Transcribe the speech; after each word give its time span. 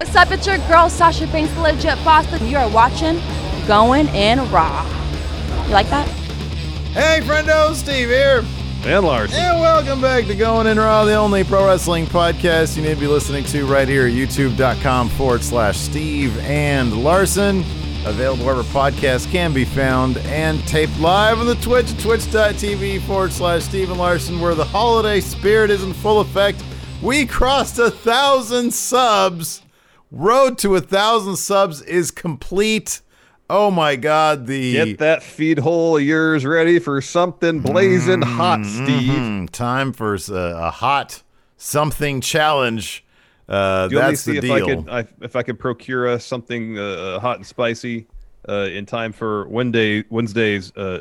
What's 0.00 0.14
up? 0.14 0.30
It's 0.30 0.46
your 0.46 0.58
girl 0.68 0.88
Sasha 0.88 1.26
Banks, 1.26 1.52
Legit 1.56 1.98
Foster. 2.04 2.36
You 2.44 2.56
are 2.58 2.70
watching 2.70 3.20
Going 3.66 4.06
in 4.14 4.38
Raw. 4.52 4.84
You 5.66 5.72
like 5.72 5.90
that? 5.90 6.06
Hey, 6.92 7.18
friendo, 7.20 7.74
Steve 7.74 8.08
here. 8.08 8.44
And 8.84 9.04
Larson. 9.04 9.40
And 9.40 9.58
welcome 9.58 10.00
back 10.00 10.26
to 10.26 10.36
Going 10.36 10.68
in 10.68 10.78
Raw, 10.78 11.04
the 11.04 11.16
only 11.16 11.42
pro 11.42 11.66
wrestling 11.66 12.06
podcast 12.06 12.76
you 12.76 12.84
need 12.84 12.94
to 12.94 13.00
be 13.00 13.08
listening 13.08 13.42
to 13.46 13.66
right 13.66 13.88
here 13.88 14.06
at 14.06 14.12
youtube.com 14.12 15.08
forward 15.08 15.42
slash 15.42 15.76
Steve 15.76 16.38
and 16.42 17.02
Larson. 17.02 17.64
Available 18.06 18.44
wherever 18.44 18.62
podcasts 18.62 19.28
can 19.28 19.52
be 19.52 19.64
found 19.64 20.18
and 20.18 20.64
taped 20.68 20.96
live 21.00 21.40
on 21.40 21.46
the 21.46 21.56
Twitch 21.56 22.00
twitch.tv 22.00 23.00
forward 23.00 23.32
slash 23.32 23.64
Steve 23.64 23.90
and 23.90 23.98
Larson, 23.98 24.38
where 24.38 24.54
the 24.54 24.64
holiday 24.64 25.20
spirit 25.20 25.72
is 25.72 25.82
in 25.82 25.92
full 25.92 26.20
effect. 26.20 26.62
We 27.02 27.26
crossed 27.26 27.80
a 27.80 27.90
thousand 27.90 28.72
subs. 28.72 29.62
Road 30.10 30.56
to 30.58 30.74
a 30.76 30.80
thousand 30.80 31.36
subs 31.36 31.82
is 31.82 32.10
complete. 32.10 33.00
Oh 33.50 33.70
my 33.70 33.96
God! 33.96 34.46
The 34.46 34.72
get 34.72 34.98
that 34.98 35.22
feed 35.22 35.58
hole 35.58 35.96
of 35.96 36.02
yours 36.02 36.44
ready 36.44 36.78
for 36.78 37.00
something 37.00 37.60
blazing 37.60 38.22
hot, 38.22 38.64
Steve. 38.64 39.10
Mhm. 39.12 39.50
Time 39.50 39.92
for 39.92 40.16
a 40.30 40.70
hot 40.70 41.22
something 41.56 42.20
challenge. 42.20 43.04
Uh, 43.48 43.88
Do 43.88 43.94
you 43.94 44.00
want 44.00 44.10
me 44.12 44.16
to 44.16 44.16
that's 44.16 44.20
see 44.20 44.32
the 44.32 44.38
if 44.38 44.42
deal. 44.44 44.52
I 44.54 44.60
could 44.60 44.88
I, 44.88 45.24
if 45.24 45.36
I 45.36 45.42
could 45.42 45.58
procure 45.58 46.08
us 46.08 46.24
something 46.24 46.78
uh, 46.78 47.18
hot 47.20 47.36
and 47.38 47.46
spicy 47.46 48.06
uh, 48.48 48.68
in 48.70 48.84
time 48.86 49.12
for 49.12 49.48
Wednesday 49.48 50.04
Wednesday's 50.10 50.74
uh, 50.76 51.00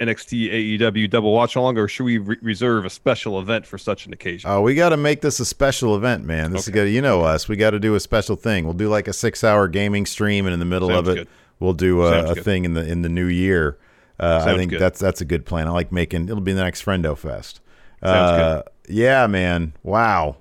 NXT 0.00 0.78
AEW 0.78 1.08
double 1.10 1.32
watch 1.32 1.56
along, 1.56 1.78
or 1.78 1.88
should 1.88 2.04
we 2.04 2.18
re- 2.18 2.36
reserve 2.42 2.84
a 2.84 2.90
special 2.90 3.38
event 3.40 3.66
for 3.66 3.78
such 3.78 4.06
an 4.06 4.12
occasion? 4.12 4.50
Oh, 4.50 4.60
we 4.60 4.74
got 4.74 4.90
to 4.90 4.96
make 4.96 5.20
this 5.20 5.40
a 5.40 5.44
special 5.44 5.96
event, 5.96 6.24
man. 6.24 6.52
This 6.52 6.68
is 6.68 6.72
good. 6.72 6.90
You 6.90 7.00
know 7.02 7.22
us. 7.22 7.48
We 7.48 7.56
got 7.56 7.70
to 7.70 7.80
do 7.80 7.94
a 7.94 8.00
special 8.00 8.36
thing. 8.36 8.64
We'll 8.64 8.74
do 8.74 8.88
like 8.88 9.08
a 9.08 9.12
six-hour 9.12 9.68
gaming 9.68 10.06
stream, 10.06 10.46
and 10.46 10.52
in 10.52 10.58
the 10.60 10.66
middle 10.66 10.88
Sounds 10.88 11.08
of 11.08 11.16
it, 11.16 11.18
good. 11.20 11.28
we'll 11.60 11.72
do 11.74 12.02
a, 12.02 12.32
a 12.32 12.34
thing 12.34 12.64
in 12.64 12.74
the 12.74 12.86
in 12.86 13.02
the 13.02 13.08
new 13.08 13.26
year. 13.26 13.78
Uh, 14.18 14.44
I 14.46 14.56
think 14.56 14.70
good. 14.70 14.80
that's 14.80 14.98
that's 14.98 15.20
a 15.20 15.24
good 15.26 15.44
plan. 15.44 15.66
I 15.68 15.70
like 15.70 15.92
making. 15.92 16.24
It'll 16.28 16.40
be 16.40 16.52
the 16.52 16.62
next 16.62 16.84
Friendo 16.84 17.16
Fest. 17.16 17.60
Sounds 18.02 18.40
uh, 18.40 18.62
Yeah, 18.88 19.26
man. 19.26 19.72
Wow. 19.82 20.36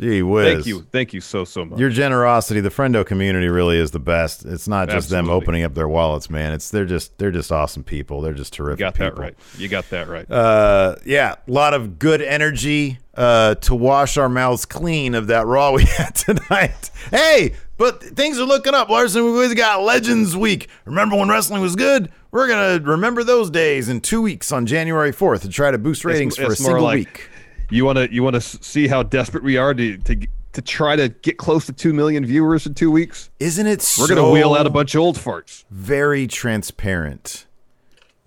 Gee 0.00 0.22
whiz. 0.22 0.54
Thank 0.54 0.66
you, 0.66 0.86
thank 0.92 1.12
you 1.12 1.20
so 1.20 1.44
so 1.44 1.64
much. 1.64 1.78
Your 1.80 1.90
generosity, 1.90 2.60
the 2.60 2.68
friendo 2.68 3.04
community 3.04 3.48
really 3.48 3.78
is 3.78 3.90
the 3.90 3.98
best. 3.98 4.44
It's 4.44 4.68
not 4.68 4.88
just 4.88 5.10
them 5.10 5.28
opening 5.28 5.64
up 5.64 5.74
their 5.74 5.88
wallets, 5.88 6.30
man. 6.30 6.52
It's 6.52 6.70
they're 6.70 6.84
just 6.84 7.18
they're 7.18 7.32
just 7.32 7.50
awesome 7.50 7.82
people. 7.82 8.20
They're 8.20 8.32
just 8.32 8.56
you 8.56 8.64
terrific 8.64 8.78
got 8.78 8.94
people. 8.94 9.16
that 9.16 9.20
right. 9.20 9.34
You 9.56 9.68
got 9.68 9.90
that 9.90 10.08
right. 10.08 10.30
Uh, 10.30 10.96
yeah, 11.04 11.34
a 11.46 11.50
lot 11.50 11.74
of 11.74 11.98
good 11.98 12.22
energy 12.22 12.98
uh, 13.14 13.56
to 13.56 13.74
wash 13.74 14.16
our 14.16 14.28
mouths 14.28 14.64
clean 14.64 15.16
of 15.16 15.26
that 15.26 15.46
Raw 15.46 15.72
we 15.74 15.84
had 15.84 16.14
tonight. 16.14 16.90
Hey, 17.10 17.54
but 17.76 18.00
things 18.02 18.38
are 18.38 18.44
looking 18.44 18.74
up, 18.74 18.88
Larson. 18.88 19.24
We've 19.34 19.56
got 19.56 19.82
Legends 19.82 20.36
Week. 20.36 20.68
Remember 20.84 21.16
when 21.16 21.28
wrestling 21.28 21.60
was 21.60 21.74
good? 21.74 22.12
We're 22.30 22.46
gonna 22.46 22.84
remember 22.84 23.24
those 23.24 23.50
days 23.50 23.88
in 23.88 24.00
two 24.00 24.22
weeks 24.22 24.52
on 24.52 24.66
January 24.66 25.10
fourth 25.12 25.42
to 25.42 25.48
try 25.48 25.70
to 25.72 25.78
boost 25.78 26.04
ratings 26.04 26.36
for 26.36 26.42
a 26.44 26.50
it's 26.50 26.60
more 26.60 26.68
single 26.72 26.84
like- 26.84 26.98
week. 26.98 27.27
You 27.70 27.84
want 27.84 27.98
to 27.98 28.12
you 28.12 28.22
want 28.22 28.34
to 28.34 28.40
see 28.40 28.88
how 28.88 29.02
desperate 29.02 29.44
we 29.44 29.56
are 29.56 29.74
to 29.74 29.96
to 29.98 30.26
to 30.52 30.62
try 30.62 30.96
to 30.96 31.08
get 31.08 31.36
close 31.36 31.66
to 31.66 31.72
two 31.72 31.92
million 31.92 32.24
viewers 32.24 32.66
in 32.66 32.74
two 32.74 32.90
weeks. 32.90 33.30
Isn't 33.38 33.66
it? 33.66 33.86
We're 33.98 34.08
gonna 34.08 34.30
wheel 34.30 34.54
out 34.54 34.66
a 34.66 34.70
bunch 34.70 34.94
of 34.94 35.02
old 35.02 35.16
farts. 35.16 35.64
very 35.70 36.26
transparent 36.26 37.46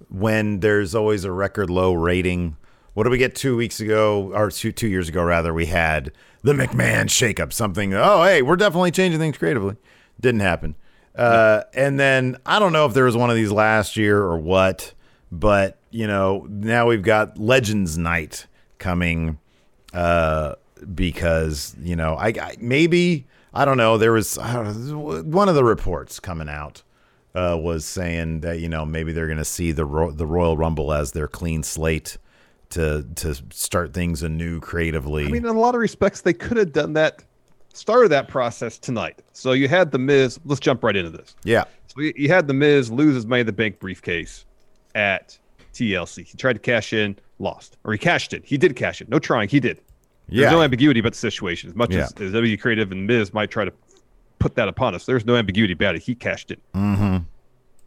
when 0.10 0.60
there's 0.60 0.94
always 0.94 1.24
a 1.24 1.32
record 1.32 1.70
low 1.70 1.94
rating. 1.94 2.58
What 2.94 3.04
did 3.04 3.12
we 3.12 3.18
get 3.18 3.36
two 3.36 3.56
weeks 3.56 3.80
ago, 3.80 4.32
or 4.34 4.52
two, 4.52 4.74
two 4.74 4.88
years 4.88 5.08
ago, 5.08 5.24
rather? 5.24 5.54
We 5.54 5.68
had 5.68 6.12
the 6.42 6.52
McMahon 6.54 7.06
shakeup, 7.06 7.54
something. 7.54 7.94
Oh, 7.94 8.24
hey, 8.24 8.42
we're 8.42 8.58
definitely 8.58 8.92
changing 8.92 9.20
things 9.20 9.38
creatively. 9.38 9.78
Didn't 10.20 10.42
happen. 10.42 10.76
Uh, 11.16 11.64
and 11.74 12.00
then 12.00 12.38
I 12.46 12.60
don't 12.60 12.74
know 12.74 12.86
if 12.86 12.94
there 12.94 13.06
was 13.06 13.16
one 13.16 13.30
of 13.30 13.36
these 13.36 13.52
last 13.52 13.96
year 13.98 14.20
or 14.20 14.38
what, 14.38 14.94
but 15.32 15.78
you 15.90 16.06
know, 16.06 16.46
now 16.50 16.88
we've 16.88 17.02
got 17.02 17.38
Legends 17.38 17.98
Night 17.98 18.46
coming 18.82 19.38
uh, 19.94 20.56
because 20.94 21.74
you 21.82 21.96
know, 21.96 22.16
I, 22.16 22.28
I 22.28 22.56
maybe 22.60 23.26
I 23.54 23.64
don't 23.64 23.78
know. 23.78 23.98
There 23.98 24.12
was 24.12 24.38
know, 24.38 25.24
one 25.24 25.48
of 25.48 25.56
the 25.56 25.64
reports 25.64 26.20
coming 26.20 26.50
out 26.50 26.84
uh, 27.34 27.58
was 27.58 27.86
saying 27.86 28.42
that 28.42 28.60
you 28.60 28.68
know 28.68 28.86
maybe 28.86 29.14
they're 29.14 29.28
going 29.28 29.38
to 29.38 29.46
see 29.46 29.72
the 29.72 29.86
Ro- 29.86 30.12
the 30.12 30.26
Royal 30.26 30.58
Rumble 30.58 30.92
as 30.92 31.14
their 31.14 31.28
clean 31.28 31.64
slate 31.64 32.18
to 32.72 33.06
to 33.16 33.36
start 33.52 33.94
things 33.94 34.24
anew 34.24 34.60
creatively. 34.60 35.26
I 35.26 35.30
mean, 35.30 35.46
in 35.46 35.56
a 35.56 35.60
lot 35.60 35.76
of 35.76 35.82
respects, 35.82 36.22
they 36.22 36.34
could 36.34 36.58
have 36.58 36.74
done 36.74 36.94
that, 36.94 37.24
started 37.74 38.10
that 38.10 38.28
process 38.28 38.78
tonight. 38.78 39.22
So 39.34 39.52
you 39.54 39.68
had 39.68 39.92
the 39.92 40.00
Miz. 40.00 40.40
Let's 40.46 40.60
jump 40.60 40.84
right 40.84 40.96
into 40.96 41.12
this. 41.12 41.36
yeah, 41.44 41.66
So 41.88 42.02
you 42.02 42.14
you 42.16 42.28
had 42.30 42.48
the 42.48 42.54
Miz 42.54 42.92
lose 42.92 43.16
his 43.16 43.26
Money 43.26 43.42
in 43.42 43.46
the 43.46 43.54
Bank 43.54 43.80
briefcase 43.80 44.46
at 44.96 45.38
TLC. 45.82 46.26
He 46.26 46.38
tried 46.38 46.54
to 46.54 46.60
cash 46.60 46.94
in, 46.94 47.18
lost, 47.40 47.78
or 47.84 47.92
he 47.94 47.98
cashed 47.98 48.34
in. 48.34 48.42
He 48.44 48.58
did 48.58 48.76
cash 48.76 49.02
in. 49.02 49.08
No 49.10 49.20
trying. 49.20 49.50
He 49.50 49.60
did. 49.60 49.82
yeah, 50.28 50.42
There's 50.42 50.52
no 50.54 50.62
ambiguity 50.62 51.00
about 51.00 51.14
the 51.14 51.18
situation. 51.18 51.70
As 51.70 51.76
much 51.76 51.94
Yeah. 51.94 52.04
as, 52.04 52.14
as 52.14 52.32
W 52.34 52.58
Creative 52.58 52.92
and 52.92 53.08
Miz 53.08 53.34
might 53.34 53.50
try 53.52 53.66
to 53.66 53.74
put 54.40 54.56
that 54.56 54.68
upon 54.68 54.96
us, 54.96 55.06
there's 55.06 55.26
no 55.26 55.36
ambiguity 55.36 55.74
about 55.74 55.96
it. 55.96 56.02
He 56.04 56.16
cashed 56.16 56.52
in. 56.52 56.58
mm-hmm. 56.76 57.18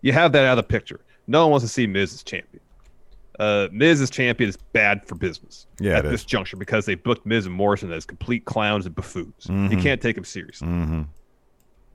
You 0.03 0.13
have 0.13 0.33
that 0.33 0.45
out 0.45 0.59
of 0.59 0.65
the 0.65 0.69
picture. 0.69 1.01
No 1.27 1.43
one 1.45 1.53
wants 1.53 1.65
to 1.65 1.69
see 1.73 1.87
Miz 1.87 2.13
as 2.13 2.23
champion. 2.23 2.61
Uh, 3.39 3.69
Miz 3.73 4.01
as 4.01 4.11
champion 4.11 4.49
is 4.51 4.57
bad 4.57 5.05
for 5.09 5.15
business 5.17 5.67
Yeah, 5.81 5.99
at 5.99 6.05
this 6.05 6.21
is. 6.21 6.25
juncture 6.27 6.57
because 6.57 6.85
they 6.87 6.95
booked 6.95 7.25
Miz 7.27 7.47
and 7.47 7.55
Morrison 7.55 7.91
as 7.93 8.05
complete 8.05 8.45
clowns 8.45 8.87
and 8.87 8.95
buffoons. 8.95 9.47
You 9.49 9.55
Mhm. 9.55 9.83
can't 9.83 10.01
take 10.03 10.15
them 10.15 10.25
seriously. 10.25 10.69
Mm-hmm. 10.69 11.03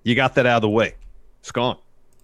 You 0.03 0.15
got 0.15 0.35
that 0.35 0.45
out 0.45 0.57
of 0.57 0.61
the 0.63 0.69
way. 0.69 0.95
It's 1.41 1.51
gone. 1.51 1.77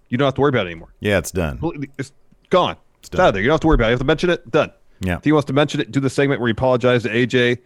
You 0.09 0.17
don't 0.17 0.25
have 0.25 0.33
to 0.35 0.41
worry 0.41 0.49
about 0.49 0.65
it 0.65 0.71
anymore. 0.71 0.93
yeah, 0.99 1.17
it's 1.17 1.31
done. 1.31 1.59
It's 1.97 2.11
gone. 2.49 2.75
It's, 3.13 3.19
out 3.19 3.29
of 3.29 3.33
there. 3.33 3.41
You 3.43 3.47
don't 3.49 3.55
have 3.55 3.61
to 3.61 3.67
worry 3.67 3.75
about 3.75 3.85
it. 3.85 3.89
You 3.89 3.93
have 3.93 3.99
to 3.99 4.05
mention 4.05 4.29
it. 4.29 4.49
Done. 4.51 4.71
Yeah, 5.01 5.17
If 5.17 5.23
he 5.25 5.31
wants 5.31 5.45
to 5.47 5.53
mention 5.53 5.81
it, 5.81 5.91
do 5.91 5.99
the 5.99 6.09
segment 6.09 6.39
where 6.39 6.47
he 6.47 6.51
apologized 6.51 7.05
to 7.05 7.11
AJ. 7.11 7.57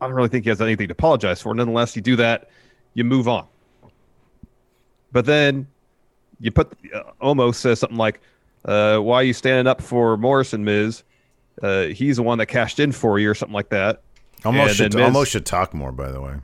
I 0.00 0.06
don't 0.06 0.14
really 0.14 0.28
think 0.28 0.44
he 0.44 0.48
has 0.50 0.60
anything 0.60 0.88
to 0.88 0.92
apologize 0.92 1.40
for. 1.40 1.54
Nonetheless, 1.54 1.94
you 1.96 2.02
do 2.02 2.16
that, 2.16 2.50
you 2.94 3.04
move 3.04 3.28
on. 3.28 3.46
But 5.12 5.24
then 5.26 5.66
you 6.40 6.50
put 6.50 6.72
uh, 6.94 7.02
Omos 7.22 7.54
says 7.56 7.80
something 7.80 7.96
like, 7.98 8.20
uh, 8.64 8.98
"Why 8.98 9.16
are 9.16 9.22
you 9.24 9.32
standing 9.32 9.66
up 9.66 9.80
for 9.80 10.16
Morrison, 10.16 10.64
Miz? 10.64 11.02
Uh, 11.62 11.84
he's 11.84 12.16
the 12.16 12.22
one 12.22 12.38
that 12.38 12.46
cashed 12.46 12.78
in 12.78 12.92
for 12.92 13.18
you, 13.18 13.30
or 13.30 13.34
something 13.34 13.54
like 13.54 13.70
that." 13.70 14.02
Omos 14.42 14.70
should 14.70 14.94
Miz- 14.94 15.02
Omos 15.14 15.26
should 15.26 15.46
talk 15.46 15.72
more. 15.74 15.92
By 15.92 16.10
the 16.10 16.20
way, 16.20 16.34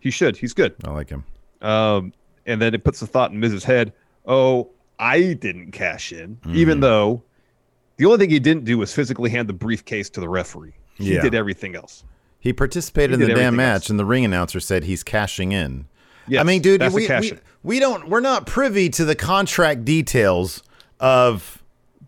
He 0.00 0.10
should. 0.10 0.36
He's 0.36 0.52
good. 0.52 0.74
I 0.84 0.90
like 0.90 1.08
him. 1.08 1.24
Um, 1.62 2.12
and 2.46 2.60
then 2.60 2.74
it 2.74 2.84
puts 2.84 3.00
the 3.00 3.06
thought 3.06 3.30
in 3.30 3.40
Miz's 3.40 3.64
head, 3.64 3.92
"Oh, 4.26 4.70
I 4.98 5.34
didn't 5.34 5.72
cash 5.72 6.12
in, 6.12 6.38
even 6.52 6.74
Mm-hmm. 6.76 6.80
though 6.80 7.22
the 8.00 8.06
only 8.06 8.18
thing 8.18 8.30
he 8.30 8.40
didn't 8.40 8.64
do 8.64 8.78
was 8.78 8.92
physically 8.92 9.30
hand 9.30 9.48
the 9.48 9.52
briefcase 9.52 10.10
to 10.10 10.20
the 10.20 10.28
referee. 10.28 10.72
He 10.94 11.14
Yeah. 11.14 11.22
did 11.22 11.34
everything 11.34 11.76
else." 11.76 12.04
He 12.40 12.52
participated 12.52 13.18
He 13.18 13.24
in 13.24 13.28
the 13.30 13.34
damn 13.36 13.54
match, 13.56 13.82
else. 13.82 13.90
and 13.90 13.98
the 13.98 14.04
ring 14.04 14.24
announcer 14.24 14.60
said 14.60 14.84
he's 14.84 15.02
cashing 15.02 15.52
in. 15.52 15.84
Yes, 16.26 16.40
I 16.40 16.44
mean, 16.44 16.62
dude, 16.62 16.80
we, 16.92 17.06
we, 17.08 17.32
we 17.62 17.78
don't 17.80 18.08
we're 18.08 18.20
not 18.20 18.46
privy 18.46 18.88
to 18.90 19.04
the 19.04 19.14
contract 19.14 19.84
details 19.84 20.62
of 20.98 21.58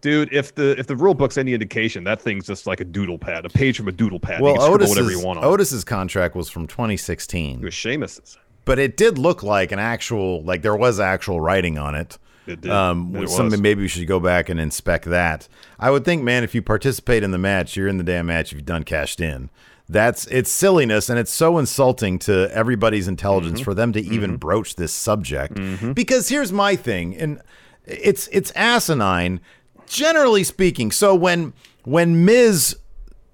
Dude, 0.00 0.32
if 0.32 0.52
the 0.54 0.78
if 0.80 0.88
the 0.88 0.96
rule 0.96 1.14
book's 1.14 1.38
any 1.38 1.54
indication, 1.54 2.02
that 2.04 2.20
thing's 2.20 2.44
just 2.46 2.66
like 2.66 2.80
a 2.80 2.84
doodle 2.84 3.18
pad, 3.18 3.44
a 3.46 3.48
page 3.48 3.76
from 3.76 3.86
a 3.86 3.92
doodle 3.92 4.18
pad. 4.18 4.40
well 4.40 4.60
Otis's, 4.60 4.90
whatever 4.90 5.10
you 5.12 5.20
want 5.24 5.38
on. 5.38 5.44
Otis's 5.44 5.84
contract 5.84 6.34
was 6.34 6.48
from 6.48 6.66
2016. 6.66 7.60
It 7.60 7.64
was 7.64 7.72
Sheamus's. 7.74 8.36
but 8.64 8.78
it 8.80 8.96
did 8.96 9.16
look 9.16 9.42
like 9.44 9.70
an 9.70 9.78
actual 9.78 10.42
like 10.42 10.62
there 10.62 10.74
was 10.74 10.98
actual 10.98 11.40
writing 11.40 11.78
on 11.78 11.94
it. 11.94 12.18
It 12.46 12.60
did. 12.62 12.70
Um, 12.70 13.14
It 13.16 13.28
something 13.28 13.52
was. 13.52 13.60
maybe 13.60 13.82
we 13.82 13.88
should 13.88 14.06
go 14.06 14.18
back 14.20 14.48
and 14.48 14.58
inspect 14.58 15.04
that. 15.06 15.48
I 15.78 15.90
would 15.90 16.04
think, 16.04 16.22
man, 16.22 16.42
if 16.44 16.54
you 16.54 16.62
participate 16.62 17.22
in 17.22 17.30
the 17.30 17.38
match, 17.38 17.76
you're 17.76 17.88
in 17.88 17.98
the 17.98 18.04
damn 18.04 18.26
match. 18.26 18.52
If 18.52 18.58
you've 18.58 18.66
done 18.66 18.82
cashed 18.84 19.20
in, 19.20 19.48
that's 19.88 20.26
it's 20.26 20.50
silliness 20.50 21.08
and 21.10 21.18
it's 21.18 21.32
so 21.32 21.58
insulting 21.58 22.18
to 22.20 22.48
everybody's 22.52 23.06
intelligence 23.08 23.60
Mm-hmm. 23.60 23.64
for 23.64 23.74
them 23.74 23.92
to 23.92 24.00
even 24.00 24.36
broach 24.36 24.76
this 24.76 24.92
subject. 24.92 25.60
Because 25.94 26.28
here's 26.30 26.52
my 26.52 26.74
thing, 26.76 27.16
and 27.16 27.40
it's 27.86 28.28
it's 28.32 28.50
asinine, 28.56 29.40
generally 29.86 30.44
speaking. 30.44 30.90
So 30.90 31.14
when 31.14 31.52
when 31.84 32.24
Miz 32.24 32.76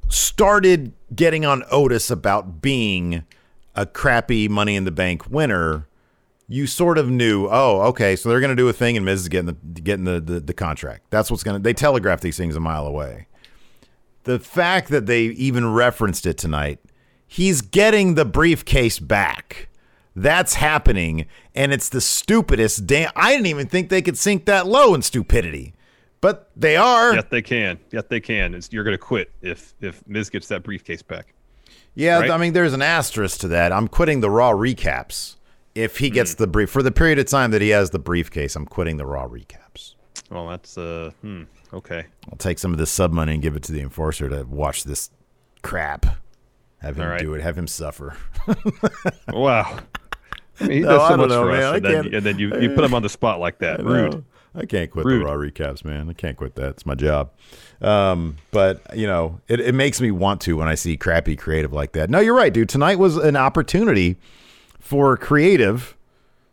started 0.09 0.93
getting 1.15 1.45
on 1.45 1.65
Otis 1.71 2.11
about 2.11 2.61
being 2.63 3.25
a 3.75 3.87
crappy 3.87 4.49
Money 4.49 4.77
in 4.77 4.85
the 4.85 4.91
Bank 4.91 5.29
winner, 5.31 5.87
you 6.49 6.67
sort 6.67 6.97
of 6.97 7.11
knew, 7.11 7.47
oh, 7.51 7.83
okay, 7.89 8.17
so 8.17 8.29
they're 8.29 8.41
going 8.41 8.51
to 8.51 8.57
do 8.57 8.69
a 8.69 8.73
thing, 8.73 8.97
and 8.97 9.05
Miz 9.05 9.21
is 9.21 9.29
getting 9.29 9.47
the 9.47 9.81
getting 9.81 10.05
the, 10.05 10.19
the 10.19 10.41
the 10.41 10.55
contract. 10.55 11.05
That's 11.11 11.31
what's 11.31 11.43
going 11.43 11.59
to. 11.59 11.63
They 11.63 11.75
telegraph 11.75 12.23
these 12.23 12.39
things 12.39 12.57
a 12.57 12.61
mile 12.61 12.87
away. 12.87 13.27
The 14.25 14.39
fact 14.39 14.89
that 14.89 15.07
they 15.07 15.25
even 15.25 15.73
referenced 15.73 16.27
it 16.27 16.39
tonight, 16.39 16.81
he's 17.27 17.61
getting 17.61 18.15
the 18.15 18.25
briefcase 18.25 18.99
back. 18.99 19.69
That's 20.17 20.55
happening, 20.55 21.27
and 21.55 21.73
it's 21.73 21.91
the 21.91 22.01
stupidest 22.01 22.87
damn. 22.87 23.13
I 23.15 23.33
didn't 23.33 23.47
even 23.47 23.69
think 23.69 23.89
they 23.89 24.03
could 24.03 24.19
sink 24.19 24.47
that 24.47 24.67
low 24.67 24.95
in 24.95 25.03
stupidity, 25.03 25.75
but 26.21 26.51
they 26.57 26.77
are. 26.77 27.15
Yet 27.15 27.31
they 27.31 27.43
can. 27.43 27.79
Yet 27.93 28.09
they 28.09 28.21
can. 28.21 28.55
It's, 28.55 28.73
you're 28.73 28.85
going 28.85 28.95
to 28.95 28.99
quit 28.99 29.31
if 29.43 29.75
if 29.81 30.07
Miz 30.09 30.31
gets 30.31 30.49
that 30.49 30.63
briefcase 30.63 31.03
back. 31.03 31.35
Yeah, 31.95 32.21
right? 32.21 32.31
I 32.31 32.39
mean, 32.39 32.53
there's 32.53 32.73
an 32.73 32.83
asterisk 32.83 33.41
to 33.41 33.49
that. 33.49 33.71
I'm 33.71 33.87
quitting 33.87 34.21
the 34.21 34.31
Raw 34.31 34.53
recaps 34.53 35.37
if 35.79 35.99
he 35.99 36.11
gets 36.11 36.35
the 36.35 36.47
brief 36.47 36.71
for 36.71 36.83
the 36.83 36.91
period 36.91 37.19
of 37.19 37.27
time 37.27 37.51
that 37.53 37.63
he 37.63 37.69
has 37.71 37.91
the 37.91 37.99
briefcase. 37.99 38.57
I'm 38.57 38.67
quitting 38.67 38.97
the 38.97 39.07
Raw 39.07 39.27
recaps. 39.29 39.95
Well, 40.31 40.49
that's 40.49 40.77
uh, 40.77 41.13
hmm, 41.23 41.45
okay. 41.73 42.07
I'll 42.31 42.37
take 42.39 42.59
some 42.59 42.73
of 42.73 42.79
this 42.79 42.91
sub 42.91 43.13
money 43.13 43.35
and 43.35 43.43
give 43.43 43.57
it 43.57 43.63
to 43.65 43.73
the 43.73 43.81
enforcer 43.81 44.29
to 44.29 44.45
watch 44.45 44.85
this 44.85 45.11
crap. 45.63 46.07
Have 46.81 46.97
him 46.97 47.09
right. 47.09 47.21
do 47.21 47.35
it. 47.35 47.43
Have 47.43 47.57
him 47.59 47.67
suffer. 47.67 48.17
Wow. 49.33 49.79
I 50.61 50.65
mean, 50.65 50.71
he 50.73 50.81
No, 50.81 50.89
does 50.91 51.03
I 51.03 51.09
so 51.09 51.17
don't 51.17 51.19
much 51.21 51.29
know, 51.31 51.43
for 51.43 51.53
man. 51.53 51.63
us, 51.63 51.73
I 51.73 51.77
and 51.77 51.85
then, 51.85 52.15
and 52.15 52.27
then 52.27 52.39
you, 52.39 52.61
you 52.61 52.71
put 52.71 52.83
him 52.85 52.95
on 52.95 53.03
the 53.03 53.09
spot 53.09 53.39
like 53.41 53.59
that. 53.59 53.85
Rude. 53.85 54.25
I 54.55 54.65
can't 54.67 54.91
quit 54.91 55.05
Rude. 55.07 55.21
the 55.23 55.27
Raw 55.27 55.35
recaps, 55.35 55.85
man. 55.85 56.09
I 56.09 56.15
can't 56.15 56.37
quit 56.37 56.57
that. 56.57 56.71
It's 56.71 56.87
my 56.87 56.95
job. 56.95 57.31
Um, 57.81 58.37
but 58.51 58.81
you 58.97 59.07
know, 59.07 59.41
it, 59.47 59.61
it 59.61 59.75
makes 59.75 60.01
me 60.01 60.11
want 60.11 60.41
to 60.43 60.57
when 60.57 60.67
I 60.67 60.75
see 60.75 60.97
crappy 60.97 61.37
creative 61.37 61.73
like 61.73 61.93
that. 61.93 62.11
No, 62.11 62.19
you're 62.19 62.35
right, 62.35 62.53
dude. 62.53 62.69
Tonight 62.69 62.99
was 62.99 63.17
an 63.17 63.37
opportunity 63.37 64.17
for 64.89 65.19
creative 65.19 65.95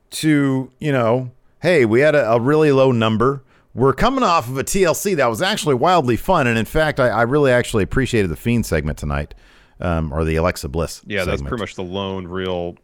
to, 0.09 0.69
you 0.79 0.91
know, 0.91 1.31
hey, 1.61 1.85
we 1.85 2.01
had 2.01 2.15
a, 2.15 2.31
a 2.33 2.37
really 2.39 2.69
low 2.73 2.91
number. 2.91 3.41
We're 3.73 3.93
coming 3.93 4.25
off 4.25 4.49
of 4.49 4.57
a 4.57 4.63
TLC 4.65 5.15
that 5.15 5.27
was 5.27 5.41
actually 5.41 5.75
wildly 5.75 6.17
fun, 6.17 6.45
and 6.45 6.57
in 6.59 6.65
fact, 6.65 6.99
I, 6.99 7.07
I 7.07 7.21
really 7.21 7.49
actually 7.51 7.83
appreciated 7.83 8.29
the 8.29 8.35
Fiend 8.35 8.65
segment 8.65 8.97
tonight, 8.97 9.33
um, 9.79 10.11
or 10.13 10.25
the 10.25 10.35
Alexa 10.35 10.67
Bliss. 10.67 11.01
Yeah, 11.05 11.23
that's 11.23 11.41
pretty 11.41 11.61
much 11.61 11.75
the 11.75 11.83
lone 11.83 12.27
real 12.27 12.75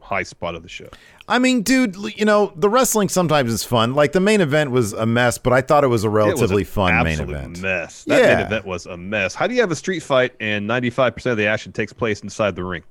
high 0.00 0.24
spot 0.24 0.56
of 0.56 0.64
the 0.64 0.68
show. 0.68 0.88
I 1.28 1.38
mean, 1.38 1.62
dude, 1.62 1.94
you 2.16 2.24
know, 2.24 2.52
the 2.56 2.68
wrestling 2.68 3.08
sometimes 3.08 3.52
is 3.52 3.62
fun. 3.62 3.94
Like 3.94 4.10
the 4.10 4.20
main 4.20 4.40
event 4.40 4.72
was 4.72 4.94
a 4.94 5.06
mess, 5.06 5.38
but 5.38 5.52
I 5.52 5.60
thought 5.60 5.84
it 5.84 5.88
was 5.88 6.02
a 6.02 6.08
It 6.08 6.10
was 6.10 6.16
relatively 6.24 6.64
fun 6.64 7.04
main 7.04 7.20
event. 7.20 7.60
Mess. 7.60 8.02
That 8.04 8.20
Yeah. 8.20 8.34
main 8.36 8.46
event 8.46 8.66
was 8.66 8.86
a 8.86 8.96
mess. 8.96 9.36
How 9.36 9.46
do 9.46 9.54
you 9.54 9.60
have 9.60 9.70
a 9.70 9.76
street 9.76 10.00
fight 10.02 10.32
and 10.40 10.66
95% 10.68 11.30
of 11.30 11.36
the 11.36 11.46
action 11.46 11.70
takes 11.70 11.92
place 11.92 12.20
inside 12.20 12.56
the 12.56 12.64
ring? 12.64 12.82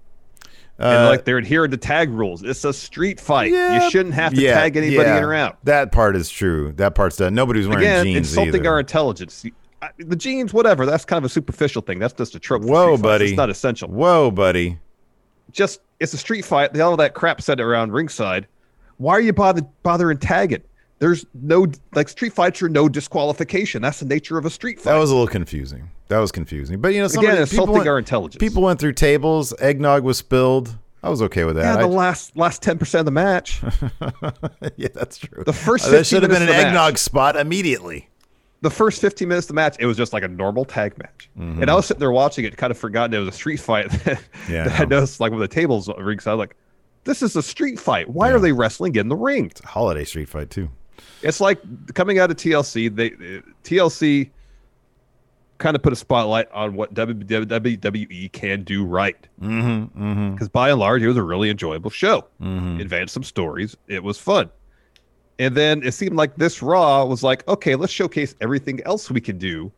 And 0.80 0.88
Uh, 1.06 1.10
like 1.10 1.26
they're 1.26 1.38
adhering 1.38 1.72
to 1.72 1.78
tag 1.78 2.10
rules. 2.10 2.44
It's 2.44 2.64
a 2.64 2.74
street 2.74 3.20
fight. 3.20 3.52
Yeah, 3.52 3.84
you 3.84 3.90
shouldn't 3.90 4.16
have 4.16 4.34
to 4.34 4.42
yeah, 4.42 4.54
tag 4.56 4.78
anybody 4.78 5.10
yeah. 5.10 5.18
in 5.18 5.24
or 5.24 5.34
out. 5.34 5.58
That 5.64 5.92
part 5.92 6.16
is 6.16 6.30
true. 6.30 6.72
That 6.74 6.96
part's 6.96 7.18
done. 7.18 7.34
Nobody 7.34 7.60
was 7.60 7.68
wearing 7.68 7.84
Again, 7.84 8.06
jeans 8.06 8.30
insulting 8.30 8.56
either. 8.62 8.70
our 8.70 8.80
intelligence. 8.80 9.46
The 10.00 10.16
jeans, 10.16 10.54
whatever. 10.54 10.86
That's 10.86 11.06
kind 11.06 11.18
of 11.18 11.24
a 11.26 11.30
superficial 11.30 11.82
thing. 11.82 12.00
That's 12.00 12.14
just 12.14 12.36
a 12.36 12.40
trope. 12.40 12.64
Whoa, 12.64 12.86
street 12.86 12.92
fights. 12.96 13.02
buddy. 13.02 13.26
It's 13.26 13.38
not 13.38 13.50
essential. 13.50 13.90
Whoa, 13.90 14.32
buddy. 14.32 14.80
Just 15.52 15.82
it's 16.00 16.14
a 16.14 16.18
street 16.18 16.46
fight. 16.46 16.78
All 16.80 16.94
of 16.94 16.98
that 17.00 17.14
crap 17.14 17.42
said 17.42 17.60
around 17.60 17.92
ringside. 17.94 18.48
Why 18.98 19.14
are 19.14 19.22
you 19.22 19.34
bother 19.34 19.62
bothering 19.84 20.18
tagging? 20.18 20.64
There's 21.00 21.26
no 21.34 21.68
like 21.94 22.10
street 22.10 22.34
fights 22.34 22.62
are 22.62 22.70
no 22.70 22.90
disqualification. 22.90 23.82
That's 23.82 24.00
the 24.00 24.06
nature 24.06 24.38
of 24.38 24.46
a 24.46 24.50
street 24.50 24.80
fight. 24.80 24.92
That 24.94 24.98
was 25.00 25.12
a 25.12 25.14
little 25.14 25.28
confusing. 25.28 25.92
That 26.08 26.20
was 26.20 26.32
confusing. 26.32 26.82
But 26.82 26.94
you 26.94 27.02
know, 27.02 27.08
some 27.08 27.24
Again, 27.24 27.36
people 27.36 27.42
insulting 27.52 27.74
went, 27.76 27.88
our 27.88 28.00
intelligence. 28.00 28.40
People 28.40 28.64
went 28.64 28.80
through 28.80 28.94
tables. 28.94 29.54
Eggnog 29.60 30.04
was 30.04 30.18
spilled. 30.18 30.76
I 31.04 31.10
was 31.10 31.22
okay 31.22 31.44
with 31.44 31.56
that. 31.58 31.64
yeah, 31.64 31.76
I- 31.76 31.82
the 31.82 31.88
last 31.88 32.36
last 32.36 32.64
ten 32.64 32.78
percent 32.80 33.02
of 33.02 33.06
the 33.06 33.12
match. 33.12 33.62
yeah, 34.76 34.88
that's 34.94 35.18
true. 35.20 35.44
The 35.44 35.54
first 35.54 35.86
Uh, 35.88 35.92
that 35.92 36.06
should 36.08 36.24
have 36.24 36.32
been 36.32 36.42
an 36.42 36.48
minutes 36.48 36.58
of 36.60 36.64
the 36.64 36.68
eggnog 36.70 36.94
match. 36.94 37.00
spot 37.00 37.36
immediately. 37.36 38.10
the 38.62 38.72
first 38.72 39.00
15 39.02 39.28
minutes 39.28 39.46
of 39.46 39.50
the 39.50 39.54
match, 39.54 39.76
it 39.80 39.86
was 39.86 39.96
just 39.98 40.14
like 40.14 40.24
a 40.24 40.28
normal 40.28 40.66
tag 40.66 40.98
match. 40.98 41.30
And 41.36 41.70
I 41.70 41.76
was 41.76 41.86
sitting 41.86 42.00
there 42.00 42.12
watching 42.12 42.44
it, 42.44 42.58
kind 42.58 42.72
of 42.72 42.78
forgotten 42.78 43.14
it 43.14 43.20
was 43.20 43.28
a 43.28 43.32
street 43.32 43.60
fight. 43.60 43.88
Mm-hmm. 43.92 44.52
Yeah, 44.52 44.64
that 44.64 44.80
I 44.80 44.84
I 44.84 44.86
noticed, 44.86 45.20
like, 45.20 45.32
with 45.32 45.42
the 45.42 45.48
tables 45.48 45.88
ringside, 46.00 46.40
like, 46.40 46.56
this 47.04 47.22
is 47.22 47.36
a 47.36 47.44
street 47.44 47.80
fight. 47.80 48.10
Why 48.10 48.30
Yeah. 48.30 48.36
are 48.36 48.40
they 48.40 48.52
wrestling 48.54 48.96
in 48.96 49.10
the 49.10 49.16
ring? 49.16 49.46
It's 49.46 49.62
a 49.62 49.68
Holiday 49.68 50.04
street 50.06 50.28
fight 50.30 50.50
too. 50.50 50.70
It's 51.22 51.40
like 51.40 51.60
coming 51.94 52.20
out 52.20 52.32
of 52.32 52.38
TLC. 52.38 52.96
They 52.96 53.12
TLC 53.64 54.30
kind 55.58 55.76
of 55.76 55.82
put 55.82 55.94
a 55.94 55.96
spotlight 55.96 56.52
on 56.52 56.76
what 56.76 56.94
WWE 56.94 58.32
can 58.32 58.64
do 58.64 58.86
right. 58.86 59.28
Mm-hmm. 59.42 60.02
Mm-hmm. 60.02 60.32
Because 60.34 60.50
by 60.50 60.70
and 60.70 60.80
large, 60.80 61.02
it 61.02 61.08
was 61.08 61.18
a 61.18 61.24
really 61.24 61.50
enjoyable 61.50 61.90
show. 61.90 62.28
Mm-hmm. 62.42 62.80
Advanced 62.80 63.14
some 63.14 63.24
stories. 63.24 63.76
It 63.88 64.04
was 64.04 64.20
fun. 64.20 64.50
And 65.40 65.56
then 65.56 65.84
it 65.84 65.94
seemed 65.94 66.16
like 66.16 66.36
this 66.36 66.62
Raw 66.62 67.06
was 67.06 67.24
like, 67.24 67.48
okay, 67.48 67.76
let's 67.76 67.94
showcase 67.94 68.36
everything 68.42 68.82
else 68.86 69.12
we 69.12 69.22
can 69.22 69.38
do, 69.38 69.72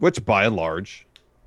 which 0.00 0.24
by 0.24 0.44
and 0.44 0.56
large, 0.56 1.06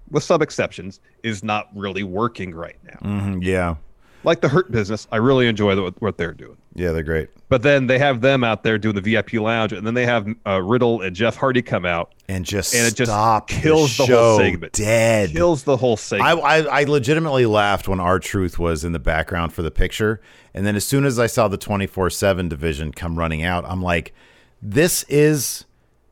with 0.09 0.23
some 0.23 0.41
exceptions, 0.41 0.99
is 1.21 1.43
not 1.43 1.69
really 1.75 2.03
working 2.03 2.53
right 2.53 2.77
now. 2.83 3.09
Mm-hmm. 3.09 3.41
Yeah. 3.41 3.75
Like 4.23 4.39
the 4.39 4.47
Hurt 4.47 4.71
business, 4.71 5.05
I 5.11 5.17
really 5.17 5.47
enjoy 5.47 5.75
the, 5.75 5.93
what 5.99 6.17
they're 6.17 6.33
doing. 6.33 6.57
Yeah, 6.75 6.91
they're 6.91 7.03
great. 7.03 7.29
But 7.49 7.61
then 7.61 7.85
they 7.85 7.99
have 7.99 8.21
them 8.21 8.43
out 8.43 8.63
there 8.63 8.79
doing 8.79 8.95
the 8.95 9.01
VIP 9.01 9.33
lounge, 9.33 9.73
and 9.73 9.85
then 9.85 9.93
they 9.93 10.07
have 10.07 10.27
uh, 10.45 10.59
Riddle 10.59 11.01
and 11.01 11.15
Jeff 11.15 11.35
Hardy 11.35 11.61
come 11.61 11.85
out, 11.85 12.11
And 12.27 12.43
just 12.43 12.73
and 12.73 12.87
it 12.87 12.95
just 12.95 13.11
stop 13.11 13.47
kills 13.47 13.95
the, 13.97 14.07
the, 14.07 14.17
whole 14.17 14.37
segment. 14.39 14.73
Dead. 14.73 15.29
Kills 15.31 15.63
the 15.63 15.77
whole 15.77 15.95
segment. 15.95 16.41
I, 16.43 16.57
I 16.57 16.81
I 16.81 16.83
legitimately 16.85 17.45
laughed 17.45 17.87
when 17.87 17.99
R-Truth 17.99 18.57
was 18.57 18.83
in 18.83 18.91
the 18.91 18.99
background 18.99 19.53
for 19.53 19.61
the 19.61 19.69
picture, 19.69 20.19
and 20.53 20.65
then 20.65 20.75
as 20.75 20.83
soon 20.83 21.05
as 21.05 21.19
I 21.19 21.27
saw 21.27 21.47
the 21.47 21.57
twenty 21.57 21.85
four 21.85 22.09
seven 22.09 22.49
division 22.49 22.91
come 22.91 23.19
running 23.19 23.43
out, 23.43 23.65
I'm 23.67 23.83
like, 23.83 24.13
this 24.59 25.03
is 25.03 25.65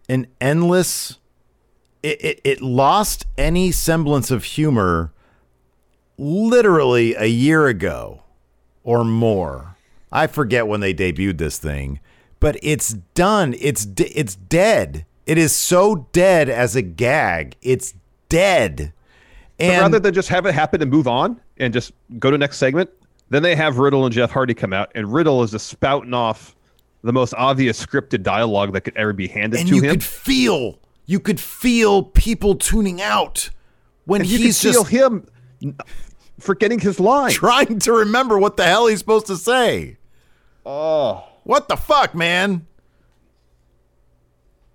an 0.07 0.27
endless. 0.39 1.17
It, 2.03 2.23
it 2.23 2.41
it 2.43 2.61
lost 2.61 3.25
any 3.35 3.71
semblance 3.71 4.29
of 4.29 4.43
humor, 4.43 5.11
literally 6.19 7.15
a 7.15 7.25
year 7.25 7.65
ago, 7.65 8.21
or 8.83 9.03
more. 9.03 9.71
I 10.11 10.27
forget 10.27 10.67
when 10.67 10.81
they 10.81 10.93
debuted 10.93 11.37
this 11.37 11.57
thing, 11.57 11.99
but 12.39 12.57
it's 12.61 12.93
done. 13.13 13.55
It's 13.59 13.87
it's 13.97 14.35
dead. 14.35 15.05
It 15.25 15.37
is 15.37 15.55
so 15.55 16.07
dead 16.11 16.49
as 16.49 16.75
a 16.75 16.81
gag. 16.81 17.55
It's 17.61 17.93
dead. 18.29 18.93
But 19.57 19.67
rather 19.67 19.99
than 19.99 20.13
just 20.13 20.29
have 20.29 20.45
it 20.47 20.53
happen 20.53 20.81
and 20.81 20.89
move 20.89 21.07
on 21.07 21.39
and 21.57 21.71
just 21.71 21.93
go 22.17 22.31
to 22.31 22.37
next 22.37 22.57
segment, 22.57 22.89
then 23.29 23.43
they 23.43 23.55
have 23.55 23.77
Riddle 23.77 24.05
and 24.05 24.13
Jeff 24.13 24.31
Hardy 24.31 24.53
come 24.55 24.73
out, 24.73 24.91
and 24.95 25.13
Riddle 25.13 25.43
is 25.43 25.51
just 25.51 25.67
spouting 25.67 26.13
off 26.13 26.55
the 27.03 27.13
most 27.13 27.33
obvious 27.35 27.83
scripted 27.83 28.23
dialogue 28.23 28.73
that 28.73 28.81
could 28.81 28.95
ever 28.97 29.13
be 29.13 29.27
handed 29.27 29.59
and 29.61 29.69
to 29.69 29.75
you 29.75 29.81
him. 29.83 29.91
could 29.91 30.03
feel 30.03 30.79
you 31.05 31.19
could 31.19 31.39
feel 31.39 32.03
people 32.03 32.55
tuning 32.55 33.01
out 33.01 33.49
when 34.05 34.21
and 34.21 34.29
you 34.29 34.37
he's 34.39 34.61
could 34.61 34.73
feel 34.73 34.83
just 34.83 34.91
him 34.91 35.27
forgetting 36.39 36.79
his 36.79 36.99
line. 36.99 37.31
trying 37.31 37.79
to 37.79 37.91
remember 37.93 38.37
what 38.37 38.57
the 38.57 38.65
hell 38.65 38.87
he's 38.87 38.99
supposed 38.99 39.27
to 39.27 39.37
say. 39.37 39.97
Oh, 40.65 41.23
What 41.43 41.67
the 41.69 41.75
fuck, 41.77 42.13
man? 42.15 42.67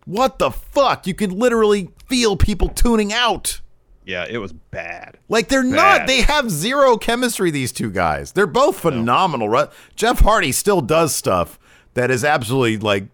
What 0.05 0.38
the 0.38 0.50
fuck? 0.50 1.07
You 1.07 1.14
could 1.14 1.33
literally 1.33 1.90
feel 2.07 2.37
people 2.37 2.69
tuning 2.69 3.12
out. 3.12 3.61
yeah, 4.05 4.25
it 4.28 4.38
was 4.38 4.52
bad. 4.52 5.19
Like 5.28 5.49
they're 5.49 5.64
not. 5.64 6.07
They 6.07 6.21
have 6.23 6.49
zero 6.50 6.97
chemistry. 6.97 7.50
These 7.50 7.73
two 7.73 7.90
guys. 7.90 8.33
They're 8.33 8.47
both 8.47 8.78
phenomenal. 8.78 9.49
Right? 9.49 9.69
Jeff 9.97 10.21
Hardy 10.21 10.52
still 10.52 10.81
does 10.81 11.14
stuff 11.14 11.59
that 11.95 12.11
is 12.11 12.25
absolutely 12.25 12.78
like 12.78 13.09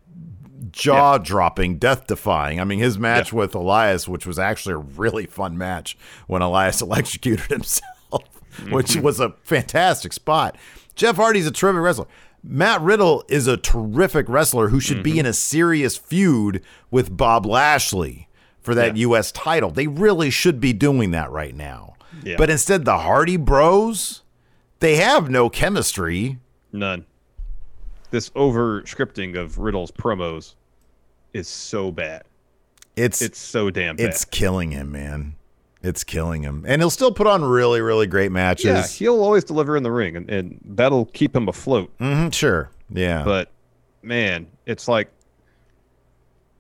jaw 0.71 1.17
dropping, 1.19 1.79
death 1.79 2.07
defying. 2.07 2.61
I 2.61 2.65
mean, 2.65 2.79
his 2.79 2.99
match 2.99 3.33
Yeah. 3.33 3.39
with 3.39 3.55
Elias, 3.55 4.07
which 4.07 4.27
was 4.27 4.39
actually 4.39 4.75
a 4.75 4.79
really 4.79 5.25
fun 5.27 5.57
match 5.57 5.97
when 6.27 6.43
Elias 6.43 6.83
electrocuted 6.83 7.47
himself, 7.51 7.85
mm-hmm. 8.13 8.73
which 8.75 8.97
was 8.97 9.19
a 9.19 9.31
fantastic 9.45 10.13
spot. 10.13 10.57
Jeff 10.95 11.17
Hardy's 11.17 11.47
a 11.47 11.51
terrific 11.51 11.81
wrestler. 11.81 12.07
Matt 12.43 12.81
Riddle 12.81 13.25
is 13.29 13.47
a 13.47 13.57
terrific 13.57 14.29
wrestler 14.29 14.69
who 14.69 14.81
should 14.81 15.03
be 15.03 15.13
mm-hmm. 15.13 15.21
in 15.21 15.27
a 15.27 15.33
serious 15.33 15.97
feud 15.97 16.63
with 16.91 17.17
Bob 17.17 17.47
Lashley 17.47 18.29
for 18.61 18.75
that 18.75 18.97
Yeah. 18.97 19.03
U.S. 19.03 19.31
title. 19.31 19.71
They 19.71 19.87
really 19.87 20.31
should 20.31 20.61
be 20.61 20.73
doing 20.73 21.13
that 21.13 21.31
right 21.31 21.55
now. 21.55 21.95
Yeah. 22.23 22.37
But 22.37 22.51
instead, 22.51 22.85
the 22.85 22.99
Hardy 22.99 23.37
Bros, 23.37 24.23
they 24.81 24.97
have 24.97 25.31
no 25.31 25.49
chemistry. 25.49 26.39
None. 26.73 27.07
This 28.11 28.31
over 28.35 28.83
scripting 28.83 29.37
of 29.39 29.59
Riddle's 29.59 29.91
promos 29.91 30.55
is 31.33 31.49
so 31.49 31.91
bad. 31.91 32.25
It's 32.97 33.23
It's 33.23 33.39
so 33.39 33.71
damn 33.71 33.97
bad. 33.97 34.07
it's 34.07 34.25
killing 34.25 34.73
him, 34.73 34.93
man. 34.93 35.37
It's 35.83 36.05
killing 36.05 36.43
him, 36.43 36.65
and 36.67 36.81
he'll 36.81 36.91
still 36.91 37.13
put 37.13 37.27
on 37.27 37.45
really, 37.45 37.81
really 37.81 38.07
great 38.07 38.31
matches. 38.31 38.65
yeah, 38.67 38.87
he'll 38.87 39.23
always 39.23 39.45
deliver 39.45 39.77
in 39.77 39.83
the 39.83 39.91
ring, 39.91 40.17
and, 40.17 40.31
and 40.31 40.61
that'll 40.65 41.07
keep 41.07 41.35
him 41.35 41.49
afloat. 41.49 41.93
hmm 41.99 42.29
sure, 42.31 42.71
yeah. 42.91 43.25
But 43.25 43.51
man, 44.03 44.47
it's 44.67 44.87
like 44.87 45.11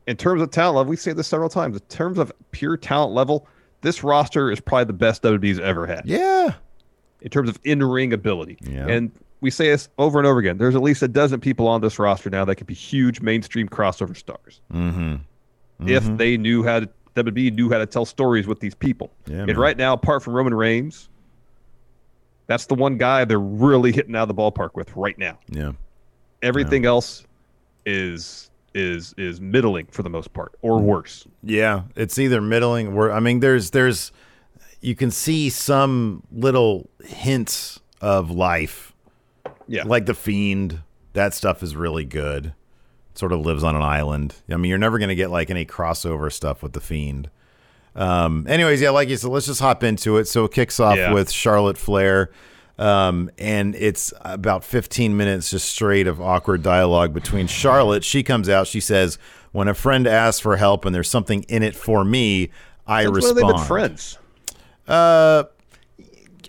in 0.07 0.17
terms 0.17 0.43
of 0.43 0.51
talent 0.51 0.77
level, 0.77 0.91
we 0.91 0.97
say 0.97 1.13
this 1.13 1.29
several 1.29 1.49
times. 1.49 1.77
In 1.77 1.83
terms 1.83 2.19
of 2.19 2.33
pure 2.51 2.77
talent 2.77 3.13
level, 3.13 3.47
this 3.83 4.03
roster 4.03 4.51
is 4.51 4.61
probably 4.61 4.85
the 4.87 4.93
best 4.93 5.23
WWE's 5.23 5.61
ever 5.61 5.87
had 5.87 6.03
yeah, 6.05 6.55
in 7.21 7.31
terms 7.31 7.49
of 7.49 7.59
in-ring 7.65 8.13
ability. 8.13 8.59
Yeah. 8.63 8.89
And 8.89 9.13
we 9.41 9.51
say 9.51 9.69
this 9.71 9.89
over 9.99 10.19
and 10.19 10.27
over 10.27 10.39
again. 10.41 10.59
There's 10.59 10.75
at 10.75 10.83
least 10.83 11.03
a 11.03 11.09
dozen 11.09 11.41
people 11.41 11.69
on 11.69 11.81
this 11.81 11.99
roster 11.99 12.31
now 12.31 12.45
that 12.45 12.57
could 12.57 12.67
be 12.67 12.75
huge 12.75 13.21
mainstream 13.21 13.69
crossover 13.69 14.17
stars. 14.17 14.61
Mm-hmm. 14.73 15.17
If 15.89 16.05
they 16.17 16.37
knew 16.37 16.63
how 16.63 16.81
to, 16.81 16.89
WWE 17.17 17.53
knew 17.55 17.71
how 17.71 17.79
to 17.79 17.87
tell 17.87 18.05
stories 18.05 18.47
with 18.47 18.61
these 18.61 18.75
people. 18.75 19.13
Yeah, 19.27 19.39
and 19.39 19.47
man. 19.49 19.59
right 19.59 19.77
now, 19.77 19.93
apart 19.93 20.23
from 20.23 20.35
Roman 20.35 20.55
Reigns, 20.55 21.09
that's 22.47 22.67
the 22.67 22.75
one 22.75 22.97
guy 22.99 23.25
they're 23.25 23.39
really 23.39 23.93
hitting 23.93 24.17
out 24.17 24.29
of 24.29 24.29
the 24.29 24.35
ballpark 24.35 24.71
with 24.75 24.95
right 24.97 25.17
now. 25.19 25.39
Yeah. 25.49 25.73
Everything 26.43 26.85
else 26.87 27.25
is 27.87 28.51
is 28.75 29.15
is 29.19 29.41
middling 29.41 29.87
for 29.91 30.03
the 30.03 30.09
most 30.11 30.33
part, 30.33 30.53
or 30.63 30.79
Mm. 30.81 30.85
worse. 30.85 31.27
Yeah, 31.43 31.83
it's 31.95 32.19
either 32.19 32.41
middling. 32.41 32.95
Where 32.95 33.13
I 33.13 33.21
mean, 33.21 33.41
there's 33.41 33.71
there's 33.71 34.13
you 34.81 34.95
can 34.97 35.11
see 35.11 35.51
some 35.51 36.23
little 36.33 36.89
hints 37.05 37.79
of 38.01 38.31
life, 38.31 38.95
Yeah, 39.69 39.85
like 39.85 40.07
the 40.07 40.15
fiend. 40.15 40.81
That 41.13 41.35
stuff 41.35 41.63
is 41.63 41.77
really 41.77 42.05
good. 42.07 42.55
Sort 43.15 43.33
of 43.33 43.41
lives 43.41 43.63
on 43.63 43.77
an 43.77 43.83
island. 43.83 44.35
I 44.51 44.57
mean, 44.57 44.69
you're 44.71 44.79
never 44.79 44.99
gonna 44.99 45.15
get 45.15 45.31
like 45.31 45.51
any 45.51 45.65
crossover 45.67 46.33
stuff 46.33 46.63
with 46.63 46.73
the 46.73 46.81
fiend. 46.81 47.29
Um, 47.95 48.47
anyways, 48.49 48.81
yeah, 48.81 48.91
like 48.91 49.09
you 49.11 49.17
said, 49.19 49.31
let's 49.31 49.47
just 49.47 49.61
hop 49.61 49.85
into 49.85 50.17
it. 50.17 50.27
So 50.27 50.45
it 50.47 50.53
kicks 50.53 50.81
off 50.81 50.97
Yeah. 50.97 51.13
with 51.13 51.31
Charlotte 51.31 51.77
Flair. 51.77 52.31
Um, 52.79 53.31
and 53.39 53.75
it's 53.75 54.15
about 54.23 54.65
15 54.65 55.15
minutes 55.15 55.51
just 55.51 55.69
straight 55.69 56.07
of 56.07 56.21
awkward 56.23 56.63
dialogue 56.63 57.13
between 57.13 57.47
Charlotte. 57.47 58.03
She 58.03 58.23
comes 58.23 58.49
out, 58.49 58.67
she 58.67 58.81
says, 58.81 59.19
When 59.53 59.69
a 59.69 59.75
friend 59.75 60.07
asks 60.07 60.41
for 60.41 60.57
help 60.57 60.87
and 60.87 60.95
there's 60.95 61.11
something 61.11 61.43
in 61.51 61.63
it 61.63 61.77
for 61.77 62.03
me, 62.03 62.51
I 62.87 63.03
Since 63.05 63.13
when 63.13 63.23
have 63.23 63.35
respond. 63.35 63.37
they 63.37 63.53
been 63.59 63.65
friends. 63.67 64.19
Uh, 64.89 65.45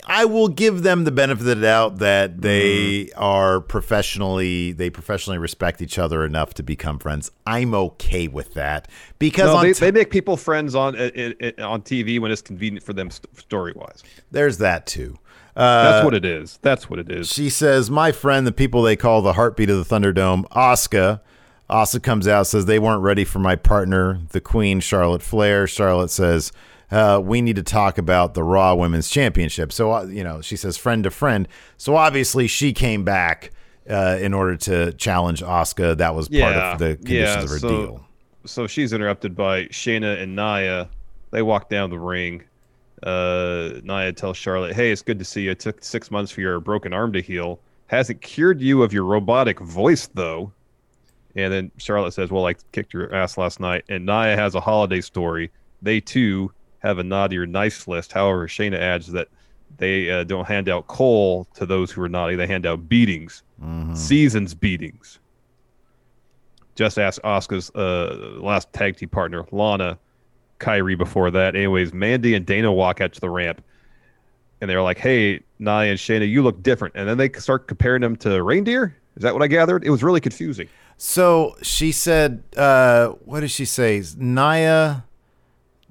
I 0.05 0.25
will 0.25 0.48
give 0.50 0.83
them 0.83 1.05
the 1.05 1.12
benefit 1.12 1.41
of 1.41 1.45
the 1.45 1.55
doubt 1.55 1.98
that 2.00 2.41
they 2.41 3.05
Mm-hmm. 3.05 3.24
are 3.24 3.62
professionally, 3.62 4.72
they 4.74 4.89
professionally 4.89 5.38
respect 5.38 5.81
each 5.81 5.98
other 5.98 6.25
enough 6.25 6.53
to 6.55 6.63
become 6.63 7.00
friends. 7.00 7.31
I'm 7.48 7.74
okay 7.74 8.27
with 8.27 8.53
that 8.55 8.88
because 9.19 9.48
No, 9.48 9.57
on 9.57 9.63
they, 9.63 9.74
t- 9.74 9.79
they 9.79 9.91
make 9.91 10.10
people 10.12 10.36
friends 10.38 10.75
on 10.75 10.95
on 10.95 11.81
TV 11.81 12.19
when 12.19 12.31
it's 12.31 12.41
convenient 12.41 12.86
for 12.86 12.93
them 12.93 13.10
st- 13.10 13.38
story 13.39 13.74
wise. 13.75 14.03
there's 14.31 14.57
that 14.60 14.86
too. 14.86 15.17
Uh, 15.55 15.91
That's 15.91 16.05
what 16.05 16.13
it 16.15 16.25
is. 16.25 16.57
That's 16.63 16.89
what 16.89 16.98
it 17.00 17.12
is. 17.12 17.31
She 17.31 17.50
says, 17.50 17.91
"My 17.91 18.12
friend, 18.12 18.45
the 18.48 18.51
people 18.51 18.81
they 18.81 18.95
call 18.95 19.22
the 19.22 19.33
heartbeat 19.33 19.69
of 19.69 19.77
the 19.77 19.95
Thunderdome, 19.95 20.48
Asuka." 20.50 21.22
Asuka 21.69 22.03
comes 22.03 22.27
out 22.27 22.45
says 22.48 22.65
they 22.65 22.77
weren't 22.79 23.01
ready 23.03 23.24
for 23.24 23.39
my 23.39 23.55
partner, 23.55 24.19
the 24.31 24.41
Queen, 24.41 24.79
Charlotte 24.79 25.22
Flair. 25.24 25.65
Charlotte 25.65 26.10
says, 26.12 26.51
uh, 26.93 27.19
"We 27.19 27.41
need 27.41 27.55
to 27.55 27.63
talk 27.63 27.97
about 27.97 28.35
the 28.35 28.43
Raw 28.43 28.75
Women's 28.75 29.09
Championship." 29.09 29.73
So 29.73 29.91
uh, 29.91 30.03
you 30.03 30.23
know, 30.23 30.41
she 30.41 30.55
says, 30.55 30.77
"Friend 30.77 31.03
to 31.03 31.12
friend." 31.12 31.47
So 31.77 31.95
obviously, 31.95 32.47
she 32.47 32.71
came 32.71 33.03
back 33.03 33.51
uh, 33.89 34.17
in 34.21 34.33
order 34.33 34.55
to 34.57 34.93
challenge 34.93 35.41
Asuka. 35.41 35.97
That 35.97 36.15
was 36.15 36.29
part 36.29 36.55
of 36.55 36.79
the 36.79 36.95
conditions 36.97 37.35
yeah, 37.35 37.43
of 37.43 37.50
her 37.50 37.59
so, 37.59 37.67
deal. 37.67 38.05
So 38.45 38.67
she's 38.67 38.93
interrupted 38.93 39.35
by 39.35 39.63
Shayna 39.65 40.21
and 40.21 40.35
Nia. 40.35 40.89
They 41.31 41.41
walk 41.41 41.69
down 41.69 41.89
the 41.89 42.00
ring. 42.00 42.43
Uh, 43.01 43.81
Nia 43.83 44.13
tells 44.13 44.38
Charlotte, 44.38 44.75
"Hey, 44.75 44.91
it's 44.91 45.01
good 45.01 45.19
to 45.19 45.25
see 45.25 45.43
you. 45.43 45.51
It 45.51 45.59
took 45.59 45.83
six 45.83 46.12
months 46.12 46.31
for 46.31 46.41
your 46.41 46.59
broken 46.59 46.93
arm 46.93 47.12
to 47.13 47.21
heal. 47.21 47.59
Hasn't 47.88 48.21
cured 48.21 48.62
you 48.62 48.83
of 48.83 48.93
your 48.93 49.03
robotic 49.03 49.59
voice, 49.59 50.07
though." 50.13 50.51
And 51.35 51.51
then 51.51 51.71
Charlotte 51.77 52.13
says, 52.13 52.29
"Well, 52.29 52.45
I 52.45 52.53
kicked 52.71 52.93
your 52.93 53.13
ass 53.13 53.38
last 53.38 53.59
night." 53.59 53.83
And 53.89 54.05
Nia 54.05 54.35
has 54.35 54.53
a 54.53 54.59
holiday 54.59 55.01
story. 55.01 55.50
They 55.81 56.00
too 56.00 56.51
have 56.83 56.99
a 56.99 57.03
naughty 57.03 57.37
or 57.37 57.45
nice 57.45 57.87
list. 57.87 58.11
However, 58.11 58.47
Shayna 58.47 58.77
adds 58.77 59.07
that 59.13 59.29
they 59.77 60.11
uh, 60.11 60.23
don't 60.23 60.47
hand 60.47 60.69
out 60.69 60.87
coal 60.87 61.47
to 61.55 61.65
those 61.65 61.91
who 61.91 62.01
are 62.03 62.09
naughty. 62.09 62.35
They 62.35 62.47
hand 62.47 62.65
out 62.65 62.87
beatings, 62.87 63.43
seasons 63.95 64.53
beatings. 64.53 65.19
Just 66.75 66.97
ask 66.99 67.21
Asuka's 67.21 67.69
uh, 67.75 68.39
last 68.41 68.71
tag 68.73 68.97
team 68.97 69.09
partner, 69.09 69.45
Lana, 69.51 69.97
Kairi 70.59 70.97
before 70.97 71.31
that. 71.31 71.55
Anyways, 71.55 71.93
Mandy 71.93 72.33
and 72.35 72.45
Dana 72.45 72.71
walk 72.71 72.99
out 73.01 73.13
to 73.13 73.21
the 73.21 73.29
ramp, 73.29 73.63
and 74.61 74.69
they're 74.69 74.81
like, 74.81 74.97
"Hey, 74.97 75.41
Nia 75.59 75.91
and 75.91 75.99
Shayna, 75.99 76.29
you 76.29 76.41
look 76.43 76.61
different." 76.61 76.95
And 76.95 77.07
then 77.07 77.17
they 77.17 77.31
start 77.31 77.67
comparing 77.67 78.01
them 78.01 78.15
to 78.17 78.41
reindeer. 78.43 78.95
Is 79.15 79.23
that 79.23 79.33
what 79.33 79.43
I 79.43 79.47
gathered? 79.47 79.83
It 79.83 79.89
was 79.91 80.03
really 80.03 80.21
confusing. 80.21 80.67
So 80.97 81.55
she 81.61 81.91
said, 81.91 82.43
uh, 82.57 83.09
"What 83.25 83.41
did 83.41 83.51
she 83.51 83.65
say?" 83.65 84.03
Nia, 84.17 85.05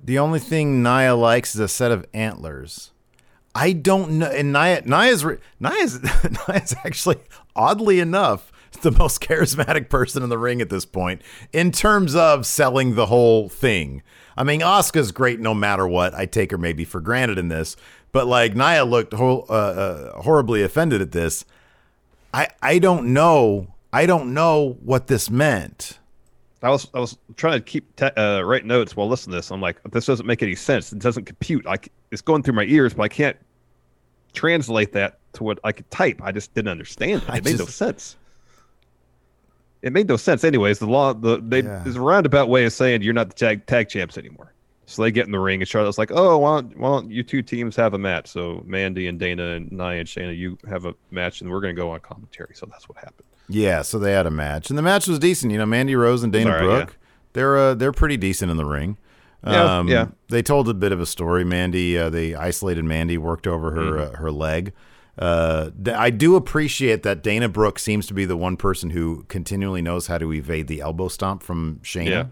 the 0.02 0.18
only 0.18 0.38
thing 0.38 0.82
Nia 0.82 1.14
likes 1.14 1.54
is 1.54 1.60
a 1.60 1.68
set 1.68 1.92
of 1.92 2.06
antlers. 2.12 2.90
I 3.54 3.72
don't 3.72 4.12
know. 4.12 4.26
And 4.26 4.52
Nia, 4.52 4.82
Nia's, 4.84 5.24
Nia's, 5.60 6.02
Nia's 6.48 6.74
actually, 6.84 7.18
oddly 7.54 8.00
enough, 8.00 8.50
the 8.80 8.90
most 8.90 9.20
charismatic 9.22 9.88
person 9.88 10.22
in 10.22 10.28
the 10.28 10.38
ring 10.38 10.60
at 10.60 10.70
this 10.70 10.84
point 10.84 11.22
in 11.52 11.72
terms 11.72 12.14
of 12.14 12.46
selling 12.46 12.94
the 12.94 13.06
whole 13.06 13.48
thing. 13.48 14.02
I 14.36 14.44
mean, 14.44 14.60
Asuka's 14.60 15.12
great 15.12 15.40
no 15.40 15.54
matter 15.54 15.86
what. 15.86 16.14
I 16.14 16.26
take 16.26 16.50
her 16.50 16.58
maybe 16.58 16.84
for 16.84 17.00
granted 17.00 17.38
in 17.38 17.48
this, 17.48 17.76
but 18.12 18.26
like 18.26 18.54
Nia 18.54 18.84
looked 18.84 19.12
ho- 19.12 19.44
uh, 19.48 20.12
uh, 20.16 20.22
horribly 20.22 20.62
offended 20.62 21.00
at 21.02 21.12
this. 21.12 21.44
I 22.32 22.48
I 22.62 22.78
don't 22.78 23.12
know. 23.12 23.74
I 23.92 24.06
don't 24.06 24.32
know 24.32 24.78
what 24.82 25.06
this 25.06 25.28
meant. 25.28 25.98
I 26.62 26.70
was 26.70 26.88
I 26.94 27.00
was 27.00 27.18
trying 27.36 27.58
to 27.58 27.60
keep 27.64 27.94
te- 27.96 28.06
uh, 28.16 28.42
write 28.42 28.64
notes 28.64 28.96
while 28.96 29.08
listening 29.08 29.32
to 29.32 29.38
this. 29.38 29.50
I'm 29.50 29.60
like, 29.60 29.82
this 29.90 30.06
doesn't 30.06 30.26
make 30.26 30.42
any 30.42 30.54
sense. 30.54 30.92
It 30.92 30.98
doesn't 31.00 31.24
compute. 31.24 31.64
Like 31.64 31.90
it's 32.10 32.22
going 32.22 32.42
through 32.42 32.54
my 32.54 32.64
ears, 32.64 32.94
but 32.94 33.02
I 33.02 33.08
can't 33.08 33.36
translate 34.32 34.92
that 34.92 35.18
to 35.34 35.44
what 35.44 35.58
I 35.64 35.72
could 35.72 35.90
type. 35.90 36.20
I 36.22 36.32
just 36.32 36.54
didn't 36.54 36.68
understand 36.70 37.22
it. 37.28 37.34
It 37.34 37.44
made 37.44 37.58
no 37.58 37.66
sense. 37.66 38.16
It 39.82 39.92
made 39.92 40.08
no 40.08 40.16
sense. 40.16 40.44
Anyways, 40.44 40.78
the 40.78 40.86
law 40.86 41.12
the 41.12 41.40
they 41.42 41.62
Yeah. 41.62 41.80
there's 41.82 41.96
a 41.96 42.00
roundabout 42.00 42.48
way 42.48 42.64
of 42.64 42.72
saying 42.72 43.02
you're 43.02 43.14
not 43.14 43.28
the 43.28 43.34
tag 43.34 43.66
tag 43.66 43.88
champs 43.88 44.16
anymore. 44.16 44.52
So 44.86 45.02
they 45.02 45.10
get 45.10 45.26
in 45.26 45.32
the 45.32 45.38
ring, 45.40 45.60
and 45.62 45.68
Charlotte's 45.68 45.96
like, 45.96 46.10
"Oh, 46.12 46.38
why 46.38 46.60
don't, 46.60 46.76
why 46.76 46.88
don't 46.90 47.10
you 47.10 47.22
two 47.22 47.40
teams 47.40 47.74
have 47.76 47.94
a 47.94 47.98
match?" 47.98 48.28
So 48.28 48.62
Mandy 48.66 49.06
and 49.06 49.18
Dana 49.18 49.42
and 49.52 49.70
Nia 49.72 50.00
and 50.00 50.08
Shayna, 50.08 50.36
you 50.36 50.58
have 50.68 50.84
a 50.84 50.94
match, 51.10 51.40
and 51.40 51.50
we're 51.50 51.60
going 51.60 51.74
to 51.74 51.80
go 51.80 51.90
on 51.90 52.00
commentary. 52.00 52.54
So 52.54 52.66
that's 52.66 52.88
what 52.88 52.98
happened. 52.98 53.26
Yeah, 53.48 53.82
so 53.82 53.98
they 53.98 54.12
had 54.12 54.26
a 54.26 54.30
match, 54.30 54.70
and 54.70 54.78
the 54.78 54.82
match 54.82 55.06
was 55.06 55.18
decent. 55.18 55.52
You 55.52 55.58
know, 55.58 55.66
Mandy 55.66 55.94
Rose 55.94 56.22
and 56.22 56.32
Dana 56.32 56.50
right, 56.50 56.60
Brooke, 56.62 56.98
they're 57.32 57.56
uh, 57.58 57.74
they're 57.74 57.92
pretty 57.92 58.16
decent 58.16 58.50
in 58.50 58.56
the 58.56 58.64
ring. 58.64 58.96
Yeah, 59.44 59.82
yeah. 59.84 60.06
They 60.28 60.40
told 60.42 60.68
a 60.68 60.74
bit 60.74 60.92
of 60.92 61.00
a 61.00 61.06
story. 61.06 61.44
Mandy, 61.44 61.98
uh, 61.98 62.08
they 62.10 62.34
isolated 62.34 62.84
Mandy, 62.84 63.18
worked 63.18 63.46
over 63.46 63.72
her 63.72 63.80
Mm-hmm. 63.98 64.14
uh, 64.14 64.18
her 64.18 64.30
leg. 64.30 64.72
Uh, 65.18 65.70
d- 65.82 65.90
I 65.90 66.10
do 66.10 66.36
appreciate 66.36 67.02
that 67.02 67.22
Dana 67.22 67.48
Brooke 67.48 67.78
seems 67.78 68.06
to 68.06 68.14
be 68.14 68.24
the 68.24 68.36
one 68.36 68.56
person 68.56 68.90
who 68.90 69.24
continually 69.28 69.82
knows 69.82 70.06
how 70.06 70.16
to 70.18 70.32
evade 70.32 70.68
the 70.68 70.80
elbow 70.80 71.08
stomp 71.08 71.42
from 71.42 71.80
Shayna. 71.82 72.08
Yeah. 72.08 72.24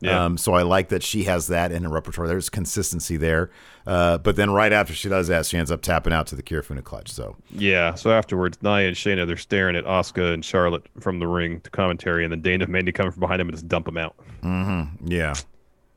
Yeah. 0.00 0.24
Um, 0.24 0.36
so 0.36 0.52
I 0.52 0.62
like 0.62 0.88
that 0.90 1.02
she 1.02 1.24
has 1.24 1.46
that 1.48 1.72
in 1.72 1.84
her 1.84 1.88
repertoire. 1.88 2.26
There's 2.26 2.48
consistency 2.50 3.16
there. 3.16 3.50
Uh, 3.86 4.18
but 4.18 4.36
then 4.36 4.50
right 4.50 4.72
after 4.72 4.92
she 4.92 5.08
does 5.08 5.28
that, 5.28 5.46
she 5.46 5.56
ends 5.56 5.70
up 5.70 5.80
tapping 5.80 6.12
out 6.12 6.26
to 6.28 6.36
the 6.36 6.42
Kirifuda 6.42 6.84
clutch. 6.84 7.10
So 7.10 7.36
Yeah. 7.50 7.94
So 7.94 8.10
afterwards, 8.10 8.58
Nia 8.62 8.88
and 8.88 8.96
Shayna 8.96 9.26
they're 9.26 9.36
staring 9.36 9.76
at 9.76 9.84
Asuka 9.84 10.34
and 10.34 10.44
Charlotte 10.44 10.84
from 11.00 11.18
the 11.18 11.26
ring 11.26 11.60
to 11.60 11.70
commentary, 11.70 12.24
and 12.24 12.32
then 12.32 12.42
Dana 12.42 12.64
and 12.64 12.72
Mandy 12.72 12.92
come 12.92 13.10
from 13.10 13.20
behind 13.20 13.40
them 13.40 13.48
and 13.48 13.56
just 13.56 13.68
dump 13.68 13.86
them 13.86 13.96
out. 13.96 14.14
yeah, 14.42 15.34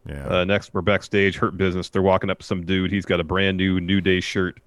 yeah. 0.08 0.28
Uh, 0.28 0.46
next, 0.46 0.74
we're 0.74 0.82
backstage, 0.82 1.36
Hurt 1.36 1.58
Business. 1.58 1.90
They're 1.90 2.02
walking 2.02 2.30
up 2.30 2.40
to 2.40 2.46
some 2.46 2.66
dude. 2.66 2.92
He's 2.92 3.06
got 3.06 3.20
a 3.20 3.24
brand 3.24 3.58
new 3.58 3.80
New 3.80 4.02
Day 4.02 4.20
shirt. 4.22 4.60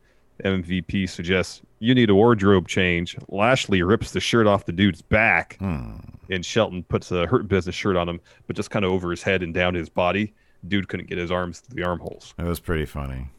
MVP 0.45 1.09
suggests 1.09 1.62
you 1.79 1.95
need 1.95 2.11
a 2.11 2.15
wardrobe 2.15 2.69
change. 2.69 3.17
Lashley 3.29 3.83
rips 3.83 4.12
the 4.12 4.21
shirt 4.21 4.47
off 4.47 4.65
the 4.67 4.73
dude's 4.73 5.03
back, 5.03 5.57
and 5.61 6.45
Shelton 6.45 6.83
puts 6.85 7.11
a 7.11 7.27
Hurt 7.27 7.49
Business 7.49 7.75
shirt 7.75 7.97
on 7.97 8.09
him, 8.09 8.21
but 8.47 8.57
just 8.57 8.71
kind 8.71 8.85
of 8.85 8.93
over 8.93 9.11
his 9.11 9.23
head 9.23 9.43
and 9.43 9.53
down 9.53 9.75
his 9.75 9.89
body. 9.89 10.35
Dude 10.67 10.89
couldn't 10.89 11.09
get 11.09 11.19
his 11.19 11.31
arms 11.31 11.61
through 11.61 11.83
the 11.83 11.89
armholes. 11.89 12.35
It 12.39 12.45
was 12.45 12.61
pretty 12.61 12.87
funny. 12.87 13.29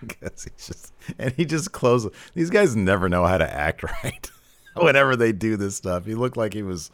Because 0.00 0.44
he's 0.44 0.66
just 0.66 0.92
and 1.18 1.32
he 1.32 1.44
just 1.44 1.72
closes. 1.72 2.10
These 2.34 2.50
guys 2.50 2.76
never 2.76 3.08
know 3.08 3.24
how 3.24 3.38
to 3.38 3.50
act 3.50 3.82
right. 4.04 4.30
Whenever 4.76 5.16
they 5.16 5.32
do 5.32 5.56
this 5.56 5.76
stuff, 5.76 6.04
he 6.04 6.14
looked 6.14 6.36
like 6.36 6.52
he 6.54 6.62
was. 6.62 6.90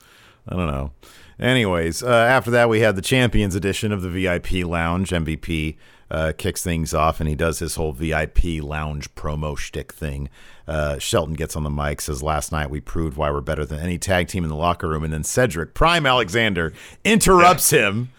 I 0.48 0.56
don't 0.56 0.66
know. 0.66 0.92
Anyways, 1.38 2.02
uh, 2.02 2.08
after 2.08 2.50
that, 2.52 2.68
we 2.68 2.80
had 2.80 2.96
the 2.96 3.02
Champions 3.02 3.54
edition 3.54 3.92
of 3.92 4.02
the 4.02 4.08
VIP 4.08 4.64
Lounge. 4.66 5.10
MVP 5.10 5.76
uh, 6.10 6.32
kicks 6.36 6.62
things 6.62 6.92
off, 6.92 7.20
and 7.20 7.28
he 7.28 7.34
does 7.34 7.58
his 7.58 7.76
whole 7.76 7.92
VIP 7.92 8.62
Lounge 8.62 9.14
promo 9.14 9.56
shtick 9.56 9.92
thing. 9.92 10.28
Uh, 10.66 10.98
Shelton 10.98 11.34
gets 11.34 11.56
on 11.56 11.64
the 11.64 11.70
mic, 11.70 12.00
says, 12.00 12.22
"Last 12.22 12.52
night 12.52 12.70
we 12.70 12.80
proved 12.80 13.16
why 13.16 13.30
we're 13.30 13.40
better 13.40 13.64
than 13.64 13.80
any 13.80 13.98
tag 13.98 14.28
team 14.28 14.44
in 14.44 14.50
the 14.50 14.56
locker 14.56 14.88
room." 14.88 15.04
And 15.04 15.12
then 15.12 15.24
Cedric 15.24 15.74
Prime 15.74 16.06
Alexander 16.06 16.72
interrupts 17.04 17.70
him 17.70 18.10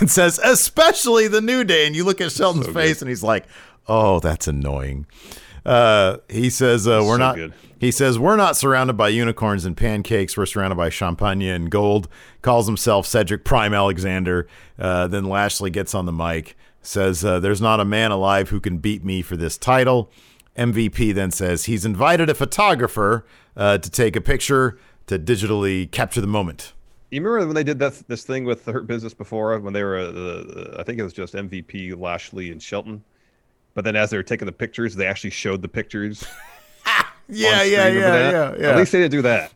and 0.00 0.10
says, 0.10 0.40
especially 0.42 1.28
the 1.28 1.40
New 1.40 1.64
Day. 1.64 1.86
And 1.86 1.94
you 1.94 2.04
look 2.04 2.20
at 2.20 2.32
Shelton's 2.32 2.68
face 2.68 3.00
and 3.00 3.08
he's 3.08 3.22
like, 3.22 3.46
oh, 3.88 4.20
that's 4.20 4.48
annoying. 4.48 5.06
Uh, 5.64 6.18
he 6.28 6.50
says, 6.50 6.86
uh, 6.86 7.02
we're 7.04 7.14
so 7.14 7.18
not. 7.18 7.36
good. 7.36 7.52
He 7.78 7.90
says, 7.90 8.18
We're 8.18 8.36
not 8.36 8.56
surrounded 8.56 8.94
by 8.94 9.08
unicorns 9.08 9.66
and 9.66 9.76
pancakes. 9.76 10.34
We're 10.34 10.46
surrounded 10.46 10.76
by 10.76 10.88
champagne 10.88 11.42
and 11.42 11.70
gold. 11.70 12.08
Calls 12.40 12.66
himself 12.66 13.06
Cedric 13.06 13.44
Prime 13.44 13.74
Alexander. 13.74 14.48
Uh, 14.78 15.08
then 15.08 15.24
Lashley 15.24 15.68
gets 15.68 15.94
on 15.94 16.06
the 16.06 16.12
mic, 16.12 16.56
says, 16.86 17.24
uh, 17.24 17.40
There's 17.40 17.60
not 17.60 17.80
a 17.80 17.84
man 17.84 18.10
alive 18.10 18.50
who 18.50 18.60
can 18.60 18.78
beat 18.78 19.04
me 19.04 19.22
for 19.22 19.36
this 19.36 19.58
title. 19.58 20.10
MVP 20.56 21.14
then 21.14 21.30
says 21.30 21.64
he's 21.66 21.84
invited 21.84 22.30
a 22.30 22.34
photographer 22.34 23.26
uh, 23.56 23.78
to 23.78 23.90
take 23.90 24.16
a 24.16 24.20
picture 24.20 24.78
to 25.06 25.18
digitally 25.18 25.90
capture 25.90 26.20
the 26.20 26.26
moment. 26.26 26.72
You 27.10 27.20
remember 27.20 27.46
when 27.46 27.54
they 27.54 27.62
did 27.62 27.78
that 27.78 28.02
this 28.08 28.24
thing 28.24 28.44
with 28.44 28.64
the 28.64 28.72
Hurt 28.72 28.86
Business 28.86 29.14
before 29.14 29.58
when 29.60 29.72
they 29.72 29.84
were 29.84 29.98
uh, 29.98 30.02
uh, 30.02 30.76
I 30.78 30.82
think 30.82 30.98
it 30.98 31.02
was 31.02 31.12
just 31.12 31.34
MVP 31.34 31.98
Lashley 31.98 32.50
and 32.50 32.60
Shelton, 32.60 33.04
but 33.74 33.84
then 33.84 33.94
as 33.96 34.10
they 34.10 34.16
were 34.16 34.22
taking 34.22 34.46
the 34.46 34.52
pictures, 34.52 34.96
they 34.96 35.06
actually 35.06 35.30
showed 35.30 35.62
the 35.62 35.68
pictures. 35.68 36.24
Yeah, 37.28 37.64
yeah, 37.64 37.88
yeah, 37.88 38.30
yeah, 38.30 38.56
yeah. 38.56 38.70
At 38.70 38.76
least 38.76 38.92
they 38.92 39.00
didn't 39.00 39.10
do 39.10 39.22
that. 39.22 39.52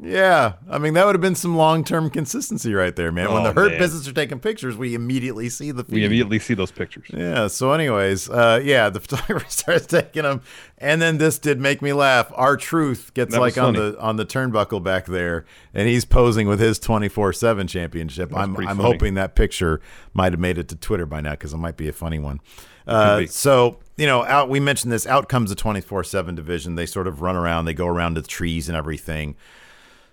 Yeah, 0.00 0.52
I 0.70 0.78
mean 0.78 0.94
that 0.94 1.06
would 1.06 1.16
have 1.16 1.20
been 1.20 1.34
some 1.34 1.56
long-term 1.56 2.10
consistency 2.10 2.72
right 2.72 2.94
there, 2.94 3.10
man. 3.10 3.32
when 3.32 3.42
Oh, 3.42 3.48
the 3.48 3.52
hurt 3.52 3.70
man. 3.72 3.80
business 3.80 4.06
are 4.06 4.12
taking 4.12 4.38
pictures, 4.38 4.76
we 4.76 4.94
immediately 4.94 5.48
see 5.48 5.72
the 5.72 5.82
feed. 5.82 5.92
We 5.92 6.04
immediately 6.04 6.38
see 6.38 6.54
those 6.54 6.70
pictures. 6.70 7.08
Yeah. 7.12 7.48
So, 7.48 7.72
anyways, 7.72 8.30
uh, 8.30 8.60
yeah, 8.62 8.90
the 8.90 9.00
photographer 9.00 9.50
starts 9.50 9.86
taking 9.86 10.22
them, 10.22 10.42
and 10.78 11.02
then 11.02 11.18
this 11.18 11.40
did 11.40 11.58
make 11.58 11.82
me 11.82 11.92
laugh. 11.92 12.30
R-Truth 12.36 13.12
gets 13.14 13.34
like 13.36 13.58
on 13.58 13.74
funny. 13.74 13.90
the 13.90 14.00
on 14.00 14.14
the 14.14 14.24
turnbuckle 14.24 14.84
back 14.84 15.06
there, 15.06 15.44
and 15.74 15.88
he's 15.88 16.04
posing 16.04 16.46
with 16.46 16.60
his 16.60 16.78
twenty 16.78 17.08
four 17.08 17.32
seven 17.32 17.66
championship. 17.66 18.32
I'm 18.32 18.56
I'm 18.56 18.76
funny. 18.76 18.82
hoping 18.82 19.14
that 19.14 19.34
picture 19.34 19.80
might 20.14 20.32
have 20.32 20.40
made 20.40 20.58
it 20.58 20.68
to 20.68 20.76
Twitter 20.76 21.06
by 21.06 21.20
now 21.20 21.32
because 21.32 21.52
it 21.52 21.58
might 21.58 21.76
be 21.76 21.88
a 21.88 21.92
funny 21.92 22.20
one. 22.20 22.40
Uh, 22.86 23.26
so 23.26 23.80
you 23.96 24.06
know, 24.06 24.24
out 24.26 24.48
we 24.48 24.60
mentioned 24.60 24.92
this. 24.92 25.08
Out 25.08 25.28
comes 25.28 25.50
the 25.50 25.56
twenty 25.56 25.80
four 25.80 26.04
seven 26.04 26.36
division. 26.36 26.76
They 26.76 26.86
sort 26.86 27.08
of 27.08 27.20
run 27.20 27.34
around. 27.34 27.64
They 27.64 27.74
go 27.74 27.88
around 27.88 28.14
the 28.14 28.22
trees 28.22 28.68
and 28.68 28.76
everything. 28.78 29.34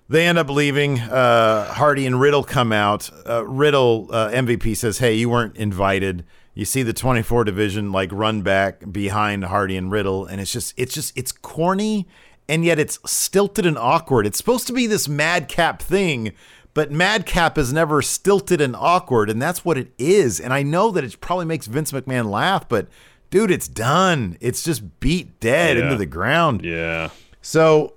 They 0.08 0.28
end 0.28 0.38
up 0.38 0.50
leaving. 0.50 1.00
Uh, 1.00 1.74
Hardy 1.74 2.06
and 2.06 2.20
Riddle 2.20 2.44
come 2.44 2.72
out. 2.72 3.10
Uh, 3.28 3.46
Riddle 3.46 4.08
uh, 4.12 4.30
MVP 4.30 4.78
says, 4.78 5.00
"Hey, 5.00 5.14
you 5.16 5.30
weren't 5.30 5.56
invited." 5.58 6.24
You 6.54 6.64
see 6.64 6.84
the 6.84 6.94
24 6.94 7.44
division 7.44 7.92
like 7.92 8.12
run 8.14 8.42
back 8.42 8.90
behind 8.92 9.44
Hardy 9.46 9.76
and 9.76 9.92
Riddle, 9.92 10.26
and 10.26 10.40
it's 10.40 10.54
just, 10.54 10.74
it's 10.78 10.94
just, 10.94 11.12
it's 11.18 11.34
corny, 11.34 12.08
and 12.48 12.64
yet 12.64 12.80
it's 12.80 12.98
stilted 13.06 13.66
and 13.66 13.78
awkward. 13.78 14.26
It's 14.26 14.38
supposed 14.38 14.66
to 14.68 14.74
be 14.74 14.88
this 14.88 15.10
madcap 15.10 15.82
thing, 15.82 16.32
but 16.74 16.92
madcap 16.94 17.58
is 17.58 17.74
never 17.74 18.02
stilted 18.02 18.62
and 18.62 18.74
awkward, 18.74 19.30
and 19.30 19.42
that's 19.42 19.66
what 19.66 19.78
it 19.78 19.92
is. 19.98 20.40
And 20.40 20.54
I 20.54 20.64
know 20.64 20.92
that 20.92 21.04
it 21.04 21.20
probably 21.20 21.44
makes 21.46 21.68
Vince 21.68 21.92
McMahon 21.92 22.30
laugh, 22.32 22.70
but 22.70 22.88
dude, 23.32 23.52
it's 23.52 23.68
done. 23.68 24.38
It's 24.40 24.64
just 24.64 25.02
beat 25.02 25.42
dead 25.42 25.76
Yeah. 25.76 25.84
into 25.84 25.98
the 25.98 26.06
ground. 26.06 26.64
Yeah. 26.64 27.10
So 27.42 27.96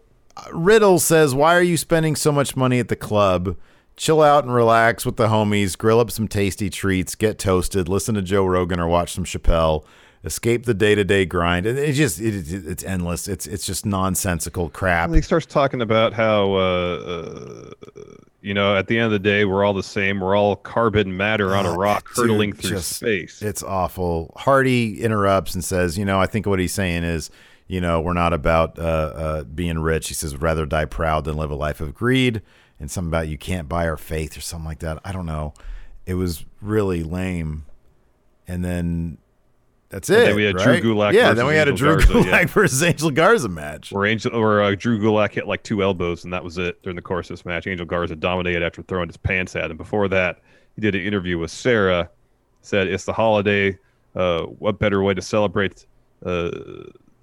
Riddle 0.52 0.98
says, 0.98 1.34
"Why 1.34 1.54
are 1.56 1.62
you 1.62 1.76
spending 1.76 2.16
so 2.16 2.32
much 2.32 2.56
money 2.56 2.78
at 2.78 2.88
the 2.88 2.96
club? 2.96 3.56
Chill 3.96 4.22
out 4.22 4.44
and 4.44 4.54
relax 4.54 5.04
with 5.04 5.16
the 5.16 5.26
homies. 5.26 5.76
Grill 5.76 5.98
up 6.00 6.10
some 6.10 6.28
tasty 6.28 6.70
treats. 6.70 7.14
Get 7.16 7.38
toasted. 7.38 7.88
Listen 7.88 8.14
to 8.14 8.22
Joe 8.22 8.44
Rogan 8.46 8.78
or 8.78 8.86
watch 8.86 9.12
some 9.12 9.24
Chappelle. 9.24 9.84
Escape 10.24 10.66
the 10.66 10.74
day 10.74 10.94
to 10.94 11.04
day 11.04 11.24
grind. 11.24 11.66
And 11.66 11.78
it's 11.78 11.96
just 11.96 12.20
it, 12.20 12.34
it- 12.52 12.66
it's 12.66 12.84
endless. 12.84 13.26
It's 13.28 13.46
it's 13.46 13.66
just 13.66 13.84
nonsensical 13.86 14.68
crap. 14.68 15.06
And 15.06 15.14
he 15.16 15.22
starts 15.22 15.46
talking 15.46 15.80
about 15.80 16.12
how, 16.12 16.52
uh, 16.54 17.00
uh, 17.06 17.70
you 18.40 18.54
know, 18.54 18.76
at 18.76 18.86
the 18.86 18.96
end 18.98 19.06
of 19.06 19.12
the 19.12 19.18
day, 19.18 19.44
we're 19.44 19.64
all 19.64 19.74
the 19.74 19.82
same. 19.82 20.20
We're 20.20 20.36
all 20.36 20.54
carbon 20.56 21.16
matter 21.16 21.54
on 21.56 21.66
a 21.66 21.72
rock 21.72 22.08
Uh, 22.12 22.22
Dude, 22.22 22.30
hurtling 22.30 22.52
through 22.52 22.70
just- 22.70 22.96
space. 22.96 23.42
It's 23.42 23.62
awful. 23.62 24.32
Hardy 24.36 25.00
interrupts 25.02 25.54
and 25.54 25.64
says, 25.64 25.98
"You 25.98 26.04
know, 26.04 26.20
I 26.20 26.26
think 26.26 26.46
what 26.46 26.58
he's 26.60 26.72
saying 26.74 27.04
is." 27.04 27.30
You 27.68 27.80
know, 27.82 28.00
we're 28.00 28.14
not 28.14 28.32
about 28.32 28.78
uh, 28.78 28.82
uh, 28.82 29.44
being 29.44 29.78
rich. 29.78 30.08
He 30.08 30.14
says, 30.14 30.36
rather 30.36 30.66
die 30.66 30.86
proud 30.86 31.24
than 31.24 31.36
live 31.36 31.50
a 31.50 31.54
life 31.54 31.80
of 31.80 31.94
greed. 31.94 32.42
And 32.80 32.90
something 32.90 33.10
about 33.10 33.28
you 33.28 33.36
can't 33.36 33.68
buy 33.68 33.86
our 33.86 33.96
faith 33.96 34.36
or 34.36 34.40
something 34.40 34.66
like 34.66 34.78
that. 34.80 34.98
I 35.04 35.12
don't 35.12 35.26
know. 35.26 35.52
It 36.06 36.14
was 36.14 36.44
really 36.62 37.02
lame. 37.02 37.66
And 38.46 38.64
then 38.64 39.18
that's 39.90 40.10
it. 40.10 40.26
then 40.26 40.36
we 40.36 40.44
had 40.44 40.56
Drew? 40.56 40.80
Gulak 40.80 41.12
Yeah, 41.12 41.32
then 41.32 41.46
we 41.46 41.54
had 41.54 41.68
a 41.68 41.72
Drew 41.72 41.94
Garza, 41.96 42.12
Gulak 42.12 42.26
yeah. 42.26 42.44
versus 42.46 42.82
Angel 42.82 43.10
Garza 43.10 43.48
match. 43.48 43.90
Where 43.90 44.04
Angel 44.04 44.34
or 44.34 44.62
uh, 44.62 44.74
Drew 44.74 44.98
Gulak 44.98 45.32
hit 45.32 45.46
like 45.46 45.62
two 45.62 45.82
elbows, 45.82 46.24
and 46.24 46.32
that 46.32 46.44
was 46.44 46.58
it 46.58 46.82
during 46.82 46.96
the 46.96 47.02
course 47.02 47.30
of 47.30 47.36
this 47.36 47.46
match. 47.46 47.66
Angel 47.66 47.86
Garza 47.86 48.14
dominated 48.14 48.62
after 48.62 48.82
throwing 48.82 49.08
his 49.08 49.16
pants 49.16 49.56
at 49.56 49.70
him. 49.70 49.76
Before 49.76 50.08
that, 50.08 50.40
he 50.74 50.82
did 50.82 50.94
an 50.94 51.02
interview 51.02 51.38
with 51.38 51.50
Sarah. 51.50 52.10
Said 52.60 52.88
it's 52.88 53.04
the 53.04 53.12
holiday. 53.12 53.78
Uh, 54.14 54.42
what 54.42 54.78
better 54.78 55.02
way 55.02 55.14
to 55.14 55.22
celebrate 55.22 55.86
uh, 56.24 56.50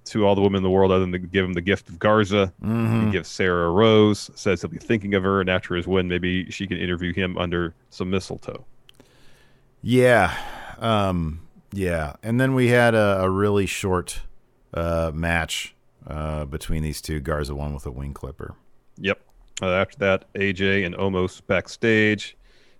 to 0.06 0.26
all 0.26 0.34
the 0.34 0.40
women 0.40 0.58
in 0.58 0.62
the 0.62 0.70
world 0.70 0.90
other 0.90 1.00
than 1.00 1.12
to 1.12 1.18
give 1.18 1.44
him 1.44 1.52
the 1.52 1.60
gift 1.60 1.88
of 1.88 1.98
Garza? 1.98 2.52
Mm-hmm. 2.62 3.06
He 3.06 3.12
gives 3.12 3.28
Sarah 3.28 3.68
a 3.68 3.70
rose. 3.70 4.30
Says 4.34 4.62
he'll 4.62 4.70
be 4.70 4.78
thinking 4.78 5.14
of 5.14 5.22
her, 5.22 5.40
and 5.40 5.50
after 5.50 5.74
his 5.74 5.86
win, 5.86 6.08
maybe 6.08 6.50
she 6.50 6.66
can 6.66 6.78
interview 6.78 7.12
him 7.12 7.36
under 7.38 7.74
some 7.90 8.10
mistletoe. 8.10 8.64
Yeah. 9.82 10.36
Um, 10.78 11.40
yeah. 11.72 12.14
And 12.22 12.40
then 12.40 12.54
we 12.54 12.68
had 12.68 12.94
a, 12.94 13.22
a 13.22 13.30
really 13.30 13.66
short 13.66 14.20
uh, 14.74 15.10
match 15.14 15.74
uh, 16.06 16.44
between 16.44 16.82
these 16.82 17.00
two. 17.00 17.20
Garza 17.20 17.54
won 17.54 17.74
with 17.74 17.86
a 17.86 17.90
wing 17.90 18.14
clipper. 18.14 18.54
Yep. 18.98 19.20
Uh, 19.62 19.72
after 19.72 19.98
that, 19.98 20.32
AJ 20.34 20.84
and 20.84 20.94
Omos 20.96 21.40
backstage. 21.46 22.36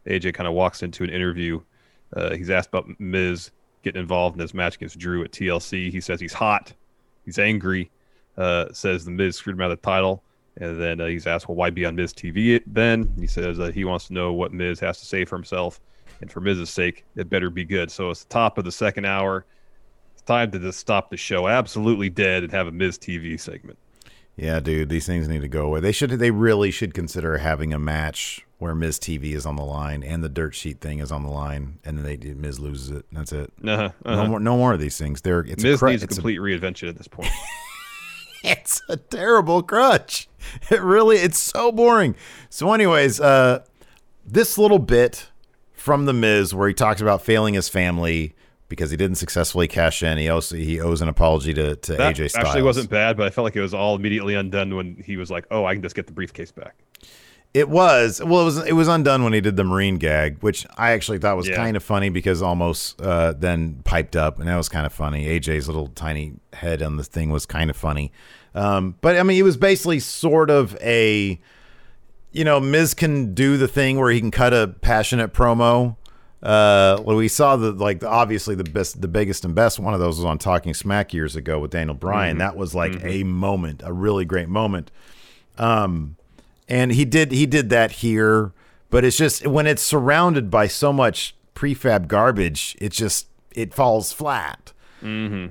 AJ 0.06 0.34
kind 0.34 0.46
of 0.46 0.54
walks 0.54 0.82
into 0.82 1.04
an 1.04 1.10
interview. 1.10 1.60
Uh, 2.14 2.34
he's 2.34 2.50
asked 2.50 2.68
about 2.68 2.88
Miz 3.00 3.50
getting 3.82 4.00
involved 4.00 4.36
in 4.36 4.40
his 4.40 4.54
match 4.54 4.76
against 4.76 4.98
Drew 4.98 5.24
at 5.24 5.30
TLC. 5.30 5.90
He 5.90 6.00
says 6.00 6.20
he's 6.20 6.32
hot. 6.32 6.72
He's 7.26 7.38
angry. 7.38 7.90
Uh, 8.38 8.66
says 8.72 9.04
the 9.04 9.10
Miz 9.10 9.36
screwed 9.36 9.56
him 9.56 9.60
out 9.60 9.70
of 9.70 9.80
the 9.80 9.84
title. 9.84 10.22
And 10.58 10.80
then 10.80 11.00
uh, 11.02 11.06
he's 11.06 11.26
asked, 11.26 11.48
well, 11.48 11.56
why 11.56 11.68
be 11.68 11.84
on 11.84 11.96
Miz 11.96 12.14
TV 12.14 12.62
then? 12.66 13.12
He 13.18 13.26
says 13.26 13.60
uh, 13.60 13.70
he 13.70 13.84
wants 13.84 14.06
to 14.06 14.14
know 14.14 14.32
what 14.32 14.54
Miz 14.54 14.80
has 14.80 14.98
to 15.00 15.06
say 15.06 15.26
for 15.26 15.36
himself. 15.36 15.80
And 16.22 16.32
for 16.32 16.40
Miz's 16.40 16.70
sake, 16.70 17.04
it 17.14 17.28
better 17.28 17.50
be 17.50 17.64
good. 17.64 17.90
So 17.90 18.08
it's 18.08 18.24
the 18.24 18.30
top 18.30 18.56
of 18.56 18.64
the 18.64 18.72
second 18.72 19.04
hour. 19.04 19.44
It's 20.14 20.22
time 20.22 20.50
to 20.52 20.58
just 20.58 20.78
stop 20.78 21.10
the 21.10 21.18
show 21.18 21.46
absolutely 21.46 22.08
dead 22.08 22.42
and 22.42 22.52
have 22.52 22.68
a 22.68 22.72
Miz 22.72 22.98
TV 22.98 23.38
segment. 23.38 23.78
Yeah, 24.36 24.60
dude, 24.60 24.88
these 24.88 25.06
things 25.06 25.28
need 25.28 25.42
to 25.42 25.48
go 25.48 25.66
away. 25.66 25.80
They 25.80 25.92
should. 25.92 26.10
They 26.10 26.30
really 26.30 26.70
should 26.70 26.94
consider 26.94 27.38
having 27.38 27.72
a 27.72 27.78
match 27.78 28.45
where 28.58 28.74
Miz 28.74 28.98
TV 28.98 29.32
is 29.34 29.44
on 29.44 29.56
the 29.56 29.64
line 29.64 30.02
and 30.02 30.24
the 30.24 30.28
dirt 30.28 30.54
sheet 30.54 30.80
thing 30.80 30.98
is 30.98 31.12
on 31.12 31.22
the 31.22 31.28
line, 31.30 31.78
and 31.84 31.98
then 31.98 32.04
they 32.04 32.16
Miz 32.34 32.58
loses 32.58 32.90
it. 32.90 33.04
That's 33.12 33.32
it. 33.32 33.52
Uh-huh, 33.64 33.90
No 34.04 34.10
uh-huh. 34.12 34.26
more. 34.26 34.40
No 34.40 34.56
more 34.56 34.72
of 34.72 34.80
these 34.80 34.96
things. 34.98 35.20
They're 35.20 35.40
it's 35.40 35.62
a 35.62 35.66
Miz 35.66 35.78
cru- 35.80 35.90
needs 35.90 36.02
a 36.02 36.06
it's 36.06 36.14
complete 36.16 36.38
reinvention 36.40 36.88
at 36.88 36.96
this 36.96 37.08
point. 37.08 37.30
it's 38.42 38.80
a 38.88 38.96
terrible 38.96 39.62
crutch. 39.62 40.28
It 40.70 40.80
really, 40.80 41.16
it's 41.16 41.38
so 41.38 41.72
boring. 41.72 42.14
So, 42.50 42.72
anyways, 42.72 43.20
uh, 43.20 43.64
this 44.24 44.56
little 44.56 44.78
bit 44.78 45.28
from 45.72 46.06
the 46.06 46.12
Miz 46.12 46.54
where 46.54 46.68
he 46.68 46.74
talks 46.74 47.00
about 47.00 47.20
failing 47.22 47.54
his 47.54 47.68
family 47.68 48.34
because 48.68 48.90
he 48.90 48.96
didn't 48.96 49.16
successfully 49.16 49.68
cash 49.68 50.02
in. 50.02 50.18
He 50.18 50.28
also 50.28 50.56
he 50.56 50.80
owes 50.80 51.02
an 51.02 51.08
apology 51.08 51.52
to 51.54 51.76
to 51.76 51.92
That 51.96 52.14
AJ 52.16 52.30
Styles. 52.30 52.46
actually 52.46 52.62
wasn't 52.62 52.90
bad, 52.90 53.16
but 53.16 53.26
I 53.26 53.30
felt 53.30 53.44
like 53.44 53.56
it 53.56 53.60
was 53.60 53.74
all 53.74 53.96
immediately 53.96 54.34
undone 54.34 54.74
when 54.76 54.96
he 55.04 55.16
was 55.16 55.30
like, 55.30 55.46
"Oh, 55.50 55.64
I 55.64 55.74
can 55.74 55.82
just 55.82 55.94
get 55.94 56.06
the 56.06 56.12
briefcase 56.12 56.52
back." 56.52 56.76
It 57.56 57.70
was 57.70 58.20
well. 58.22 58.42
It 58.42 58.44
was 58.44 58.58
it 58.66 58.72
was 58.74 58.86
undone 58.86 59.24
when 59.24 59.32
he 59.32 59.40
did 59.40 59.56
the 59.56 59.64
marine 59.64 59.96
gag, 59.96 60.36
which 60.42 60.66
I 60.76 60.90
actually 60.90 61.16
thought 61.18 61.38
was 61.38 61.48
Yeah. 61.48 61.56
kind 61.56 61.74
of 61.74 61.82
funny 61.82 62.10
because 62.10 62.42
Omos 62.42 62.94
uh, 63.02 63.32
then 63.32 63.80
piped 63.84 64.14
up, 64.14 64.38
and 64.38 64.46
that 64.46 64.56
was 64.56 64.68
kind 64.68 64.84
of 64.84 64.92
funny. 64.92 65.24
AJ's 65.26 65.66
little 65.66 65.86
tiny 65.88 66.34
head 66.52 66.82
on 66.82 66.96
the 66.96 67.02
thing 67.04 67.30
was 67.30 67.46
kind 67.46 67.70
of 67.70 67.76
funny, 67.76 68.12
um, 68.54 68.96
but 69.00 69.16
I 69.16 69.22
mean, 69.22 69.38
it 69.38 69.42
was 69.42 69.56
basically 69.56 70.00
sort 70.00 70.50
of 70.50 70.76
a, 70.82 71.40
you 72.30 72.44
know, 72.44 72.60
Miz 72.60 72.92
can 72.92 73.32
do 73.32 73.56
the 73.56 73.68
thing 73.68 73.98
where 73.98 74.10
he 74.10 74.20
can 74.20 74.30
cut 74.30 74.52
a 74.52 74.68
passionate 74.82 75.32
promo. 75.32 75.96
Uh, 76.42 77.00
well, 77.04 77.16
we 77.16 77.26
saw 77.28 77.56
the 77.56 77.72
like 77.72 78.04
obviously 78.04 78.54
the 78.54 78.64
best, 78.64 79.00
the 79.00 79.08
biggest 79.08 79.46
and 79.46 79.54
best 79.54 79.78
one 79.78 79.94
of 79.94 80.00
those 80.00 80.16
was 80.18 80.26
on 80.26 80.36
Talking 80.36 80.74
Smack 80.74 81.14
years 81.14 81.34
ago 81.34 81.58
with 81.58 81.70
Daniel 81.70 81.94
Bryan. 81.94 82.36
That 82.36 82.54
was 82.54 82.74
like 82.74 83.02
a 83.02 83.24
moment, 83.24 83.80
a 83.82 83.94
really 83.94 84.26
great 84.26 84.50
moment 84.50 84.90
and 86.68 86.92
he 86.92 87.04
did 87.04 87.32
he 87.32 87.46
did 87.46 87.70
that 87.70 87.90
here 87.92 88.52
but 88.90 89.04
it's 89.04 89.16
just 89.16 89.46
when 89.46 89.66
it's 89.66 89.82
surrounded 89.82 90.50
by 90.50 90.66
so 90.66 90.92
much 90.92 91.34
prefab 91.54 92.06
garbage 92.08 92.76
it 92.80 92.92
just 92.92 93.28
it 93.52 93.72
falls 93.72 94.12
flat. 94.12 94.72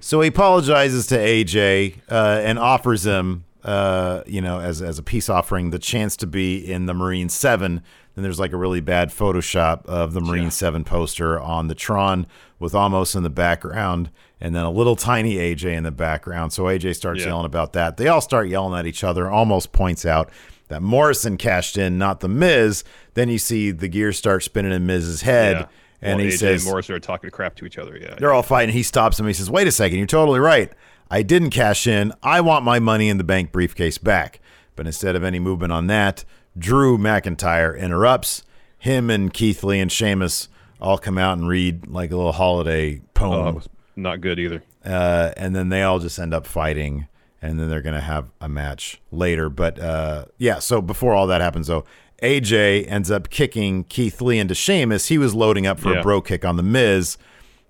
So 0.01 0.19
he 0.21 0.27
apologizes 0.27 1.07
to 1.07 1.17
aj 1.17 1.95
uh, 2.11 2.41
and 2.43 2.59
offers 2.59 3.05
him 3.05 3.45
uh, 3.63 4.21
you 4.27 4.41
know 4.41 4.59
as, 4.59 4.81
as 4.81 4.99
a 4.99 5.03
peace 5.03 5.29
offering 5.29 5.69
the 5.69 5.79
chance 5.79 6.17
to 6.17 6.27
be 6.27 6.57
in 6.57 6.85
the 6.87 6.93
marine 6.93 7.29
7 7.29 7.81
then 8.15 8.23
there's 8.23 8.39
like 8.39 8.51
a 8.53 8.57
really 8.57 8.81
bad 8.81 9.09
photoshop 9.09 9.85
of 9.85 10.13
the 10.13 10.21
marine 10.21 10.51
7 10.51 10.83
poster 10.83 11.39
on 11.39 11.67
the 11.67 11.75
tron 11.75 12.27
with 12.59 12.73
Omos 12.73 13.15
in 13.15 13.23
the 13.23 13.29
background 13.29 14.09
and 14.41 14.53
then 14.53 14.65
a 14.65 14.71
little 14.71 14.95
tiny 14.97 15.35
aj 15.35 15.63
in 15.63 15.83
the 15.83 15.91
background. 15.91 16.51
So 16.53 16.63
aj 16.65 16.93
starts 16.95 17.21
Yeah. 17.21 17.27
yelling 17.27 17.45
about 17.45 17.71
that. 17.73 17.95
They 17.97 18.07
all 18.09 18.21
start 18.21 18.49
yelling 18.49 18.77
at 18.77 18.85
each 18.85 19.03
other 19.03 19.23
Omos 19.25 19.71
points 19.71 20.05
out 20.05 20.29
that 20.67 20.81
Morrison 20.81 21.37
cashed 21.37 21.77
in, 21.77 21.97
not 21.97 22.19
the 22.21 22.27
Miz. 22.27 22.83
Then 23.13 23.29
you 23.29 23.37
see 23.37 23.71
the 23.71 23.87
gears 23.87 24.17
start 24.17 24.43
spinning 24.43 24.71
in 24.71 24.85
Miz's 24.85 25.21
head, 25.21 25.57
Yeah. 25.57 25.65
and 26.01 26.17
Well, 26.17 26.25
he 26.25 26.31
AJ 26.33 26.37
says 26.37 26.63
and 26.63 26.71
Morrison 26.71 26.95
are 26.95 26.99
talking 26.99 27.29
crap 27.29 27.55
to 27.55 27.65
each 27.65 27.77
other. 27.77 27.97
Yeah, 27.97 28.15
they're 28.19 28.33
all 28.33 28.43
fighting. 28.43 28.73
He 28.73 28.83
stops 28.83 29.19
him. 29.19 29.27
He 29.27 29.33
says, 29.33 29.49
"Wait 29.49 29.67
a 29.67 29.71
second, 29.71 29.97
you're 29.97 30.07
totally 30.07 30.39
right. 30.39 30.71
I 31.11 31.21
didn't 31.21 31.51
cash 31.51 31.85
in. 31.87 32.11
I 32.23 32.41
want 32.41 32.65
my 32.65 32.79
money 32.79 33.09
in 33.09 33.17
the 33.17 33.23
bank 33.23 33.51
briefcase 33.51 33.97
back." 33.97 34.39
But 34.75 34.87
instead 34.87 35.15
of 35.15 35.23
any 35.23 35.39
movement 35.39 35.71
on 35.71 35.87
that, 35.87 36.25
Drew 36.57 36.97
McIntyre 36.97 37.77
interrupts. 37.79 38.43
Him 38.77 39.09
and 39.09 39.33
Keith 39.33 39.63
Lee 39.63 39.79
and 39.79 39.91
Sheamus 39.91 40.49
all 40.81 40.97
come 40.97 41.17
out 41.17 41.37
and 41.37 41.47
read 41.47 41.87
like 41.87 42.11
a 42.11 42.15
little 42.17 42.33
holiday 42.33 42.99
oh, 43.01 43.09
poem. 43.13 43.61
not 43.95 44.19
good 44.21 44.37
either. 44.39 44.61
uh, 44.85 45.31
and 45.37 45.55
then 45.55 45.69
they 45.69 45.81
all 45.81 45.99
just 45.99 46.19
end 46.19 46.33
up 46.33 46.45
fighting, 46.45 47.07
and 47.45 47.59
then 47.59 47.69
they're 47.69 47.81
gonna 47.81 48.01
have 48.01 48.29
a 48.41 48.49
match 48.49 49.01
later. 49.11 49.49
But 49.49 49.79
uh, 49.79 50.25
yeah, 50.37 50.59
so 50.59 50.81
before 50.81 51.13
all 51.13 51.27
that 51.27 51.41
happens, 51.41 51.67
though, 51.67 51.85
AJ 52.21 52.85
ends 52.89 53.11
up 53.11 53.29
kicking 53.29 53.83
Keith 53.85 54.21
Lee 54.21 54.39
into 54.39 54.55
Sheamus. 54.55 55.07
He 55.07 55.17
was 55.17 55.33
loading 55.35 55.67
up 55.67 55.79
for 55.79 55.93
Yeah. 55.93 55.99
a 55.99 56.03
Brogue 56.03 56.25
Kick 56.27 56.45
on 56.45 56.55
the 56.57 56.63
Miz, 56.63 57.17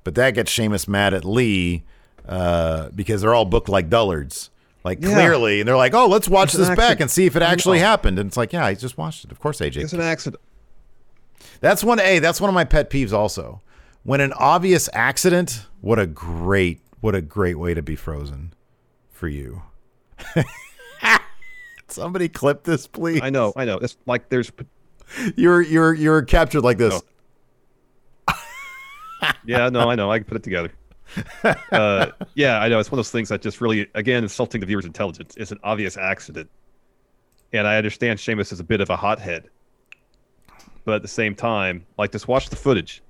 but 0.03 0.15
that 0.15 0.31
gets 0.35 0.51
Sheamus 0.51 0.88
mad 0.88 1.13
at 1.13 1.25
Lee 1.25 1.83
uh, 2.27 2.89
because 2.95 3.21
they're 3.21 3.33
all 3.33 3.45
booked 3.45 3.69
like 3.69 3.89
dullards. 3.89 4.49
Like 4.83 4.99
Yeah. 5.01 5.13
clearly, 5.13 5.61
and 5.61 5.67
they're 5.67 5.75
like, 5.77 5.95
"Oh, 5.95 6.05
let's 6.05 6.29
watch 6.29 6.49
It's 6.49 6.57
this 6.57 6.67
back 6.69 6.77
accident. 6.79 7.01
and 7.01 7.11
see 7.11 7.25
if 7.25 7.35
it 7.35 7.41
actually 7.41 7.79
know. 7.79 7.85
happened." 7.85 8.19
And 8.19 8.27
it's 8.27 8.38
like, 8.38 8.53
"Yeah, 8.53 8.63
I 8.65 8.75
just 8.75 8.97
watched 8.99 9.25
it. 9.25 9.31
Of 9.31 9.39
course, 9.39 9.59
AJ." 9.59 9.77
It's 9.81 9.93
an 9.93 10.01
accident. 10.01 10.39
That's 11.59 11.83
one. 11.83 11.99
A. 11.99 12.19
That's 12.19 12.39
one 12.39 12.49
of 12.49 12.53
my 12.53 12.65
pet 12.65 12.89
peeves. 12.91 13.11
Also, 13.11 13.61
when 14.03 14.21
an 14.21 14.31
obvious 14.33 14.88
accident. 14.93 15.65
What 15.81 15.97
a 15.99 16.05
great. 16.05 16.81
What 17.01 17.15
a 17.15 17.21
great 17.21 17.57
way 17.59 17.73
to 17.73 17.81
be 17.83 17.95
frozen, 17.95 18.53
for 19.15 19.28
you. 19.28 19.62
Somebody 21.88 22.30
clip 22.30 22.63
this, 22.63 22.88
please. 22.88 23.21
I 23.21 23.30
know, 23.30 23.54
I 23.56 23.65
know. 23.65 23.78
It's 23.78 23.97
like 24.06 24.30
there's 24.30 24.51
You're 25.36 25.62
you're 25.62 25.93
you're 25.93 26.21
captured 26.21 26.62
like 26.62 26.78
this. 26.78 27.01
yeah, 29.45 29.69
no, 29.69 29.89
I 29.89 29.95
know. 29.95 30.12
I 30.12 30.19
can 30.19 30.25
put 30.25 30.38
it 30.38 30.43
together. 30.43 30.71
Uh, 31.71 32.08
yeah, 32.34 32.60
I 32.60 32.67
know. 32.67 32.80
It's 32.80 32.91
one 32.91 32.99
of 32.99 33.06
those 33.06 33.12
things 33.12 33.30
that 33.30 33.41
just 33.41 33.62
really, 33.62 33.88
again, 33.93 34.23
insulting 34.23 34.60
the 34.60 34.67
viewer's 34.67 34.86
intelligence. 34.86 35.36
It's 35.38 35.51
an 35.51 35.60
obvious 35.63 35.97
accident, 35.97 36.49
and 37.54 37.67
I 37.67 37.78
understand 37.78 38.19
Sheamus 38.19 38.51
is 38.51 38.60
a 38.60 38.63
bit 38.63 38.82
of 38.82 38.89
a 38.89 38.95
hothead, 38.95 39.49
but 40.84 40.95
at 40.95 41.01
the 41.01 41.08
same 41.08 41.36
time, 41.36 41.86
like 41.97 42.12
just 42.12 42.28
watch 42.28 42.49
the 42.49 42.56
footage. 42.56 43.01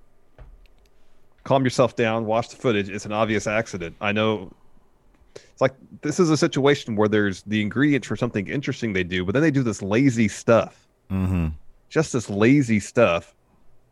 Calm 1.43 1.63
yourself 1.63 1.95
down. 1.95 2.25
Watch 2.25 2.49
the 2.49 2.55
footage. 2.57 2.89
It's 2.89 3.05
an 3.05 3.13
obvious 3.13 3.47
accident. 3.47 3.95
I 4.01 4.11
know. 4.11 4.51
It's 5.35 5.61
like 5.61 5.73
this 6.01 6.19
is 6.19 6.29
a 6.29 6.37
situation 6.37 6.95
where 6.95 7.07
there's 7.07 7.43
the 7.43 7.61
ingredients 7.61 8.07
for 8.07 8.15
something 8.15 8.47
interesting 8.47 8.93
they 8.93 9.03
do, 9.03 9.25
but 9.25 9.33
then 9.33 9.41
they 9.41 9.51
do 9.51 9.63
this 9.63 9.81
lazy 9.81 10.27
stuff. 10.27 10.87
Mm-hmm. 11.11 11.47
Just 11.89 12.13
this 12.13 12.29
lazy 12.29 12.79
stuff, 12.79 13.35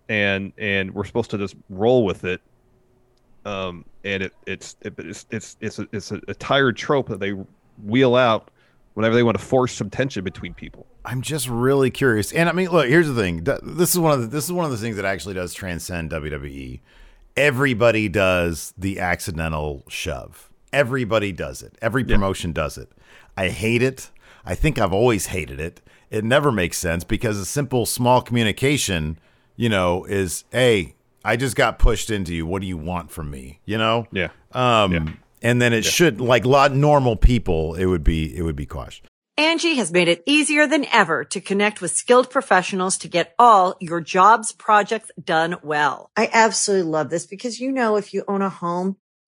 and 0.09 0.51
and 0.57 0.93
we're 0.93 1.05
supposed 1.05 1.31
to 1.31 1.37
just 1.37 1.55
roll 1.69 2.05
with 2.05 2.23
it 2.23 2.41
um, 3.45 3.85
and 4.03 4.23
it, 4.23 4.33
it's 4.45 4.77
it, 4.81 4.93
it's 4.97 5.25
it's 5.31 5.57
it's 5.59 5.79
a, 5.79 5.87
it's 5.91 6.11
a, 6.11 6.21
a 6.27 6.33
tired 6.35 6.77
trope 6.77 7.09
that 7.09 7.19
they 7.19 7.31
wheel 7.83 8.15
out 8.15 8.49
whenever 8.93 9.15
they 9.15 9.23
want 9.23 9.37
to 9.37 9.43
force 9.43 9.73
some 9.73 9.89
tension 9.89 10.23
between 10.23 10.53
people. 10.53 10.85
I'm 11.03 11.21
just 11.21 11.49
really 11.49 11.89
curious. 11.91 12.31
And 12.31 12.47
I 12.47 12.51
mean, 12.53 12.69
look, 12.69 12.87
here's 12.87 13.07
the 13.07 13.15
thing. 13.15 13.43
This 13.43 13.91
is 13.91 13.99
one 13.99 14.13
of 14.13 14.21
the, 14.21 14.27
this 14.27 14.45
is 14.45 14.51
one 14.51 14.65
of 14.65 14.71
the 14.71 14.77
things 14.77 14.95
that 14.95 15.05
actually 15.05 15.33
does 15.33 15.53
transcend 15.53 16.11
WWE. 16.11 16.79
Everybody 17.35 18.07
does 18.07 18.73
the 18.77 18.99
accidental 18.99 19.83
shove. 19.87 20.49
Everybody 20.73 21.31
does 21.31 21.61
it. 21.61 21.77
Every 21.81 22.03
promotion 22.03 22.51
does 22.51 22.77
it. 22.77 22.91
I 23.37 23.49
hate 23.49 23.81
it. 23.81 24.09
I 24.43 24.55
think 24.55 24.79
I've 24.79 24.91
always 24.91 25.27
hated 25.27 25.59
it. 25.59 25.81
It 26.09 26.23
never 26.23 26.51
makes 26.51 26.77
sense 26.77 27.03
because 27.03 27.37
a 27.37 27.45
simple 27.45 27.85
small 27.85 28.21
communication, 28.21 29.17
you 29.55 29.69
know, 29.69 30.03
is, 30.05 30.43
"Hey, 30.51 30.95
I 31.23 31.37
just 31.37 31.55
got 31.55 31.79
pushed 31.79 32.09
into 32.09 32.35
you. 32.35 32.45
What 32.45 32.61
do 32.61 32.67
you 32.67 32.77
want 32.77 33.11
from 33.11 33.29
me?" 33.31 33.59
You 33.65 33.77
know? 33.77 34.07
Yeah. 34.11 34.29
Um 34.51 35.17
and 35.41 35.61
then 35.61 35.73
it 35.73 35.85
should 35.85 36.19
like 36.19 36.45
a 36.45 36.49
lot 36.49 36.71
of 36.71 36.77
normal 36.77 37.15
people, 37.15 37.75
it 37.75 37.85
would 37.85 38.03
be 38.03 38.35
it 38.35 38.41
would 38.41 38.55
be 38.55 38.65
quashed. 38.65 39.05
Angie 39.35 39.75
has 39.75 39.91
made 39.91 40.07
it 40.07 40.21
easier 40.27 40.67
than 40.67 40.85
ever 40.91 41.23
to 41.25 41.41
connect 41.41 41.81
with 41.81 41.91
skilled 41.91 42.29
professionals 42.29 42.97
to 42.99 43.07
get 43.07 43.33
all 43.39 43.75
your 43.79 43.99
jobs 43.99 44.51
projects 44.51 45.09
done 45.21 45.55
well. 45.63 46.11
I 46.15 46.29
absolutely 46.31 46.91
love 46.91 47.09
this 47.09 47.25
because, 47.25 47.59
you 47.59 47.71
know, 47.71 47.95
if 47.95 48.13
you 48.13 48.23
own 48.27 48.43
a 48.43 48.49
home, 48.49 48.97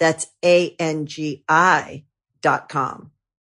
That's 0.00 0.26
A-N-G-I 0.44 2.04
dot 2.42 2.68
com. 2.68 3.12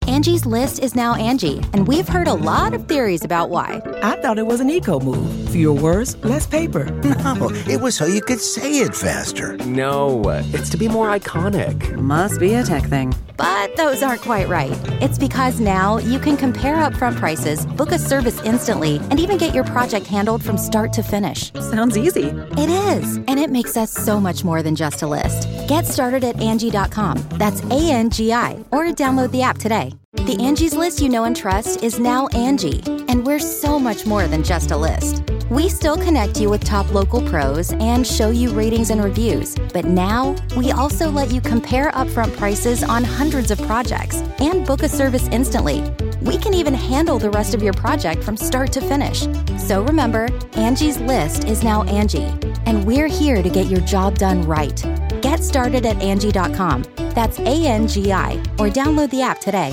Angie's 0.06 0.44
list 0.44 0.80
is 0.80 0.94
now 0.94 1.14
Angie, 1.14 1.56
and 1.72 1.88
we've 1.88 2.06
heard 2.06 2.28
a 2.28 2.34
lot 2.34 2.74
of 2.74 2.86
theories 2.86 3.24
about 3.24 3.48
why. 3.48 3.80
I 4.02 4.20
thought 4.20 4.38
it 4.38 4.46
was 4.46 4.60
an 4.60 4.68
eco 4.68 5.00
move. 5.00 5.48
Fewer 5.48 5.72
words, 5.80 6.16
less 6.24 6.46
paper. 6.46 6.84
No, 7.24 7.50
it 7.66 7.80
was 7.80 7.94
so 7.96 8.04
you 8.04 8.20
could 8.20 8.38
say 8.40 8.80
it 8.80 8.94
faster. 8.94 9.56
No, 9.66 10.22
it's 10.52 10.68
to 10.70 10.76
be 10.76 10.88
more 10.88 11.08
iconic. 11.08 11.92
Must 11.96 12.38
be 12.38 12.52
a 12.54 12.62
tech 12.62 12.82
thing. 12.84 13.14
But 13.36 13.76
those 13.76 14.02
aren't 14.02 14.22
quite 14.22 14.48
right. 14.48 14.78
It's 15.02 15.18
because 15.18 15.60
now 15.60 15.98
you 15.98 16.18
can 16.18 16.36
compare 16.36 16.76
upfront 16.76 17.16
prices, 17.16 17.66
book 17.66 17.92
a 17.92 17.98
service 17.98 18.40
instantly, 18.42 18.98
and 19.10 19.18
even 19.18 19.38
get 19.38 19.54
your 19.54 19.64
project 19.64 20.06
handled 20.06 20.42
from 20.44 20.56
start 20.56 20.92
to 20.94 21.02
finish. 21.02 21.52
Sounds 21.54 21.98
easy. 21.98 22.28
It 22.56 22.70
is, 22.70 23.16
and 23.16 23.38
it 23.38 23.50
makes 23.50 23.76
us 23.76 23.90
so 23.90 24.20
much 24.20 24.44
more 24.44 24.62
than 24.62 24.76
just 24.76 25.02
a 25.02 25.06
list. 25.06 25.48
Get 25.68 25.86
started 25.86 26.24
at 26.24 26.40
Angie.com. 26.40 27.24
That's 27.32 27.62
A 27.64 27.90
N 27.90 28.10
G 28.10 28.32
I, 28.32 28.64
or 28.70 28.84
download 28.86 29.30
the 29.30 29.42
app 29.42 29.58
today. 29.58 29.92
The 30.12 30.36
Angie's 30.40 30.74
list 30.74 31.00
you 31.02 31.08
know 31.08 31.24
and 31.24 31.36
trust 31.36 31.82
is 31.82 31.98
now 31.98 32.28
Angie, 32.28 32.82
and 33.08 33.26
we're 33.26 33.40
so 33.40 33.78
much 33.80 34.06
more 34.06 34.26
than 34.28 34.44
just 34.44 34.70
a 34.70 34.76
list. 34.76 35.22
We 35.50 35.68
still 35.68 35.96
connect 35.96 36.40
you 36.40 36.48
with 36.48 36.64
top 36.64 36.92
local 36.94 37.20
pros 37.28 37.72
and 37.74 38.06
show 38.06 38.30
you 38.30 38.50
ratings 38.50 38.90
and 38.90 39.02
reviews, 39.04 39.56
but 39.72 39.84
now 39.84 40.34
we 40.56 40.72
also 40.72 41.10
let 41.10 41.30
you 41.30 41.40
compare 41.40 41.90
upfront 41.92 42.34
prices 42.36 42.82
on 42.82 43.04
hundreds 43.24 43.50
of 43.50 43.58
projects 43.62 44.16
and 44.38 44.66
book 44.66 44.82
a 44.82 44.88
service 44.88 45.28
instantly. 45.28 45.82
We 46.20 46.36
can 46.36 46.52
even 46.52 46.74
handle 46.74 47.18
the 47.18 47.30
rest 47.30 47.54
of 47.54 47.62
your 47.62 47.72
project 47.72 48.22
from 48.22 48.36
start 48.36 48.70
to 48.72 48.82
finish. 48.82 49.26
So 49.56 49.82
remember, 49.82 50.28
Angie's 50.52 50.98
list 50.98 51.44
is 51.44 51.62
now 51.62 51.84
Angie, 51.84 52.30
and 52.66 52.84
we're 52.84 53.08
here 53.08 53.42
to 53.42 53.48
get 53.48 53.68
your 53.68 53.80
job 53.80 54.18
done 54.18 54.42
right. 54.42 54.78
Get 55.22 55.42
started 55.42 55.86
at 55.86 56.02
Angie.com. 56.02 56.82
That's 57.14 57.38
A 57.38 57.66
N 57.66 57.88
G 57.88 58.12
I, 58.12 58.34
or 58.58 58.68
download 58.68 59.08
the 59.08 59.22
app 59.22 59.40
today. 59.40 59.72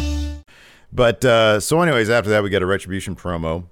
But 0.94 1.26
uh, 1.26 1.60
so, 1.60 1.82
anyways, 1.82 2.10
after 2.10 2.30
that, 2.30 2.44
we 2.44 2.50
get 2.50 2.62
a 2.62 2.66
retribution 2.66 3.18
promo 3.18 3.66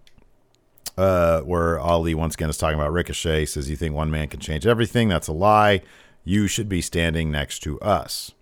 uh, 0.97 1.39
where 1.41 1.79
Ali 1.79 2.13
once 2.15 2.33
again 2.33 2.49
is 2.49 2.57
talking 2.57 2.77
about 2.77 2.91
Ricochet. 2.91 3.45
Says, 3.45 3.69
"You 3.69 3.77
think 3.77 3.95
one 3.95 4.11
man 4.11 4.27
can 4.27 4.41
change 4.41 4.67
everything? 4.67 5.07
That's 5.07 5.29
a 5.29 5.33
lie. 5.33 5.83
You 6.25 6.47
should 6.47 6.67
be 6.67 6.81
standing 6.81 7.31
next 7.31 7.59
to 7.59 7.79
us." 7.79 8.33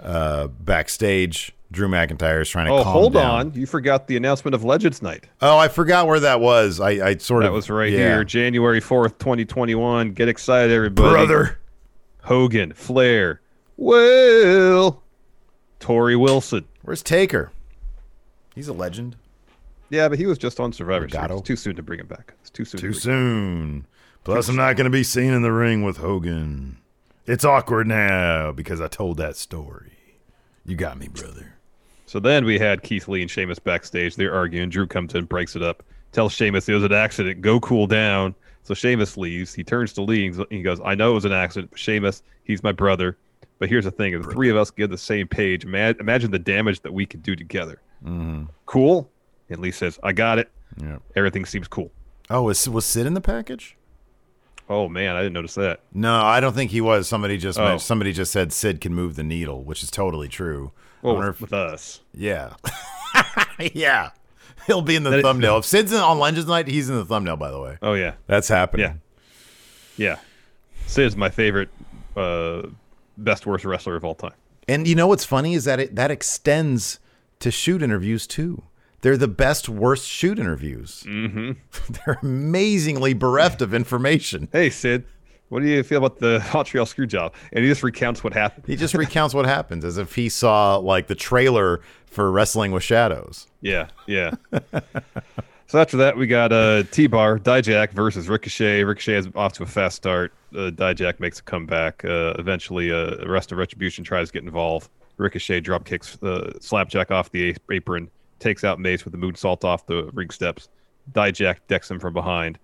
Uh, 0.00 0.46
backstage, 0.48 1.52
Drew 1.70 1.88
McIntyre 1.88 2.40
is 2.42 2.48
trying 2.48 2.66
to 2.66 2.72
Oh, 2.72 2.82
hold 2.82 3.12
down. 3.14 3.30
on. 3.48 3.54
You 3.54 3.66
forgot 3.66 4.06
the 4.06 4.16
announcement 4.16 4.54
of 4.54 4.64
Legends 4.64 5.02
Night. 5.02 5.24
Oh, 5.42 5.58
I 5.58 5.68
forgot 5.68 6.06
where 6.06 6.20
that 6.20 6.40
was. 6.40 6.80
I, 6.80 6.90
I 6.90 7.16
sort 7.16 7.42
That 7.42 7.48
of 7.48 7.52
that 7.52 7.56
was 7.56 7.68
right 7.70 7.90
yeah. 7.92 7.98
here, 7.98 8.24
January 8.24 8.80
4th, 8.80 9.18
2021. 9.18 10.12
Get 10.12 10.28
excited, 10.28 10.72
everybody. 10.72 11.08
brother. 11.10 11.58
Hogan, 12.22 12.72
Flair, 12.74 13.40
Will, 13.76 15.02
Torrie 15.80 16.18
Wilson. 16.18 16.64
Where's 16.82 17.02
Taker? 17.02 17.50
He's 18.54 18.68
a 18.68 18.72
legend. 18.72 19.16
Yeah, 19.90 20.08
but 20.08 20.18
he 20.18 20.26
was 20.26 20.36
just 20.38 20.60
on 20.60 20.72
Survivor 20.72 21.08
Series. 21.08 21.30
It's 21.30 21.42
too 21.42 21.56
soon 21.56 21.76
to 21.76 21.82
bring 21.82 22.00
him 22.00 22.06
back. 22.06 22.34
It's 22.40 22.50
too 22.50 22.64
soon. 22.64 22.80
Too 22.80 22.92
to 22.92 23.00
soon. 23.00 23.86
Plus, 24.24 24.48
I'm 24.48 24.56
not 24.56 24.76
going 24.76 24.84
to 24.84 24.90
be 24.90 25.02
seen 25.04 25.32
in 25.32 25.40
the 25.42 25.52
ring 25.52 25.82
with 25.82 25.96
Hogan. 25.98 26.76
It's 27.28 27.44
awkward 27.44 27.86
now 27.86 28.52
because 28.52 28.80
I 28.80 28.88
told 28.88 29.18
that 29.18 29.36
story. 29.36 29.92
You 30.64 30.76
got 30.76 30.98
me, 30.98 31.08
brother. 31.08 31.54
So 32.06 32.18
then 32.18 32.46
we 32.46 32.58
had 32.58 32.82
Keith 32.82 33.06
Lee 33.06 33.20
and 33.20 33.30
Sheamus 33.30 33.58
backstage. 33.58 34.16
They're 34.16 34.34
arguing. 34.34 34.70
Drew 34.70 34.86
comes 34.86 35.14
in, 35.14 35.26
breaks 35.26 35.54
it 35.54 35.62
up, 35.62 35.82
tells 36.12 36.32
Sheamus 36.32 36.68
it 36.68 36.72
was 36.72 36.84
an 36.84 36.92
accident. 36.94 37.42
Go 37.42 37.60
cool 37.60 37.86
down. 37.86 38.34
So 38.62 38.72
Sheamus 38.72 39.18
leaves. 39.18 39.52
He 39.52 39.62
turns 39.62 39.92
to 39.94 40.02
Lee 40.02 40.26
and 40.26 40.46
he 40.48 40.62
goes, 40.62 40.80
I 40.82 40.94
know 40.94 41.10
it 41.12 41.14
was 41.14 41.26
an 41.26 41.32
accident. 41.32 41.70
But 41.70 41.78
Sheamus, 41.78 42.22
he's 42.44 42.62
my 42.62 42.72
brother. 42.72 43.18
But 43.58 43.68
here's 43.68 43.84
the 43.84 43.90
thing: 43.90 44.14
if 44.14 44.22
the 44.22 44.30
three 44.30 44.50
of 44.50 44.56
us 44.56 44.70
get 44.70 44.88
the 44.88 44.96
same 44.98 45.26
page, 45.26 45.64
imagine 45.64 46.30
the 46.30 46.38
damage 46.38 46.80
that 46.80 46.92
we 46.92 47.04
could 47.06 47.22
do 47.22 47.34
together. 47.34 47.80
Mm-hmm. 48.04 48.44
Cool. 48.66 49.10
And 49.50 49.58
Lee 49.58 49.72
says, 49.72 49.98
"I 50.02 50.12
got 50.12 50.38
it. 50.38 50.48
Yeah. 50.80 50.98
Everything 51.16 51.44
seems 51.44 51.66
cool." 51.66 51.90
Oh, 52.30 52.44
was 52.44 52.68
was 52.68 52.84
Sid 52.84 53.06
in 53.06 53.14
the 53.14 53.20
package? 53.20 53.76
Oh 54.70 54.88
man, 54.88 55.16
I 55.16 55.20
didn't 55.22 55.32
notice 55.34 55.54
that. 55.54 55.80
No, 55.94 56.20
I 56.22 56.40
don't 56.40 56.52
think 56.54 56.70
he 56.70 56.80
was. 56.80 57.08
Somebody 57.08 57.38
just 57.38 57.58
Oh. 57.58 57.78
somebody 57.78 58.12
just 58.12 58.30
said 58.32 58.52
Sid 58.52 58.80
can 58.80 58.94
move 58.94 59.16
the 59.16 59.24
needle, 59.24 59.62
which 59.64 59.82
is 59.82 59.90
totally 59.90 60.28
true. 60.28 60.72
Well, 61.02 61.16
with, 61.16 61.28
if- 61.28 61.40
with 61.40 61.52
us, 61.52 62.00
yeah, 62.12 62.54
yeah, 63.74 64.10
he'll 64.66 64.82
be 64.82 64.96
in 64.96 65.04
the 65.04 65.10
That- 65.10 65.22
thumbnail. 65.22 65.58
If 65.58 65.64
Sid's 65.64 65.92
in, 65.92 65.98
on 66.00 66.18
Legends 66.18 66.48
Night, 66.48 66.68
he's 66.68 66.88
in 66.90 66.96
the 66.96 67.04
thumbnail. 67.04 67.36
By 67.36 67.50
the 67.50 67.60
way, 67.60 67.78
oh 67.82 67.94
yeah, 67.94 68.14
that's 68.26 68.48
happening. 68.48 69.00
yeah, 69.96 70.12
yeah. 70.12 70.18
Sid's 70.86 71.16
my 71.16 71.28
favorite, 71.30 71.68
uh, 72.16 72.62
best 73.16 73.46
worst 73.46 73.64
wrestler 73.64 73.96
of 73.96 74.04
all 74.04 74.14
time. 74.14 74.32
And 74.66 74.86
you 74.88 74.94
know 74.94 75.06
what's 75.06 75.24
funny 75.24 75.54
is 75.54 75.64
that 75.64 75.80
it 75.80 75.94
that 75.96 76.10
extends 76.10 76.98
to 77.40 77.50
shoot 77.50 77.82
interviews 77.82 78.26
too. 78.26 78.62
They're 79.00 79.16
the 79.16 79.28
best 79.28 79.68
worst 79.68 80.08
shoot 80.08 80.38
interviews. 80.38 81.04
Mm-hmm. 81.06 81.52
They're 81.92 82.18
amazingly 82.22 83.14
bereft 83.14 83.62
of 83.62 83.72
information. 83.72 84.48
Hey 84.52 84.70
Sid, 84.70 85.04
what 85.48 85.62
do 85.62 85.68
you 85.68 85.82
feel 85.82 85.98
about 85.98 86.18
the 86.18 86.44
Montreal 86.54 86.86
screw 86.86 87.06
job? 87.06 87.34
And 87.52 87.64
he 87.64 87.70
just 87.70 87.82
recounts 87.82 88.22
what 88.22 88.32
happened. 88.32 88.66
He 88.66 88.76
just 88.76 88.94
recounts 88.94 89.34
what 89.34 89.46
happens 89.46 89.84
as 89.84 89.98
if 89.98 90.14
he 90.14 90.28
saw 90.28 90.76
like 90.76 91.06
the 91.06 91.14
trailer 91.14 91.80
for 92.06 92.30
Wrestling 92.30 92.72
with 92.72 92.82
Shadows. 92.82 93.46
Yeah, 93.60 93.88
yeah. 94.06 94.32
so 95.66 95.78
after 95.78 95.96
that, 95.98 96.16
we 96.16 96.26
got 96.26 96.52
uh, 96.52 96.82
T 96.84 97.06
Bar 97.06 97.38
Dijak 97.38 97.92
versus 97.92 98.28
Ricochet. 98.28 98.84
Ricochet 98.84 99.14
is 99.14 99.28
off 99.34 99.52
to 99.54 99.62
a 99.62 99.66
fast 99.66 99.96
start. 99.96 100.32
Uh, 100.52 100.70
Dijak 100.70 101.20
makes 101.20 101.38
a 101.40 101.42
comeback. 101.42 102.04
Uh, 102.04 102.34
eventually, 102.38 102.90
uh, 102.90 103.16
the 103.16 103.28
rest 103.28 103.52
of 103.52 103.58
Retribution 103.58 104.04
tries 104.04 104.28
to 104.28 104.32
get 104.32 104.42
involved. 104.42 104.90
Ricochet 105.18 105.60
drop 105.60 105.84
kicks 105.84 106.20
uh, 106.22 106.52
Slapjack 106.60 107.10
off 107.10 107.30
the 107.30 107.56
apron, 107.70 108.10
takes 108.38 108.64
out 108.64 108.78
Mace 108.78 109.04
with 109.04 109.12
the 109.12 109.18
moonsault 109.18 109.64
off 109.64 109.86
the 109.86 110.10
ring 110.12 110.30
steps. 110.30 110.68
Dijak 111.12 111.58
decks 111.68 111.90
him 111.90 111.98
from 111.98 112.12
behind, 112.12 112.58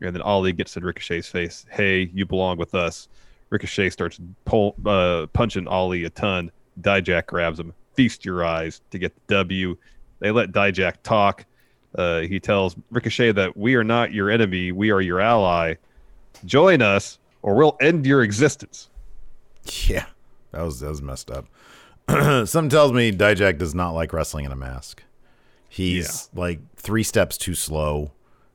and 0.00 0.14
then 0.14 0.22
Ali 0.22 0.52
gets 0.52 0.76
in 0.76 0.84
Ricochet's 0.84 1.28
face. 1.28 1.66
Hey, 1.70 2.10
you 2.14 2.24
belong 2.24 2.58
with 2.58 2.74
us. 2.74 3.08
Ricochet 3.50 3.90
starts 3.90 4.20
pull, 4.44 4.76
uh, 4.86 5.26
punching 5.32 5.66
Ali 5.66 6.04
a 6.04 6.10
ton. 6.10 6.50
Dijak 6.80 7.26
grabs 7.26 7.58
him. 7.58 7.74
Feast 7.94 8.24
your 8.24 8.44
eyes 8.44 8.80
to 8.90 8.98
get 8.98 9.14
the 9.26 9.34
W. 9.34 9.76
They 10.20 10.30
let 10.30 10.52
Dijak 10.52 10.96
talk. 11.02 11.44
Uh, 11.96 12.20
he 12.20 12.38
tells 12.38 12.76
Ricochet 12.90 13.32
that 13.32 13.56
we 13.56 13.74
are 13.74 13.82
not 13.82 14.12
your 14.12 14.30
enemy, 14.30 14.70
we 14.70 14.90
are 14.90 15.00
your 15.00 15.20
ally. 15.20 15.74
Join 16.44 16.82
us, 16.82 17.18
or 17.42 17.56
we'll 17.56 17.76
end 17.80 18.06
your 18.06 18.22
existence. 18.22 18.88
Yeah, 19.86 20.06
that 20.52 20.62
was 20.62 20.80
that 20.80 20.88
was 20.88 21.02
messed 21.02 21.30
up. 21.30 21.46
Something 22.48 22.70
tells 22.70 22.92
me 22.92 23.12
Dijak 23.12 23.58
does 23.58 23.74
not 23.74 23.90
like 23.90 24.12
wrestling 24.12 24.46
in 24.46 24.52
a 24.52 24.56
mask. 24.56 25.02
He's 25.72 26.28
like 26.34 26.58
three 26.74 27.04
steps 27.04 27.38
too 27.38 27.54
slow. 27.54 28.10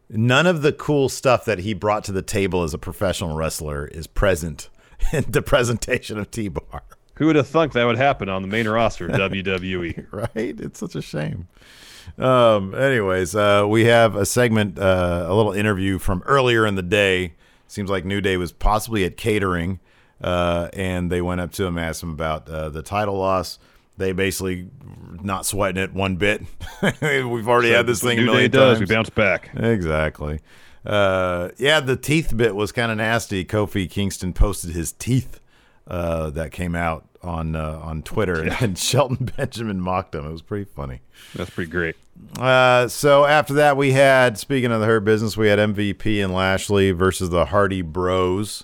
None 0.09 0.45
of 0.45 0.61
the 0.61 0.73
cool 0.73 1.07
stuff 1.07 1.45
that 1.45 1.59
he 1.59 1.73
brought 1.73 2.03
to 2.03 2.11
the 2.11 2.21
table 2.21 2.61
as 2.63 2.73
a 2.73 2.77
professional 2.77 3.35
wrestler 3.35 3.87
is 3.87 4.05
present 4.05 4.69
in 5.13 5.25
the 5.29 5.41
presentation 5.41 6.19
of 6.19 6.29
T 6.29 6.49
Bar. 6.49 6.83
Who 7.15 7.27
would 7.27 7.37
have 7.37 7.47
thunk 7.47 7.71
that 7.71 7.85
would 7.85 7.97
happen 7.97 8.27
on 8.27 8.41
the 8.41 8.49
main 8.49 8.67
roster 8.67 9.07
of? 9.07 9.11
WWE? 9.31 10.07
right? 10.11 10.29
It's 10.35 10.79
such 10.79 10.95
a 10.95 11.01
shame. 11.01 11.47
Um, 12.17 12.75
anyways, 12.75 13.33
uh, 13.33 13.65
we 13.67 13.85
have 13.85 14.17
a 14.17 14.25
segment, 14.25 14.77
uh, 14.77 15.25
a 15.25 15.33
little 15.33 15.53
interview 15.53 15.97
from 15.97 16.21
earlier 16.25 16.65
in 16.65 16.75
the 16.75 16.83
day. 16.83 17.35
Seems 17.67 17.89
like 17.89 18.03
New 18.03 18.19
Day 18.19 18.35
was 18.35 18.51
possibly 18.51 19.05
at 19.05 19.15
catering, 19.15 19.79
uh, 20.21 20.67
and 20.73 21.09
they 21.09 21.21
went 21.21 21.39
up 21.39 21.51
to 21.53 21.63
him, 21.63 21.77
asked 21.77 22.03
him 22.03 22.11
about 22.11 22.49
uh, 22.49 22.67
the 22.69 22.83
title 22.83 23.17
loss. 23.17 23.57
They 23.97 24.11
basically 24.11 24.69
not 25.23 25.45
sweating 25.45 25.81
it 25.81 25.93
one 25.93 26.15
bit. 26.17 26.41
We've 27.01 27.47
already 27.47 27.69
So 27.69 27.77
had 27.77 27.87
this 27.87 28.01
thing 28.01 28.17
a 28.19 28.21
New 28.21 28.27
Day 28.27 28.31
million 28.33 28.51
does, 28.51 28.77
times. 28.79 28.89
we 28.89 28.95
bounce 28.95 29.09
back. 29.09 29.49
Exactly. 29.55 30.41
Uh, 30.85 31.49
yeah, 31.57 31.79
the 31.79 31.95
teeth 31.95 32.35
bit 32.35 32.55
was 32.55 32.71
kind 32.71 32.91
of 32.91 32.97
nasty. 32.97 33.43
Kofi 33.45 33.89
Kingston 33.89 34.33
posted 34.33 34.71
his 34.71 34.91
teeth 34.91 35.39
uh, 35.87 36.29
that 36.31 36.51
came 36.51 36.75
out 36.75 37.07
on 37.23 37.55
uh, 37.55 37.79
on 37.81 38.03
Twitter, 38.03 38.39
and, 38.41 38.55
and 38.61 38.77
Shelton 38.77 39.31
Benjamin 39.37 39.79
mocked 39.81 40.13
him. 40.13 40.25
It 40.27 40.31
was 40.31 40.41
pretty 40.43 40.65
funny. 40.65 41.01
That's 41.33 41.49
pretty 41.49 41.71
great. 41.71 41.95
Uh, 42.39 42.87
so 42.87 43.25
after 43.25 43.53
that, 43.55 43.77
we 43.77 43.93
had 43.93 44.37
speaking 44.37 44.71
of 44.71 44.79
the 44.79 44.85
Hurt 44.85 45.01
Business, 45.05 45.35
we 45.35 45.47
had 45.47 45.57
MVP 45.57 46.23
and 46.23 46.33
Lashley 46.33 46.91
versus 46.91 47.29
the 47.29 47.45
Hardy 47.45 47.81
Bros. 47.81 48.63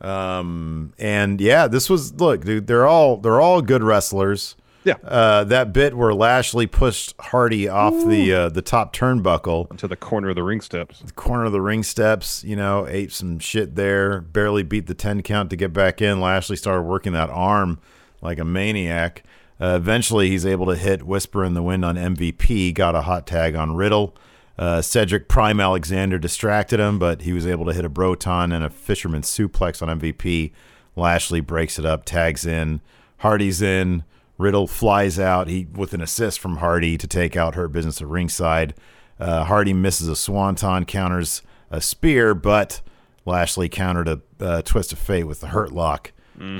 Um, 0.00 0.92
and 0.98 1.40
yeah, 1.40 1.66
this 1.68 1.90
was 1.90 2.14
look, 2.14 2.44
dude. 2.44 2.66
They're 2.66 2.86
all 2.86 3.18
they're 3.18 3.40
all 3.40 3.60
good 3.60 3.82
wrestlers. 3.82 4.56
Yeah. 4.84 4.94
Uh, 5.04 5.44
that 5.44 5.72
bit 5.72 5.96
where 5.96 6.14
Lashley 6.14 6.66
pushed 6.66 7.14
Hardy 7.20 7.68
off 7.68 7.92
the 8.06 8.32
uh, 8.32 8.48
the 8.48 8.62
top 8.62 8.94
turnbuckle 8.94 9.76
to 9.76 9.86
the 9.86 9.96
corner 9.96 10.30
of 10.30 10.36
the 10.36 10.42
ring 10.42 10.60
steps. 10.60 11.00
The 11.00 11.12
corner 11.12 11.44
of 11.44 11.52
the 11.52 11.60
ring 11.60 11.82
steps, 11.82 12.42
you 12.44 12.56
know, 12.56 12.86
ate 12.88 13.12
some 13.12 13.38
shit 13.38 13.74
there. 13.76 14.20
Barely 14.20 14.62
beat 14.62 14.86
the 14.86 14.94
ten 14.94 15.22
count 15.22 15.50
to 15.50 15.56
get 15.56 15.72
back 15.72 16.00
in. 16.00 16.20
Lashley 16.20 16.56
started 16.56 16.82
working 16.82 17.12
that 17.12 17.30
arm 17.30 17.78
like 18.22 18.38
a 18.38 18.44
maniac. 18.44 19.22
Uh, 19.60 19.76
eventually, 19.76 20.30
he's 20.30 20.46
able 20.46 20.66
to 20.66 20.76
hit 20.76 21.02
Whisper 21.02 21.44
in 21.44 21.52
the 21.52 21.62
Wind 21.62 21.84
on 21.84 21.96
MVP. 21.96 22.72
Got 22.72 22.94
a 22.94 23.02
hot 23.02 23.26
tag 23.26 23.54
on 23.54 23.76
Riddle. 23.76 24.16
Uh, 24.58 24.80
Cedric 24.80 25.28
Prime 25.28 25.60
Alexander 25.60 26.18
distracted 26.18 26.80
him, 26.80 26.98
but 26.98 27.22
he 27.22 27.32
was 27.32 27.46
able 27.46 27.66
to 27.66 27.72
hit 27.72 27.84
a 27.84 27.88
Broton 27.88 28.52
and 28.52 28.64
a 28.64 28.70
Fisherman 28.70 29.22
suplex 29.22 29.86
on 29.86 30.00
MVP. 30.00 30.52
Lashley 30.96 31.40
breaks 31.40 31.78
it 31.78 31.84
up, 31.84 32.04
tags 32.04 32.46
in. 32.46 32.80
Hardy's 33.18 33.60
in. 33.60 34.04
Riddle 34.40 34.66
flies 34.66 35.18
out. 35.18 35.48
He 35.48 35.66
with 35.72 35.92
an 35.94 36.00
assist 36.00 36.40
from 36.40 36.56
Hardy 36.56 36.96
to 36.98 37.06
take 37.06 37.36
out 37.36 37.54
Hurt 37.54 37.68
Business 37.72 38.00
at 38.00 38.08
ringside. 38.08 38.74
Uh, 39.18 39.44
Hardy 39.44 39.72
misses 39.74 40.08
a 40.08 40.16
swanton, 40.16 40.84
counters 40.86 41.42
a 41.70 41.80
spear, 41.80 42.34
but 42.34 42.80
Lashley 43.26 43.68
countered 43.68 44.08
a 44.08 44.20
uh, 44.40 44.62
twist 44.62 44.92
of 44.92 44.98
fate 44.98 45.24
with 45.24 45.40
the 45.40 45.48
Hurt 45.48 45.72
Lock. 45.72 46.12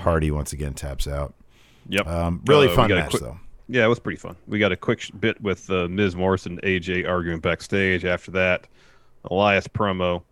Hardy 0.02 0.30
once 0.30 0.52
again 0.52 0.74
taps 0.74 1.08
out. 1.08 1.32
Yep. 1.88 2.06
Um, 2.06 2.42
really 2.46 2.68
Uh, 2.68 2.74
fun 2.76 2.90
match 2.90 3.10
quick- 3.10 3.22
though. 3.22 3.38
Yeah, 3.66 3.84
it 3.84 3.88
was 3.88 3.98
pretty 4.00 4.18
fun. 4.18 4.36
We 4.46 4.58
got 4.58 4.72
a 4.72 4.76
quick 4.76 5.00
sh- 5.00 5.10
bit 5.12 5.40
with 5.40 5.70
uh, 5.70 5.88
Ms. 5.88 6.16
Morrison 6.16 6.58
and 6.58 6.62
AJ 6.62 7.08
arguing 7.08 7.38
backstage. 7.40 8.04
After 8.04 8.30
that, 8.32 8.66
Elias 9.30 9.66
promo. 9.68 10.22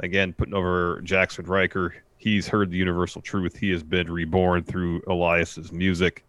Again, 0.00 0.32
putting 0.34 0.54
over 0.54 1.00
Jaxson 1.02 1.46
Ryker. 1.48 1.94
He's 2.18 2.46
heard 2.48 2.70
the 2.70 2.76
universal 2.76 3.22
truth. 3.22 3.56
He 3.56 3.70
has 3.70 3.82
been 3.82 4.10
reborn 4.12 4.64
through 4.64 5.02
Elias's 5.06 5.72
music. 5.72 6.26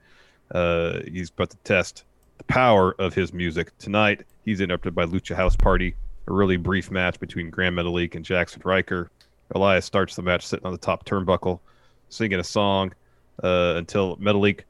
Uh, 0.52 1.00
he's 1.12 1.30
about 1.30 1.50
to 1.52 1.58
test 1.64 2.04
the 2.38 2.44
power 2.46 2.96
of 3.00 3.14
his 3.14 3.34
music. 3.34 3.78
Tonight, 3.78 4.24
he's 4.46 4.62
interrupted 4.62 4.94
by 4.96 5.06
Lucha 5.06 5.36
House 5.36 5.56
Party. 5.56 5.96
A 6.28 6.34
really 6.34 6.58
brief 6.58 6.92
match 6.92 7.20
between 7.20 7.50
Grand 7.50 7.76
Metalik 7.78 8.16
and 8.16 8.24
Jaxson 8.26 8.64
Ryker. 8.64 9.10
Elias 9.56 9.86
starts 9.86 10.16
the 10.16 10.22
match 10.22 10.46
sitting 10.46 10.66
on 10.66 10.72
the 10.72 10.78
top 10.78 11.04
turnbuckle, 11.06 11.60
singing 12.10 12.40
a 12.40 12.44
song 12.44 12.94
uh, 13.44 13.74
until 13.78 14.18
Metalik 14.18 14.62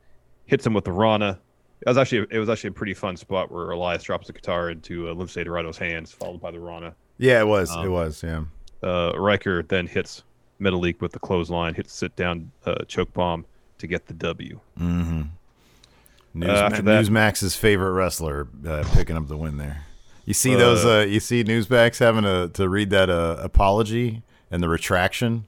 hits 0.45 0.65
him 0.65 0.73
with 0.73 0.85
the 0.85 0.91
Rana. 0.91 1.39
It 1.81 1.89
was 1.89 1.97
actually 1.97 2.27
it 2.31 2.37
was 2.39 2.47
actually 2.49 2.69
a 2.69 2.73
pretty 2.73 2.93
fun 2.93 3.17
spot 3.17 3.51
where 3.51 3.71
Elias 3.71 4.03
drops 4.03 4.27
the 4.27 4.33
guitar 4.33 4.69
into 4.69 5.09
uh, 5.09 5.13
Lince 5.13 5.43
Dorado's 5.43 5.77
hands, 5.77 6.11
followed 6.11 6.39
by 6.41 6.51
the 6.51 6.59
Rana. 6.59 6.93
Yeah, 7.17 7.41
it 7.41 7.47
was. 7.47 7.69
it 7.71 7.77
Um, 7.77 7.91
was. 7.91 8.23
Yeah. 8.23 8.43
Uh, 8.83 9.13
Ryker 9.17 9.63
then 9.63 9.87
hits 9.87 10.23
Metalik 10.59 11.01
with 11.01 11.11
the 11.11 11.19
clothesline, 11.19 11.73
hits 11.73 11.93
sit 11.93 12.15
down 12.15 12.51
uh, 12.65 12.83
choke 12.87 13.11
bomb 13.13 13.45
to 13.79 13.87
get 13.87 14.05
the 14.07 14.13
W. 14.13 14.59
Mm-hmm. 14.79 15.21
News, 16.33 16.49
Uh, 16.49 16.53
after 16.53 16.81
that- 16.81 17.03
Newsmax's 17.05 17.55
favorite 17.55 17.91
wrestler 17.91 18.47
uh, 18.67 18.83
picking 18.93 19.17
up 19.17 19.27
the 19.27 19.37
win 19.37 19.57
there. 19.57 19.83
You 20.25 20.33
see 20.33 20.55
Uh, 20.55 20.59
those? 20.59 20.85
Uh, 20.85 21.05
you 21.07 21.19
see 21.19 21.43
Newsmax 21.43 21.99
having 21.99 22.23
to 22.23 22.49
to 22.53 22.69
read 22.69 22.89
that 22.91 23.09
uh, 23.09 23.37
apology 23.41 24.23
and 24.49 24.61
the 24.63 24.69
retraction 24.69 25.45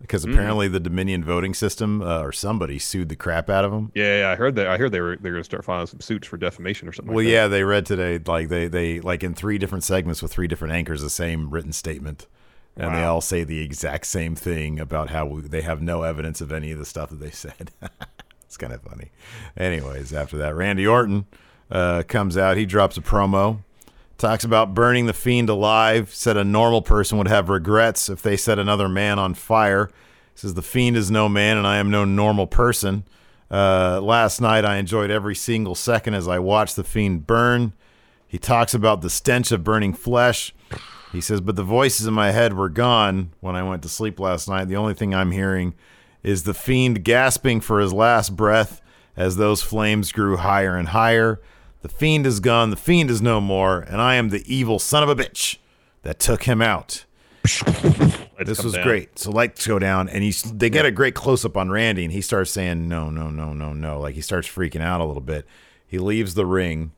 because 0.00 0.24
Mm. 0.24 0.32
apparently 0.32 0.68
the 0.68 0.80
Dominion 0.80 1.22
voting 1.22 1.52
system 1.52 2.00
uh, 2.00 2.22
or 2.22 2.32
somebody 2.32 2.78
sued 2.78 3.10
the 3.10 3.16
crap 3.16 3.50
out 3.50 3.64
of 3.66 3.72
them. 3.72 3.90
Yeah, 3.94 4.20
yeah, 4.20 4.30
I 4.30 4.36
heard 4.36 4.54
that. 4.56 4.66
I 4.68 4.78
heard 4.78 4.92
they 4.92 5.00
were 5.02 5.16
they're 5.20 5.32
going 5.32 5.42
to 5.42 5.44
start 5.44 5.64
filing 5.64 5.86
some 5.86 6.00
suits 6.00 6.26
for 6.26 6.38
defamation 6.38 6.88
or 6.88 6.92
something. 6.92 7.12
Well, 7.14 7.24
like 7.24 7.30
yeah, 7.32 7.46
they 7.48 7.64
read 7.64 7.84
today 7.84 8.18
like 8.24 8.48
they 8.48 8.68
they 8.68 9.00
like 9.00 9.22
in 9.22 9.34
three 9.34 9.58
different 9.58 9.84
segments 9.84 10.22
with 10.22 10.32
three 10.32 10.46
different 10.46 10.72
anchors 10.72 11.02
the 11.02 11.10
same 11.10 11.50
written 11.50 11.72
statement, 11.72 12.26
and 12.76 12.94
they 12.96 13.02
all 13.02 13.20
say 13.20 13.44
the 13.44 13.60
exact 13.60 14.06
same 14.06 14.34
thing 14.34 14.80
about 14.80 15.10
how 15.10 15.26
we, 15.26 15.42
they 15.42 15.60
have 15.62 15.82
no 15.82 16.04
evidence 16.04 16.40
of 16.40 16.50
any 16.52 16.70
of 16.72 16.78
the 16.78 16.86
stuff 16.86 17.10
that 17.10 17.20
they 17.20 17.30
said. 17.32 17.70
it's 18.50 18.56
kind 18.56 18.72
of 18.72 18.82
funny. 18.82 19.12
Anyways, 19.56 20.12
after 20.12 20.36
that, 20.38 20.56
Randy 20.56 20.84
Orton 20.84 21.24
uh, 21.70 22.02
comes 22.08 22.36
out. 22.36 22.56
He 22.56 22.66
drops 22.66 22.96
a 22.96 23.00
promo, 23.00 23.60
talks 24.18 24.42
about 24.42 24.74
burning 24.74 25.06
the 25.06 25.12
fiend 25.12 25.48
alive. 25.48 26.12
Said 26.12 26.36
a 26.36 26.42
normal 26.42 26.82
person 26.82 27.16
would 27.18 27.28
have 27.28 27.48
regrets 27.48 28.08
if 28.08 28.22
they 28.22 28.36
set 28.36 28.58
another 28.58 28.88
man 28.88 29.20
on 29.20 29.34
fire. 29.34 29.88
Says 30.34 30.54
the 30.54 30.62
fiend 30.62 30.96
is 30.96 31.12
no 31.12 31.28
man, 31.28 31.58
and 31.58 31.66
I 31.66 31.76
am 31.76 31.92
no 31.92 32.04
normal 32.04 32.48
person. 32.48 33.04
Uh, 33.52 34.00
last 34.02 34.40
night, 34.40 34.64
I 34.64 34.78
enjoyed 34.78 35.12
every 35.12 35.36
single 35.36 35.76
second 35.76 36.14
as 36.14 36.26
I 36.26 36.40
watched 36.40 36.74
the 36.74 36.82
fiend 36.82 37.28
burn. 37.28 37.72
He 38.26 38.38
talks 38.38 38.74
about 38.74 39.00
the 39.00 39.10
stench 39.10 39.52
of 39.52 39.62
burning 39.62 39.94
flesh. 39.94 40.52
He 41.12 41.20
says, 41.20 41.40
but 41.40 41.54
the 41.54 41.62
voices 41.62 42.04
in 42.04 42.14
my 42.14 42.32
head 42.32 42.54
were 42.54 42.68
gone 42.68 43.30
when 43.38 43.54
I 43.54 43.62
went 43.62 43.84
to 43.84 43.88
sleep 43.88 44.18
last 44.18 44.48
night. 44.48 44.64
The 44.64 44.76
only 44.76 44.94
thing 44.94 45.14
I'm 45.14 45.30
hearing 45.30 45.74
is 46.22 46.44
the 46.44 46.54
fiend 46.54 47.04
gasping 47.04 47.60
for 47.60 47.80
his 47.80 47.92
last 47.92 48.36
breath 48.36 48.80
as 49.16 49.36
those 49.36 49.62
flames 49.62 50.12
grew 50.12 50.36
higher 50.36 50.76
and 50.76 50.88
higher. 50.88 51.40
The 51.82 51.88
fiend 51.88 52.26
is 52.26 52.40
gone, 52.40 52.70
the 52.70 52.76
fiend 52.76 53.10
is 53.10 53.22
no 53.22 53.40
more, 53.40 53.80
and 53.80 54.00
I 54.00 54.16
am 54.16 54.28
the 54.28 54.44
evil 54.52 54.78
son 54.78 55.02
of 55.02 55.08
a 55.08 55.16
bitch 55.16 55.56
that 56.02 56.18
took 56.18 56.44
him 56.44 56.60
out. 56.60 57.04
this 57.42 58.62
was 58.62 58.74
down. 58.74 58.84
great. 58.84 59.18
So 59.18 59.30
lights 59.30 59.66
go 59.66 59.78
down, 59.78 60.08
and 60.08 60.22
he's 60.22 60.42
they 60.42 60.68
get 60.68 60.84
a 60.84 60.90
great 60.90 61.14
close 61.14 61.44
up 61.44 61.56
on 61.56 61.70
Randy, 61.70 62.04
and 62.04 62.12
he 62.12 62.20
starts 62.20 62.50
saying 62.50 62.86
no, 62.88 63.08
no, 63.08 63.30
no, 63.30 63.52
no, 63.52 63.72
no. 63.72 63.98
Like 63.98 64.14
he 64.14 64.20
starts 64.20 64.46
freaking 64.46 64.82
out 64.82 65.00
a 65.00 65.04
little 65.04 65.22
bit. 65.22 65.46
He 65.86 65.98
leaves 65.98 66.34
the 66.34 66.44
ring, 66.44 66.92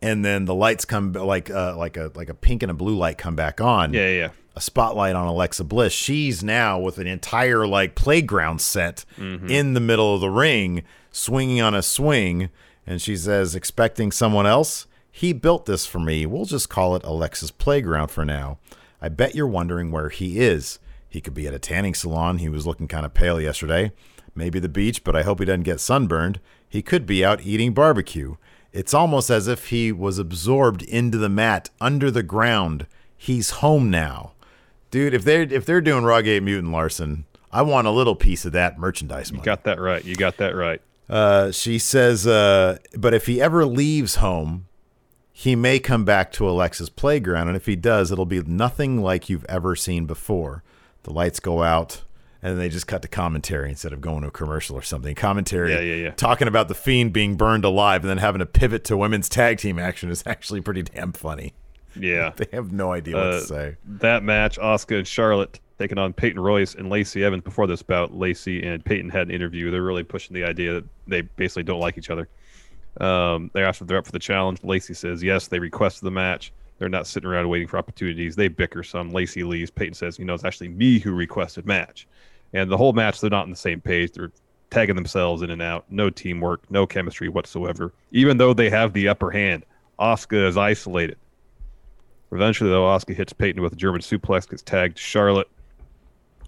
and 0.00 0.24
then 0.24 0.44
the 0.44 0.54
lights 0.54 0.84
come 0.84 1.12
like 1.12 1.50
uh, 1.50 1.76
like 1.76 1.96
a 1.96 2.12
like 2.14 2.28
a 2.28 2.34
pink 2.34 2.62
and 2.62 2.70
a 2.70 2.74
blue 2.74 2.96
light 2.96 3.18
come 3.18 3.34
back 3.34 3.60
on. 3.60 3.92
Yeah, 3.92 4.08
yeah. 4.08 4.28
A 4.56 4.60
spotlight 4.60 5.16
on 5.16 5.26
Alexa 5.26 5.64
Bliss. 5.64 5.92
She's 5.92 6.44
now 6.44 6.78
with 6.78 6.98
an 6.98 7.06
entire 7.08 7.66
like 7.66 7.94
playground 7.96 8.60
set 8.60 9.04
Mm-hmm. 9.18 9.48
in 9.48 9.74
the 9.74 9.80
middle 9.80 10.14
of 10.14 10.20
the 10.20 10.30
ring, 10.30 10.82
swinging 11.10 11.60
on 11.60 11.74
a 11.74 11.82
swing, 11.82 12.50
and 12.86 13.02
she 13.02 13.16
says, 13.16 13.54
"Expecting 13.54 14.12
someone 14.12 14.46
else." 14.46 14.86
He 15.10 15.32
built 15.32 15.66
this 15.66 15.86
for 15.86 15.98
me. 16.00 16.26
We'll 16.26 16.44
just 16.44 16.68
call 16.68 16.96
it 16.96 17.04
Alexa's 17.04 17.50
Playground 17.52 18.08
for 18.08 18.24
now. 18.24 18.58
I 19.00 19.08
bet 19.08 19.34
you're 19.34 19.46
wondering 19.46 19.90
where 19.92 20.08
he 20.08 20.40
is. 20.40 20.78
He 21.08 21.20
could 21.20 21.34
be 21.34 21.46
at 21.46 21.54
a 21.54 21.58
tanning 21.60 21.94
salon. 21.94 22.38
He 22.38 22.48
was 22.48 22.66
looking 22.66 22.88
kind 22.88 23.06
of 23.06 23.14
pale 23.14 23.40
yesterday. 23.40 23.92
Maybe 24.34 24.58
the 24.58 24.68
beach, 24.68 25.04
but 25.04 25.14
I 25.14 25.22
hope 25.22 25.38
he 25.38 25.44
doesn't 25.44 25.62
get 25.62 25.78
sunburned. 25.78 26.40
He 26.68 26.82
could 26.82 27.06
be 27.06 27.24
out 27.24 27.42
eating 27.46 27.72
barbecue. 27.74 28.34
It's 28.72 28.92
almost 28.92 29.30
as 29.30 29.46
if 29.46 29.68
he 29.68 29.92
was 29.92 30.18
absorbed 30.18 30.82
into 30.82 31.16
the 31.18 31.28
mat 31.28 31.70
under 31.80 32.10
the 32.10 32.24
ground. 32.24 32.86
He's 33.16 33.50
home 33.62 33.90
now. 33.90 34.32
Dude, 34.94 35.12
if 35.12 35.24
they're 35.24 35.42
if 35.42 35.66
they're 35.66 35.80
doing 35.80 36.04
Rawgate 36.04 36.44
Mutant 36.44 36.72
Larson, 36.72 37.24
I 37.50 37.62
want 37.62 37.88
a 37.88 37.90
little 37.90 38.14
piece 38.14 38.44
of 38.44 38.52
that 38.52 38.78
merchandise 38.78 39.32
money. 39.32 39.42
Got 39.42 39.64
that 39.64 39.80
right. 39.80 40.04
You 40.04 40.14
got 40.14 40.36
that 40.36 40.54
right. 40.54 40.80
Uh, 41.10 41.50
she 41.50 41.80
says, 41.80 42.28
uh, 42.28 42.78
but 42.96 43.12
if 43.12 43.26
he 43.26 43.42
ever 43.42 43.66
leaves 43.66 44.14
home, 44.14 44.68
he 45.32 45.56
may 45.56 45.80
come 45.80 46.04
back 46.04 46.30
to 46.34 46.48
Alexa's 46.48 46.90
playground, 46.90 47.48
and 47.48 47.56
if 47.56 47.66
he 47.66 47.74
does, 47.74 48.12
it'll 48.12 48.24
be 48.24 48.40
nothing 48.42 49.02
like 49.02 49.28
you've 49.28 49.44
ever 49.46 49.74
seen 49.74 50.06
before. 50.06 50.62
The 51.02 51.12
lights 51.12 51.40
go 51.40 51.64
out, 51.64 52.04
and 52.40 52.52
then 52.52 52.58
they 52.60 52.68
just 52.68 52.86
cut 52.86 53.02
to 53.02 53.08
commentary 53.08 53.70
instead 53.70 53.92
of 53.92 54.00
going 54.00 54.22
to 54.22 54.28
a 54.28 54.30
commercial 54.30 54.76
or 54.76 54.82
something. 54.82 55.16
Commentary, 55.16 55.72
Yeah, 55.72 55.80
yeah, 55.80 56.04
yeah. 56.04 56.10
talking 56.12 56.46
about 56.46 56.68
the 56.68 56.74
fiend 56.76 57.12
being 57.12 57.34
burned 57.34 57.64
alive, 57.64 58.02
and 58.04 58.10
then 58.10 58.18
having 58.18 58.38
to 58.38 58.46
pivot 58.46 58.84
to 58.84 58.96
women's 58.96 59.28
tag 59.28 59.58
team 59.58 59.76
action 59.76 60.08
is 60.08 60.22
actually 60.26 60.60
pretty 60.60 60.82
damn 60.84 61.10
funny. 61.10 61.52
Yeah. 61.98 62.32
They 62.36 62.46
have 62.52 62.72
no 62.72 62.92
idea 62.92 63.16
what 63.16 63.26
Uh, 63.26 63.40
to 63.40 63.46
say. 63.46 63.76
That 63.86 64.22
match, 64.22 64.58
Asuka 64.58 64.98
and 64.98 65.06
Charlotte 65.06 65.60
taking 65.78 65.98
on 65.98 66.12
Peyton 66.12 66.40
Royce 66.40 66.74
and 66.74 66.88
Lacey 66.90 67.24
Evans. 67.24 67.42
Before 67.42 67.66
this 67.66 67.82
bout, 67.82 68.14
Lacey 68.14 68.64
and 68.64 68.84
Peyton 68.84 69.10
had 69.10 69.28
an 69.28 69.30
interview. 69.34 69.70
They're 69.70 69.82
really 69.82 70.04
pushing 70.04 70.34
the 70.34 70.44
idea 70.44 70.74
that 70.74 70.84
they 71.06 71.22
basically 71.22 71.64
don't 71.64 71.80
like 71.80 71.98
each 71.98 72.10
other. 72.10 72.28
Um, 73.00 73.50
they're 73.54 73.66
after 73.66 73.84
they're 73.84 73.98
up 73.98 74.06
for 74.06 74.12
the 74.12 74.18
challenge. 74.20 74.62
Lacey 74.62 74.94
says 74.94 75.22
yes, 75.22 75.48
they 75.48 75.58
requested 75.58 76.06
the 76.06 76.10
match. 76.12 76.52
They're 76.78 76.88
not 76.88 77.06
sitting 77.06 77.28
around 77.28 77.48
waiting 77.48 77.68
for 77.68 77.78
opportunities. 77.78 78.36
They 78.36 78.48
bicker 78.48 78.82
some. 78.82 79.10
Lacey 79.10 79.42
leaves. 79.44 79.70
Peyton 79.70 79.94
says, 79.94 80.18
you 80.18 80.24
know, 80.24 80.34
it's 80.34 80.44
actually 80.44 80.68
me 80.68 80.98
who 80.98 81.12
requested 81.12 81.66
match. 81.66 82.06
And 82.52 82.70
the 82.70 82.76
whole 82.76 82.92
match, 82.92 83.20
they're 83.20 83.30
not 83.30 83.44
on 83.44 83.50
the 83.50 83.56
same 83.56 83.80
page. 83.80 84.12
They're 84.12 84.32
tagging 84.70 84.96
themselves 84.96 85.42
in 85.42 85.50
and 85.50 85.62
out. 85.62 85.84
No 85.90 86.10
teamwork, 86.10 86.68
no 86.70 86.86
chemistry 86.86 87.28
whatsoever. 87.28 87.92
Even 88.10 88.36
though 88.38 88.54
they 88.54 88.70
have 88.70 88.92
the 88.92 89.08
upper 89.08 89.30
hand, 89.30 89.64
Asuka 90.00 90.46
is 90.48 90.56
isolated. 90.56 91.16
Eventually, 92.34 92.70
though, 92.70 92.82
Asuka 92.84 93.14
hits 93.14 93.32
Peyton 93.32 93.62
with 93.62 93.72
a 93.72 93.76
German 93.76 94.00
suplex, 94.00 94.48
gets 94.48 94.62
tagged 94.62 94.96
to 94.96 95.02
Charlotte. 95.02 95.48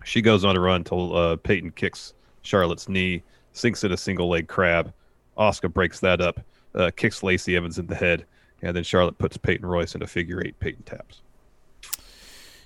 She 0.04 0.20
goes 0.20 0.44
on 0.44 0.56
a 0.56 0.60
run 0.60 0.76
until 0.76 1.16
uh, 1.16 1.36
Peyton 1.36 1.70
kicks 1.72 2.14
Charlotte's 2.42 2.88
knee, 2.88 3.22
sinks 3.52 3.84
in 3.84 3.92
a 3.92 3.96
single 3.96 4.28
leg 4.28 4.48
crab. 4.48 4.92
Asuka 5.38 5.72
breaks 5.72 6.00
that 6.00 6.20
up, 6.20 6.40
uh, 6.74 6.90
kicks 6.96 7.22
Lacey 7.22 7.56
Evans 7.56 7.78
in 7.78 7.86
the 7.86 7.94
head, 7.94 8.24
and 8.62 8.74
then 8.76 8.84
Charlotte 8.84 9.18
puts 9.18 9.36
Peyton 9.36 9.66
Royce 9.66 9.94
in 9.94 10.02
a 10.02 10.06
figure 10.06 10.42
eight. 10.44 10.58
Peyton 10.60 10.82
taps. 10.84 11.22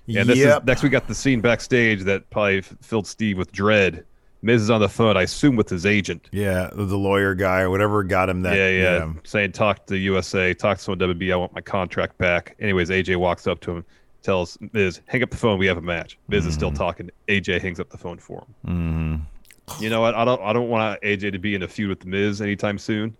And 0.09 0.29
this 0.29 0.39
Yep. 0.39 0.63
is 0.63 0.67
next. 0.67 0.83
We 0.83 0.89
got 0.89 1.07
the 1.07 1.15
scene 1.15 1.41
backstage 1.41 2.03
that 2.03 2.29
probably 2.31 2.63
filled 2.63 3.07
Steve 3.07 3.39
with 3.39 3.53
dread. 3.53 4.05
Miz 4.43 4.63
is 4.63 4.71
on 4.71 4.81
the 4.81 4.89
phone, 4.89 5.17
I 5.17 5.23
assume, 5.23 5.57
with 5.57 5.69
his 5.69 5.85
agent. 5.85 6.29
Yeah, 6.33 6.71
the 6.73 6.97
lawyer 6.97 7.35
guy 7.35 7.61
or 7.61 7.71
whatever 7.71 8.03
got 8.03 8.29
him 8.29 8.43
that. 8.43 8.57
yeah, 8.57 8.69
yeah, 8.71 9.13
Saying, 9.25 9.53
talk 9.53 9.87
to 9.87 9.95
the 9.95 9.99
USA, 9.99 10.55
talk 10.55 10.79
to 10.79 10.83
someone 10.85 10.99
WB. 10.99 11.33
I 11.33 11.37
want 11.37 11.55
my 11.55 11.61
contract 11.61 12.17
back. 12.17 12.57
Anyways, 12.59 12.89
AJ 12.89 13.17
walks 13.17 13.47
up 13.47 13.61
to 13.61 13.77
him, 13.77 13.85
tells 14.23 14.57
Miz, 14.73 15.01
hang 15.07 15.23
up 15.23 15.31
the 15.31 15.37
phone. 15.37 15.59
We 15.59 15.67
have 15.67 15.77
a 15.77 15.83
match. 15.83 16.19
Miz 16.29 16.47
is 16.47 16.55
still 16.55 16.73
talking. 16.73 17.11
AJ 17.29 17.61
hangs 17.61 17.81
up 17.81 17.91
the 17.91 17.99
phone 17.99 18.19
for 18.19 18.41
him. 18.41 18.55
Mm-hmm. 18.67 19.83
You 19.83 19.91
know 19.91 20.01
what? 20.01 20.15
I 20.15 20.25
don't. 20.25 20.41
I 20.43 20.53
don't 20.53 20.69
want 20.69 21.01
AJ 21.03 21.33
to 21.33 21.39
be 21.39 21.55
in 21.55 21.63
a 21.63 21.69
feud 21.69 21.91
with 21.91 22.07
Miz 22.07 22.41
anytime 22.41 22.79
soon. 22.79 23.17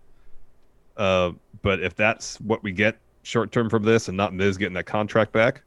Uh, 0.97 1.33
but 1.63 1.81
if 1.81 1.95
that's 1.95 2.41
what 2.41 2.63
we 2.63 2.73
get 2.73 2.99
short 3.23 3.53
term 3.53 3.69
from 3.69 3.83
this, 3.83 4.09
and 4.09 4.17
not 4.17 4.35
Miz 4.35 4.57
getting 4.57 4.75
that 4.75 4.87
contract 4.87 5.33
back, 5.33 5.63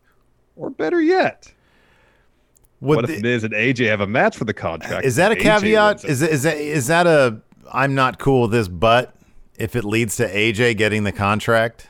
or 0.55 0.69
better 0.69 1.01
yet, 1.01 1.51
Would 2.83 2.95
what 2.97 3.07
the- 3.07 3.15
if 3.15 3.21
Miz 3.21 3.43
and 3.43 3.53
AJ 3.53 3.87
have 3.87 4.01
a 4.01 4.07
match 4.07 4.37
for 4.37 4.45
the 4.45 4.53
contract? 4.53 5.05
Is 5.05 5.15
that 5.15 5.31
a 5.31 5.35
caveat? 5.35 6.03
Is, 6.05 6.21
it? 6.21 6.31
Is 6.31 6.45
it, 6.45 6.57
is 6.57 6.57
that 6.57 6.57
is 6.57 6.87
that 6.87 7.07
a 7.07 7.41
I'm 7.71 7.95
not 7.95 8.19
cool 8.19 8.41
with 8.43 8.51
this, 8.51 8.67
but 8.67 9.15
if 9.57 9.75
it 9.75 9.83
leads 9.85 10.17
to 10.17 10.27
AJ 10.27 10.77
getting 10.77 11.03
the 11.05 11.11
contract, 11.13 11.87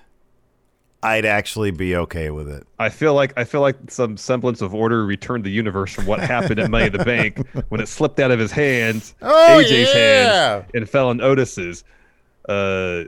I'd 1.02 1.26
actually 1.26 1.72
be 1.72 1.96
okay 1.96 2.30
with 2.30 2.48
it. 2.48 2.66
I 2.80 2.90
feel 2.90 3.14
like 3.16 3.34
I 3.38 3.44
feel 3.44 3.62
like 3.62 3.76
some 3.90 4.16
semblance 4.18 4.62
of 4.62 4.74
order 4.76 5.06
returned 5.06 5.44
the 5.44 5.50
universe 5.50 5.92
from 5.92 6.06
what 6.06 6.20
happened 6.36 6.60
at 6.60 6.70
Money 6.70 6.86
in 6.86 6.92
the 6.94 7.04
Bank 7.04 7.46
when 7.70 7.82
it 7.82 7.88
slipped 7.88 8.20
out 8.20 8.30
of 8.32 8.38
his 8.40 8.52
hands, 8.52 9.16
Oh, 9.22 9.62
AJ's 9.64 9.94
yeah. 9.94 10.52
hands, 10.58 10.66
and 10.76 10.90
fell 10.90 11.10
in 11.12 11.22
Otis's. 11.22 11.84
Uh, 12.48 13.06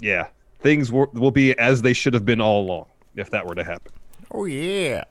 yeah, 0.00 0.26
things 0.60 0.90
will, 0.90 1.08
will 1.12 1.30
be 1.30 1.56
as 1.58 1.82
they 1.82 1.92
should 1.92 2.14
have 2.14 2.24
been 2.24 2.40
all 2.40 2.62
along 2.64 2.86
if 3.16 3.30
that 3.30 3.46
were 3.46 3.54
to 3.54 3.64
happen. 3.64 3.92
Oh 4.32 4.44
yeah. 4.46 5.04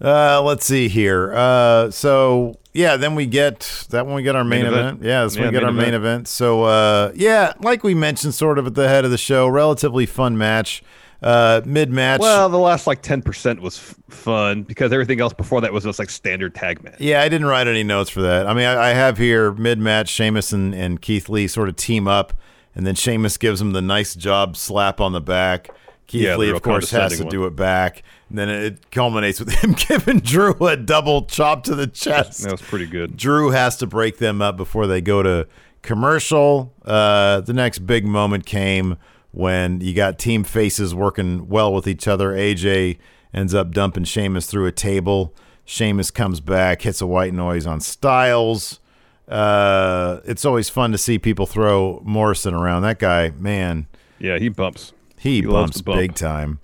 Uh, 0.00 0.40
let's 0.42 0.64
see 0.64 0.88
here. 0.88 1.32
Uh, 1.34 1.90
so 1.90 2.58
yeah, 2.72 2.96
then 2.96 3.14
we 3.14 3.26
get 3.26 3.86
that 3.90 4.06
when 4.06 4.14
we 4.14 4.22
get 4.22 4.36
our 4.36 4.44
main, 4.44 4.62
Main 4.62 4.72
event. 4.72 4.86
event. 4.98 5.02
Yeah, 5.04 5.22
that's 5.22 5.34
when 5.34 5.44
Yeah, 5.44 5.50
we 5.50 5.52
get 5.54 5.64
our 5.64 5.72
main 5.72 5.82
event. 5.88 5.96
event. 5.96 6.28
So 6.28 6.62
uh, 6.64 7.12
yeah, 7.14 7.52
like 7.60 7.82
we 7.82 7.94
mentioned, 7.94 8.34
sort 8.34 8.58
of 8.58 8.66
at 8.68 8.74
the 8.74 8.88
head 8.88 9.04
of 9.04 9.10
the 9.10 9.18
show, 9.18 9.48
relatively 9.48 10.06
fun 10.06 10.38
match. 10.38 10.82
Uh, 11.20 11.60
mid 11.64 11.90
match. 11.90 12.20
Well, 12.20 12.48
the 12.48 12.58
last 12.58 12.86
like 12.86 13.02
ten 13.02 13.22
percent 13.22 13.60
was 13.60 13.76
f- 13.76 13.96
fun 14.08 14.62
because 14.62 14.92
everything 14.92 15.20
else 15.20 15.32
before 15.32 15.60
that 15.62 15.72
was 15.72 15.82
just 15.82 15.98
like 15.98 16.10
standard 16.10 16.54
tag 16.54 16.84
match. 16.84 17.00
Yeah, 17.00 17.20
I 17.20 17.28
didn't 17.28 17.48
write 17.48 17.66
any 17.66 17.82
notes 17.82 18.08
for 18.08 18.22
that. 18.22 18.46
I 18.46 18.54
mean, 18.54 18.66
I, 18.66 18.90
I 18.90 18.92
have 18.92 19.18
here 19.18 19.50
mid 19.50 19.80
match, 19.80 20.08
Sheamus 20.10 20.52
and, 20.52 20.72
and 20.76 21.02
Keith 21.02 21.28
Lee 21.28 21.48
sort 21.48 21.68
of 21.68 21.74
team 21.74 22.06
up, 22.06 22.34
and 22.72 22.86
then 22.86 22.94
Sheamus 22.94 23.36
gives 23.36 23.60
him 23.60 23.72
the 23.72 23.82
nice 23.82 24.14
job 24.14 24.56
slap 24.56 25.00
on 25.00 25.10
the 25.12 25.20
back. 25.20 25.70
Keith 26.06 26.22
Yeah, 26.22 26.36
Lee, 26.36 26.50
of 26.50 26.62
course, 26.62 26.88
has 26.90 26.90
to 26.90 26.96
condescending 27.18 27.30
do 27.30 27.46
it 27.46 27.56
back. 27.56 28.04
And 28.28 28.36
then 28.38 28.48
it 28.50 28.90
culminates 28.90 29.40
with 29.40 29.50
him 29.50 29.72
giving 29.88 30.20
Drew 30.20 30.54
a 30.66 30.76
double 30.76 31.22
chop 31.26 31.62
to 31.64 31.74
the 31.74 31.86
chest. 31.86 32.42
That 32.42 32.52
was 32.52 32.60
pretty 32.62 32.86
good. 32.86 33.16
Drew 33.16 33.50
has 33.50 33.76
to 33.78 33.86
break 33.86 34.18
them 34.18 34.42
up 34.42 34.56
before 34.56 34.86
they 34.86 35.00
go 35.00 35.22
to 35.22 35.46
commercial. 35.82 36.74
Uh, 36.84 37.40
the 37.40 37.52
next 37.54 37.80
big 37.80 38.04
moment 38.06 38.44
came 38.46 38.96
when 39.32 39.80
you 39.80 39.94
got 39.94 40.18
team 40.18 40.44
faces 40.44 40.94
working 40.94 41.48
well 41.48 41.72
with 41.72 41.86
each 41.86 42.06
other. 42.06 42.32
AJ 42.32 42.98
ends 43.32 43.54
up 43.54 43.70
dumping 43.72 44.04
Sheamus 44.04 44.46
through 44.46 44.66
a 44.66 44.72
table. 44.72 45.34
Sheamus 45.64 46.10
comes 46.10 46.40
back, 46.40 46.82
hits 46.82 47.00
a 47.00 47.06
white 47.06 47.32
noise 47.34 47.66
on 47.66 47.80
Styles. 47.80 48.80
Uh, 49.28 50.20
it's 50.24 50.44
always 50.44 50.68
fun 50.70 50.92
to 50.92 50.98
see 50.98 51.18
people 51.18 51.46
throw 51.46 52.00
Morrison 52.04 52.54
around. 52.54 52.82
That 52.82 52.98
guy, 52.98 53.30
man, 53.38 53.86
Yeah, 54.18 54.38
he 54.38 54.48
bumps. 54.48 54.92
he, 55.18 55.36
He 55.36 55.42
bumps 55.42 55.80
bump. 55.82 55.98
big 55.98 56.14
time. 56.14 56.60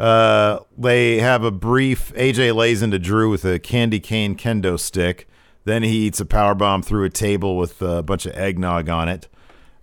Uh, 0.00 0.60
they 0.78 1.18
have 1.18 1.44
a 1.44 1.50
brief. 1.50 2.12
AJ 2.14 2.54
lays 2.54 2.82
into 2.82 2.98
Drew 2.98 3.28
with 3.30 3.44
a 3.44 3.58
candy 3.58 4.00
cane 4.00 4.34
kendo 4.34 4.78
stick. 4.80 5.28
Then 5.64 5.82
he 5.82 6.06
eats 6.06 6.20
a 6.20 6.24
power 6.24 6.54
bomb 6.54 6.82
through 6.82 7.04
a 7.04 7.10
table 7.10 7.56
with 7.58 7.82
a 7.82 8.02
bunch 8.02 8.24
of 8.24 8.32
eggnog 8.34 8.88
on 8.88 9.08
it. 9.10 9.28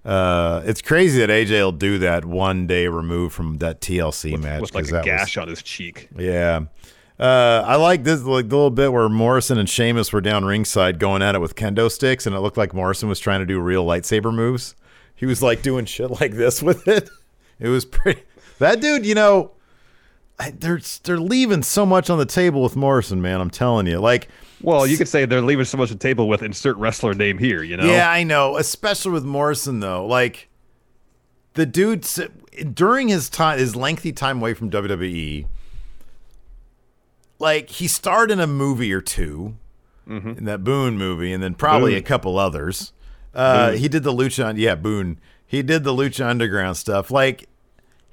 Uh, 0.04 0.62
it's 0.66 0.82
crazy 0.82 1.20
that 1.20 1.30
AJ 1.30 1.52
will 1.62 1.72
do 1.72 2.00
that 2.00 2.26
one 2.26 2.66
day 2.66 2.88
removed 2.88 3.36
from 3.36 3.58
that 3.60 3.80
TLC 3.80 4.42
match. 4.42 4.62
with 4.62 4.74
like 4.74 4.86
a 4.88 4.92
that 4.92 4.98
was- 5.00 5.06
gash 5.06 5.38
on 5.38 5.48
his 5.50 5.62
cheek. 5.62 6.10
yeah. 6.18 6.62
Uh, 7.20 7.64
I 7.66 7.78
like 7.78 8.04
this 8.04 8.22
like 8.24 8.48
the 8.50 8.56
little 8.56 8.70
bit 8.70 8.94
where 8.94 9.10
Morrison 9.10 9.58
and 9.58 9.68
Sheamus 9.68 10.14
were 10.14 10.22
down 10.22 10.46
ringside 10.46 11.00
going 11.00 11.24
at 11.24 11.34
it 11.34 11.42
with 11.42 11.56
kendo 11.56 11.92
sticks, 11.92 12.28
and 12.28 12.36
it 12.36 12.40
looked 12.42 12.58
like 12.58 12.76
Morrison 12.76 13.10
was 13.10 13.20
trying 13.20 13.40
to 13.40 13.46
do 13.46 13.60
real 13.60 13.84
lightsaber 13.86 14.32
moves. 14.34 14.76
He 15.16 15.26
was 15.26 15.42
like 15.42 15.64
doing 15.64 15.86
shit 15.86 16.12
like 16.22 16.34
this 16.34 16.62
with 16.64 16.88
it. 16.88 17.10
It 17.60 17.70
was 17.70 17.86
pretty. 17.86 18.22
That 18.60 18.82
dude, 18.82 19.04
you 19.04 19.16
know, 19.16 19.52
I, 20.40 20.52
they're 20.52 20.80
they're 21.04 21.20
leaving 21.20 21.64
so 21.64 21.86
much 21.86 22.10
on 22.10 22.18
the 22.20 22.26
table 22.26 22.62
with 22.62 22.76
Morrison, 22.76 23.22
man. 23.22 23.42
I'm 23.42 23.50
telling 23.50 23.88
you, 23.88 24.00
like. 24.00 24.28
Well, 24.62 24.88
you 24.88 24.98
could 24.98 25.08
say 25.08 25.26
they're 25.26 25.42
leaving 25.42 25.66
so 25.66 25.78
much 25.78 25.92
on 25.92 25.98
the 25.98 26.02
table 26.02 26.28
with 26.28 26.42
insert 26.42 26.78
wrestler 26.78 27.14
name 27.14 27.38
here. 27.38 27.62
You 27.64 27.78
know. 27.78 27.86
Yeah, 27.86 28.10
I 28.10 28.24
know. 28.24 28.58
Especially 28.58 29.12
with 29.12 29.24
Morrison, 29.24 29.80
though. 29.80 30.06
Like, 30.06 30.50
the 31.54 31.66
dude, 31.66 32.06
during 32.74 33.08
his 33.08 33.30
time, 33.30 33.60
his 33.60 33.76
lengthy 33.76 34.12
time 34.12 34.38
away 34.40 34.54
from 34.56 34.70
WWE, 34.72 35.46
like, 37.40 37.70
he 37.70 37.88
starred 37.88 38.32
in 38.32 38.40
a 38.40 38.48
movie 38.48 38.92
or 38.94 39.02
two. 39.02 39.56
in 40.08 40.46
that 40.46 40.64
Boone 40.64 40.98
movie, 40.98 41.34
and 41.34 41.44
then 41.44 41.54
probably 41.54 41.92
Boone. 41.92 42.00
a 42.00 42.04
couple 42.04 42.40
others. 42.40 42.94
Uh, 43.36 43.72
he 43.72 43.88
did 43.88 44.04
the 44.04 44.14
Lucha, 44.14 44.54
yeah, 44.58 44.74
Boone. 44.76 45.20
He 45.46 45.62
did 45.62 45.84
the 45.84 45.94
Lucha 45.94 46.26
Underground 46.26 46.78
stuff. 46.78 47.12
Like 47.12 47.48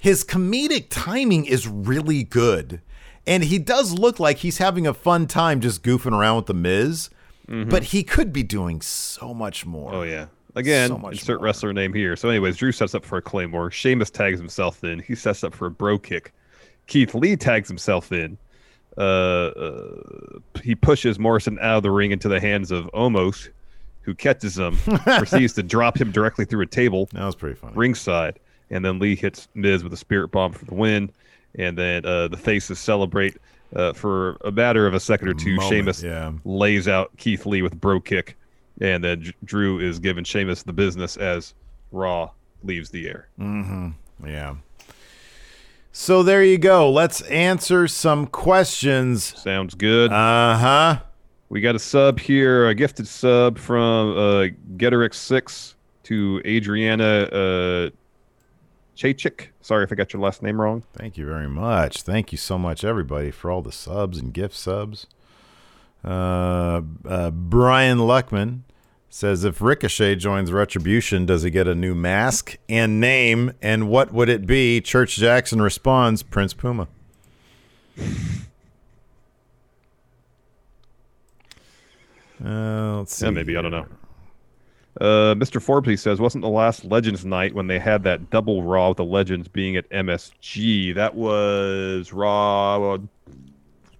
his 0.05 0.23
comedic 0.23 0.85
timing 0.91 1.45
is 1.45 1.67
really 1.67 2.23
good, 2.23 2.79
and 3.25 3.43
he 3.43 3.57
does 3.57 3.91
look 3.91 4.19
like 4.19 4.37
he's 4.37 4.59
having 4.59 4.85
a 4.85 4.93
fun 4.93 5.25
time 5.25 5.59
just 5.61 5.81
goofing 5.81 6.11
around 6.11 6.35
with 6.37 6.45
the 6.45 6.53
Miz. 6.53 7.09
But 7.47 7.85
he 7.85 8.03
could 8.03 8.31
be 8.31 8.43
doing 8.43 8.81
so 8.81 9.33
much 9.33 9.65
more. 9.65 9.89
Mm-hmm. 9.91 9.99
Oh 9.99 10.03
yeah. 10.03 10.25
Again, 10.55 10.89
So 10.89 11.07
insert 11.09 11.39
more. 11.39 11.45
wrestler 11.45 11.73
name 11.73 11.91
here. 11.93 12.15
So, 12.15 12.29
anyways, 12.29 12.57
Drew 12.57 12.71
sets 12.71 12.93
up 12.95 13.03
for 13.03 13.17
a 13.17 13.21
claymore. 13.21 13.71
Sheamus 13.71 14.09
tags 14.11 14.39
himself 14.39 14.83
in. 14.83 14.99
He 14.99 15.15
sets 15.15 15.43
up 15.43 15.53
for 15.55 15.65
a 15.65 15.71
Brogue 15.71 16.03
Kick. 16.03 16.33
Keith 16.87 17.13
Lee 17.15 17.35
tags 17.35 17.67
himself 17.67 18.11
in. 18.11 18.37
Uh, 18.97 19.01
uh, 19.01 20.39
he 20.63 20.75
pushes 20.75 21.17
Morrison 21.19 21.57
out 21.61 21.77
of 21.77 21.83
the 21.83 21.91
ring 21.91 22.11
into 22.11 22.29
the 22.29 22.39
hands 22.39 22.71
of 22.71 22.85
Omos, 22.93 23.49
who 24.01 24.13
catches 24.15 24.57
him, 24.57 24.77
proceeds 25.03 25.53
to 25.53 25.63
drop 25.63 25.99
him 25.99 26.11
directly 26.11 26.45
through 26.45 26.61
a 26.61 26.67
table 26.67 27.09
That 27.11 27.25
was 27.25 27.35
pretty 27.35 27.55
funny. 27.55 27.73
ringside, 27.75 28.39
and 28.69 28.83
then 28.83 28.99
Lee 28.99 29.15
hits 29.15 29.47
Miz 29.53 29.83
with 29.83 29.93
a 29.93 29.97
spirit 29.97 30.29
bomb 30.29 30.53
for 30.53 30.65
the 30.65 30.73
win, 30.73 31.11
and 31.55 31.77
then 31.77 32.05
uh, 32.05 32.27
the 32.27 32.37
faces 32.37 32.79
celebrate. 32.79 33.37
Uh, 33.75 33.91
for 33.91 34.37
a 34.45 34.51
matter 34.51 34.87
of 34.87 34.93
a 34.93 34.99
second 34.99 35.27
or 35.27 35.33
two, 35.33 35.55
Moment, 35.55 35.69
Sheamus 35.69 36.03
yeah. 36.03 36.31
lays 36.45 36.87
out 36.87 37.11
Keith 37.17 37.45
Lee 37.45 37.61
with 37.61 37.79
Brogue 37.81 38.05
Kick, 38.05 38.37
and 38.79 39.03
then 39.03 39.19
Dr- 39.21 39.35
Drew 39.43 39.79
is 39.79 39.99
giving 39.99 40.23
Sheamus 40.23 40.63
the 40.63 40.71
business 40.71 41.17
as 41.17 41.53
Raw 41.91 42.29
leaves 42.63 42.89
the 42.91 43.07
air. 43.07 43.27
Yeah. 44.25 44.55
So 45.91 46.23
there 46.23 46.43
you 46.43 46.57
go. 46.57 46.91
Let's 46.91 47.21
answer 47.23 47.87
some 47.87 48.27
questions. 48.27 49.41
Sounds 49.41 49.75
good. 49.75 50.11
Uh 50.11 50.57
huh. 50.57 50.99
we 51.49 51.61
got 51.61 51.75
a 51.75 51.79
sub 51.79 52.19
here, 52.19 52.67
a 52.67 52.75
gifted 52.75 53.07
sub 53.07 53.57
from 53.57 54.11
uh, 54.11 54.47
Geterix6 54.77 55.73
to 56.03 56.41
Adriana 56.45 57.23
uh, 57.31 57.89
Chachik. 58.95 59.47
Sorry 59.61 59.83
if 59.83 59.91
I 59.91 59.95
got 59.95 60.13
your 60.13 60.21
last 60.21 60.41
name 60.41 60.59
wrong. 60.61 60.83
Thank 60.93 61.17
you 61.17 61.25
very 61.25 61.49
much. 61.49 62.01
Thank 62.01 62.31
you 62.31 62.37
so 62.37 62.57
much, 62.57 62.83
everybody, 62.83 63.31
for 63.31 63.51
all 63.51 63.61
the 63.61 63.71
subs 63.71 64.17
and 64.17 64.33
gift 64.33 64.55
subs. 64.55 65.07
Uh, 66.03 66.81
uh, 67.07 67.31
Brian 67.31 67.99
Luckman 67.99 68.61
says 69.09 69.43
if 69.43 69.61
Ricochet 69.61 70.15
joins 70.15 70.51
Retribution, 70.51 71.25
does 71.25 71.43
he 71.43 71.49
get 71.49 71.67
a 71.67 71.75
new 71.75 71.95
mask 71.95 72.57
and 72.69 72.99
name? 72.99 73.53
And 73.61 73.89
what 73.89 74.13
would 74.13 74.29
it 74.29 74.45
be? 74.45 74.81
Church 74.81 75.15
Jackson 75.15 75.61
responds 75.61 76.23
Prince 76.23 76.53
Puma. 76.53 76.87
Uh, 82.43 82.97
let's 82.97 83.15
see. 83.15 83.25
Yeah, 83.25 83.31
maybe. 83.31 83.55
I 83.55 83.61
don't 83.61 83.71
know. 83.71 83.85
Uh, 85.01 85.35
Mr. 85.35 85.61
Forbes 85.61 85.89
he 85.89 85.97
says, 85.97 86.21
wasn't 86.21 86.41
the 86.41 86.49
last 86.49 86.85
Legends 86.85 87.25
night 87.25 87.53
when 87.53 87.67
they 87.67 87.79
had 87.79 88.03
that 88.03 88.29
double 88.29 88.63
Raw 88.63 88.89
with 88.89 88.97
the 88.97 89.03
Legends 89.05 89.47
being 89.49 89.75
at 89.75 89.89
MSG? 89.89 90.95
That 90.95 91.15
was 91.15 92.13
Raw 92.13 92.93
uh, 92.93 92.97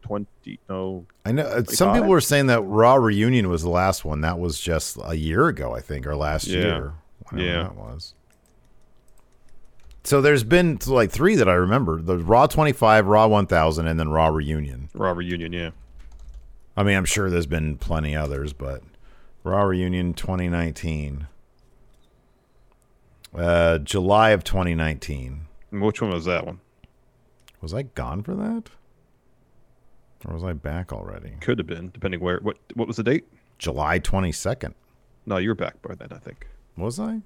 20. 0.03 0.27
No, 0.69 1.05
I 1.25 1.31
know 1.31 1.43
uh, 1.43 1.63
some 1.65 1.93
people 1.93 2.09
were 2.09 2.21
saying 2.21 2.47
that 2.47 2.61
Raw 2.61 2.95
reunion 2.95 3.49
was 3.49 3.63
the 3.63 3.69
last 3.69 4.05
one. 4.05 4.21
That 4.21 4.39
was 4.39 4.59
just 4.59 4.97
a 5.03 5.15
year 5.15 5.47
ago, 5.47 5.73
I 5.75 5.81
think, 5.81 6.05
or 6.07 6.15
last 6.15 6.47
Yeah. 6.47 6.59
year. 6.61 6.93
Yeah. 7.35 7.63
that 7.63 7.75
was. 7.75 8.13
So 10.03 10.21
there's 10.21 10.43
been 10.43 10.77
like 10.85 11.09
three 11.09 11.35
that 11.35 11.49
I 11.49 11.53
remember: 11.55 11.99
the 12.01 12.17
Raw 12.19 12.45
25, 12.45 13.07
Raw 13.07 13.25
1000, 13.27 13.87
and 13.87 13.99
then 13.99 14.09
Raw 14.09 14.27
reunion. 14.27 14.89
Raw 14.93 15.11
reunion. 15.11 15.51
Yeah. 15.51 15.71
I 16.77 16.83
mean, 16.83 16.95
I'm 16.95 17.05
sure 17.05 17.29
there's 17.31 17.47
been 17.47 17.77
plenty 17.77 18.15
others, 18.15 18.53
but 18.53 18.83
Raw 19.45 19.61
reunion 19.61 20.15
2019, 20.15 21.27
uh, 23.35 23.77
July 23.77 24.31
of 24.31 24.43
2019. 24.43 25.45
And 25.71 25.81
which 25.83 26.01
one 26.01 26.09
was 26.09 26.25
that 26.25 26.47
one? 26.47 26.61
Was 27.61 27.71
I 27.71 27.83
gone 27.83 28.23
for 28.23 28.33
that, 28.33 28.71
or 30.25 30.33
was 30.33 30.43
I 30.43 30.53
back 30.53 30.91
already? 30.91 31.35
Could 31.41 31.59
have 31.59 31.67
been, 31.67 31.91
depending 31.91 32.21
where. 32.21 32.39
What 32.39 32.57
What 32.73 32.87
was 32.87 32.97
the 32.97 33.03
date? 33.03 33.25
July 33.59 33.99
22nd. 33.99 34.73
No, 35.27 35.37
you 35.37 35.49
were 35.49 35.55
back 35.55 35.79
by 35.81 35.93
then, 35.93 36.09
I 36.11 36.17
think. 36.17 36.47
Was 36.75 36.99
I? 36.99 37.21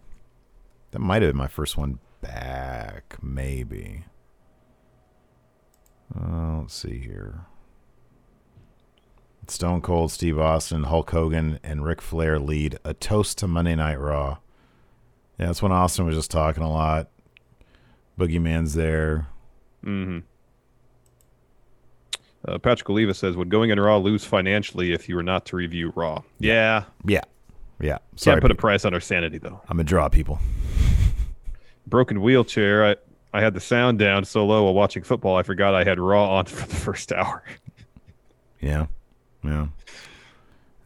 That 0.91 0.99
might 0.99 1.21
have 1.21 1.29
been 1.31 1.37
my 1.37 1.47
first 1.47 1.77
one 1.77 1.99
back, 2.21 3.17
maybe. 3.21 4.03
Uh, 6.13 6.59
let's 6.59 6.73
see 6.73 6.99
here. 6.99 7.45
Stone 9.51 9.81
Cold, 9.81 10.11
Steve 10.11 10.39
Austin, 10.39 10.83
Hulk 10.83 11.09
Hogan, 11.11 11.59
and 11.63 11.83
Ric 11.85 12.01
Flair 12.01 12.39
lead 12.39 12.77
a 12.83 12.93
toast 12.93 13.37
to 13.39 13.47
Monday 13.47 13.75
Night 13.75 13.99
Raw. 13.99 14.37
Yeah, 15.37 15.47
that's 15.47 15.61
when 15.61 15.71
Austin 15.71 16.05
was 16.05 16.15
just 16.15 16.31
talking 16.31 16.63
a 16.63 16.69
lot. 16.71 17.09
Boogeyman's 18.17 18.73
there. 18.73 19.27
Mm-hmm. 19.85 20.19
Uh, 22.47 22.57
Patrick 22.57 22.89
Oliva 22.89 23.13
says, 23.13 23.35
"Would 23.35 23.49
going 23.49 23.69
in 23.69 23.79
Raw 23.79 23.97
lose 23.97 24.23
financially 24.23 24.93
if 24.93 25.09
you 25.09 25.15
were 25.15 25.23
not 25.23 25.45
to 25.47 25.55
review 25.55 25.91
Raw?" 25.95 26.21
Yeah, 26.39 26.85
Yeah. 27.05 27.21
Yeah. 27.81 27.99
Sorry. 28.15 28.35
can't 28.35 28.41
put 28.41 28.51
a 28.51 28.55
price 28.55 28.83
on 28.85 28.93
our 28.93 28.99
sanity 28.99 29.37
though. 29.37 29.61
I'm 29.69 29.79
a 29.79 29.83
draw, 29.83 30.09
people. 30.09 30.39
Broken 31.87 32.21
wheelchair. 32.21 32.85
I 32.85 32.95
I 33.33 33.41
had 33.41 33.53
the 33.53 33.59
sound 33.59 33.99
down 33.99 34.25
so 34.25 34.45
low 34.45 34.63
while 34.63 34.73
watching 34.73 35.03
football, 35.03 35.35
I 35.37 35.43
forgot 35.43 35.75
I 35.75 35.83
had 35.83 35.99
Raw 35.99 36.37
on 36.37 36.45
for 36.47 36.67
the 36.67 36.75
first 36.75 37.11
hour. 37.11 37.43
Yeah. 38.59 38.87
Yeah. 39.43 39.67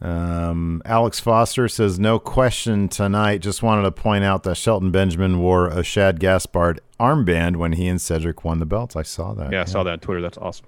Um, 0.00 0.82
Alex 0.84 1.18
Foster 1.18 1.66
says, 1.66 1.98
no 1.98 2.18
question 2.18 2.88
tonight. 2.88 3.38
Just 3.38 3.62
wanted 3.62 3.82
to 3.82 3.92
point 3.92 4.22
out 4.22 4.42
that 4.42 4.56
Shelton 4.56 4.90
Benjamin 4.90 5.40
wore 5.40 5.68
a 5.68 5.82
Shad 5.82 6.20
Gaspard 6.20 6.80
armband 7.00 7.56
when 7.56 7.72
he 7.72 7.88
and 7.88 8.00
Cedric 8.00 8.44
won 8.44 8.58
the 8.58 8.66
belts. 8.66 8.96
I 8.96 9.02
saw 9.02 9.32
that. 9.34 9.52
yeah, 9.52 9.62
I 9.62 9.64
saw 9.64 9.82
that 9.82 9.92
on 9.92 9.98
Twitter. 10.00 10.20
That's 10.20 10.36
awesome. 10.38 10.66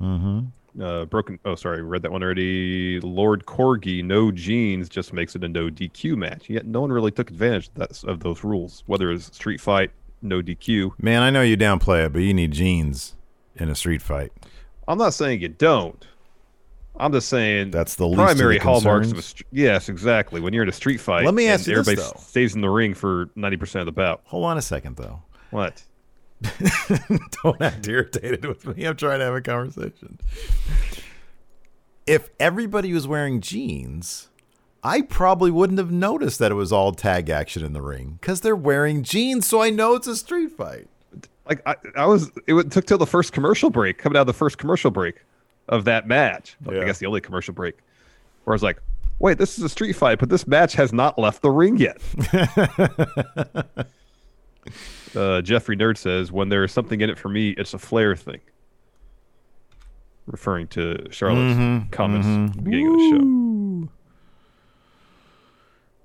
Mm-hmm. 0.00 0.82
Uh, 0.82 1.04
broken. 1.04 1.38
Oh, 1.44 1.54
sorry, 1.54 1.82
read 1.82 2.02
that 2.02 2.10
one 2.10 2.24
already. 2.24 2.98
Lord 3.00 3.46
Corgi, 3.46 4.02
no 4.02 4.32
jeans, 4.32 4.88
just 4.88 5.12
makes 5.12 5.36
it 5.36 5.44
a 5.44 5.48
no 5.48 5.68
DQ 5.70 6.16
match. 6.16 6.50
Yet 6.50 6.66
no 6.66 6.80
one 6.80 6.90
really 6.90 7.12
took 7.12 7.30
advantage 7.30 7.68
of, 7.68 7.74
that, 7.74 8.04
of 8.04 8.20
those 8.20 8.42
rules. 8.42 8.82
Whether 8.86 9.12
it's 9.12 9.26
street 9.26 9.60
fight, 9.60 9.92
no 10.20 10.42
DQ. 10.42 10.94
Man, 11.00 11.22
I 11.22 11.30
know 11.30 11.42
you 11.42 11.56
downplay 11.56 12.06
it, 12.06 12.12
but 12.12 12.22
you 12.22 12.34
need 12.34 12.50
jeans 12.50 13.14
in 13.54 13.68
a 13.68 13.76
street 13.76 14.02
fight. 14.02 14.32
I'm 14.88 14.98
not 14.98 15.14
saying 15.14 15.42
you 15.42 15.48
don't. 15.48 16.04
I'm 16.96 17.12
just 17.12 17.28
saying 17.28 17.70
That's 17.70 17.96
the 17.96 18.06
least 18.06 18.20
of 18.20 18.28
the 18.28 18.34
primary 18.34 18.58
hallmarks 18.58 19.10
of 19.10 19.18
a 19.18 19.22
yes, 19.50 19.88
exactly. 19.88 20.40
When 20.40 20.52
you're 20.52 20.62
in 20.62 20.68
a 20.68 20.72
street 20.72 20.98
fight, 20.98 21.24
Let 21.24 21.34
me 21.34 21.48
ask 21.48 21.66
you 21.66 21.74
this, 21.74 21.88
everybody 21.88 22.08
though. 22.14 22.20
stays 22.20 22.54
in 22.54 22.60
the 22.60 22.70
ring 22.70 22.94
for 22.94 23.30
ninety 23.34 23.56
percent 23.56 23.80
of 23.80 23.86
the 23.86 23.92
bout. 23.92 24.22
Hold 24.24 24.44
on 24.44 24.58
a 24.58 24.62
second, 24.62 24.96
though. 24.96 25.22
What? 25.50 25.82
Don't 27.42 27.60
act 27.60 27.88
irritated 27.88 28.44
with 28.44 28.66
me. 28.66 28.84
I'm 28.84 28.96
trying 28.96 29.20
to 29.20 29.24
have 29.24 29.34
a 29.34 29.40
conversation. 29.40 30.18
If 32.06 32.28
everybody 32.38 32.92
was 32.92 33.06
wearing 33.06 33.40
jeans, 33.40 34.28
I 34.82 35.00
probably 35.00 35.50
wouldn't 35.50 35.78
have 35.78 35.90
noticed 35.90 36.38
that 36.40 36.52
it 36.52 36.56
was 36.56 36.70
all 36.70 36.92
tag 36.92 37.30
action 37.30 37.64
in 37.64 37.72
the 37.72 37.80
ring 37.80 38.18
because 38.20 38.42
they're 38.42 38.54
wearing 38.54 39.02
jeans, 39.02 39.46
so 39.46 39.62
I 39.62 39.70
know 39.70 39.94
it's 39.94 40.06
a 40.06 40.16
street 40.16 40.52
fight. 40.52 40.88
Like 41.48 41.62
I, 41.66 41.76
I 41.96 42.06
was. 42.06 42.30
It 42.46 42.70
took 42.70 42.86
till 42.86 42.98
the 42.98 43.06
first 43.06 43.32
commercial 43.32 43.70
break, 43.70 43.98
coming 43.98 44.16
out 44.16 44.22
of 44.22 44.26
the 44.26 44.32
first 44.32 44.58
commercial 44.58 44.90
break 44.90 45.16
of 45.68 45.84
that 45.86 46.06
match. 46.06 46.56
Yeah. 46.70 46.80
I 46.80 46.84
guess 46.84 46.98
the 46.98 47.06
only 47.06 47.20
commercial 47.20 47.54
break, 47.54 47.76
where 48.44 48.52
I 48.52 48.56
was 48.56 48.62
like, 48.62 48.80
"Wait, 49.18 49.38
this 49.38 49.58
is 49.58 49.64
a 49.64 49.68
street 49.68 49.94
fight, 49.94 50.18
but 50.18 50.28
this 50.28 50.46
match 50.46 50.74
has 50.74 50.92
not 50.92 51.18
left 51.18 51.42
the 51.42 51.50
ring 51.50 51.76
yet." 51.76 51.98
uh, 55.16 55.40
Jeffrey 55.42 55.76
Nerd 55.76 55.96
says, 55.96 56.30
"When 56.32 56.48
there 56.48 56.64
is 56.64 56.72
something 56.72 57.00
in 57.00 57.10
it 57.10 57.18
for 57.18 57.28
me, 57.28 57.50
it's 57.50 57.74
a 57.74 57.78
Flair 57.78 58.16
thing." 58.16 58.40
Referring 60.26 60.68
to 60.68 61.06
Charlotte's 61.10 61.54
Mhm, 61.58 61.90
comments 61.90 62.26
mhm. 62.26 62.48
at 62.48 62.56
the 62.56 62.62
beginning 62.62 62.86
of 62.88 62.92
the 62.94 63.10
show. 63.10 63.20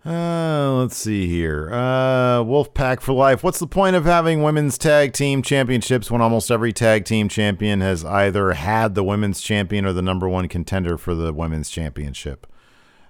Uh, 0.06 0.76
let's 0.80 0.96
see 0.96 1.28
here. 1.28 1.70
Uh, 1.72 2.42
Wolfpack 2.44 3.02
for 3.02 3.12
life. 3.12 3.44
What's 3.44 3.60
the 3.60 3.68
point 3.68 3.98
of 3.98 4.06
having 4.06 4.42
women's 4.42 4.78
tag 4.78 5.12
team 5.12 5.42
championships 5.42 6.10
when 6.10 6.22
almost 6.22 6.50
every 6.50 6.72
tag 6.72 7.04
team 7.04 7.28
champion 7.28 7.82
has 7.82 8.06
either 8.06 8.54
had 8.54 8.96
the 8.96 9.04
women's 9.04 9.42
champion 9.42 9.86
or 9.86 9.92
the 9.92 10.02
number 10.02 10.30
one 10.30 10.48
contender 10.48 10.98
for 10.98 11.14
the 11.14 11.34
women's 11.34 11.70
championship? 11.70 12.48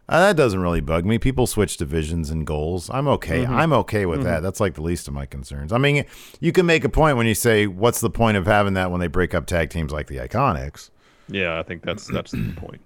Uh, 0.10 0.22
that 0.22 0.36
doesn't 0.36 0.60
really 0.60 0.82
bug 0.82 1.06
me. 1.06 1.20
People 1.20 1.46
switch 1.46 1.78
divisions 1.78 2.32
and 2.32 2.48
goals. 2.48 2.90
I'm 2.90 3.08
okay. 3.08 3.46
I'm 3.46 3.72
okay 3.74 4.08
with 4.08 4.24
that. 4.24 4.42
That's 4.42 4.60
like 4.60 4.74
the 4.74 4.82
least 4.82 5.08
of 5.08 5.14
my 5.14 5.28
concerns. 5.28 5.72
I 5.72 5.78
mean, 5.78 6.04
you 6.40 6.52
can 6.52 6.66
make 6.66 6.84
a 6.84 6.90
point 6.90 7.16
when 7.16 7.28
you 7.28 7.36
say, 7.36 7.68
"What's 7.68 8.02
the 8.02 8.10
point 8.10 8.36
of 8.36 8.48
having 8.48 8.74
that 8.74 8.90
when 8.90 9.00
they 9.00 9.08
break 9.08 9.36
up 9.36 9.46
tag 9.46 9.70
teams 9.70 9.92
like 9.92 10.08
the 10.08 10.18
Iconics?" 10.18 10.90
Yeah, 11.28 11.60
I 11.60 11.64
think 11.64 11.84
that's 11.84 12.08
that's 12.08 12.32
the 12.32 12.54
point. 12.58 12.82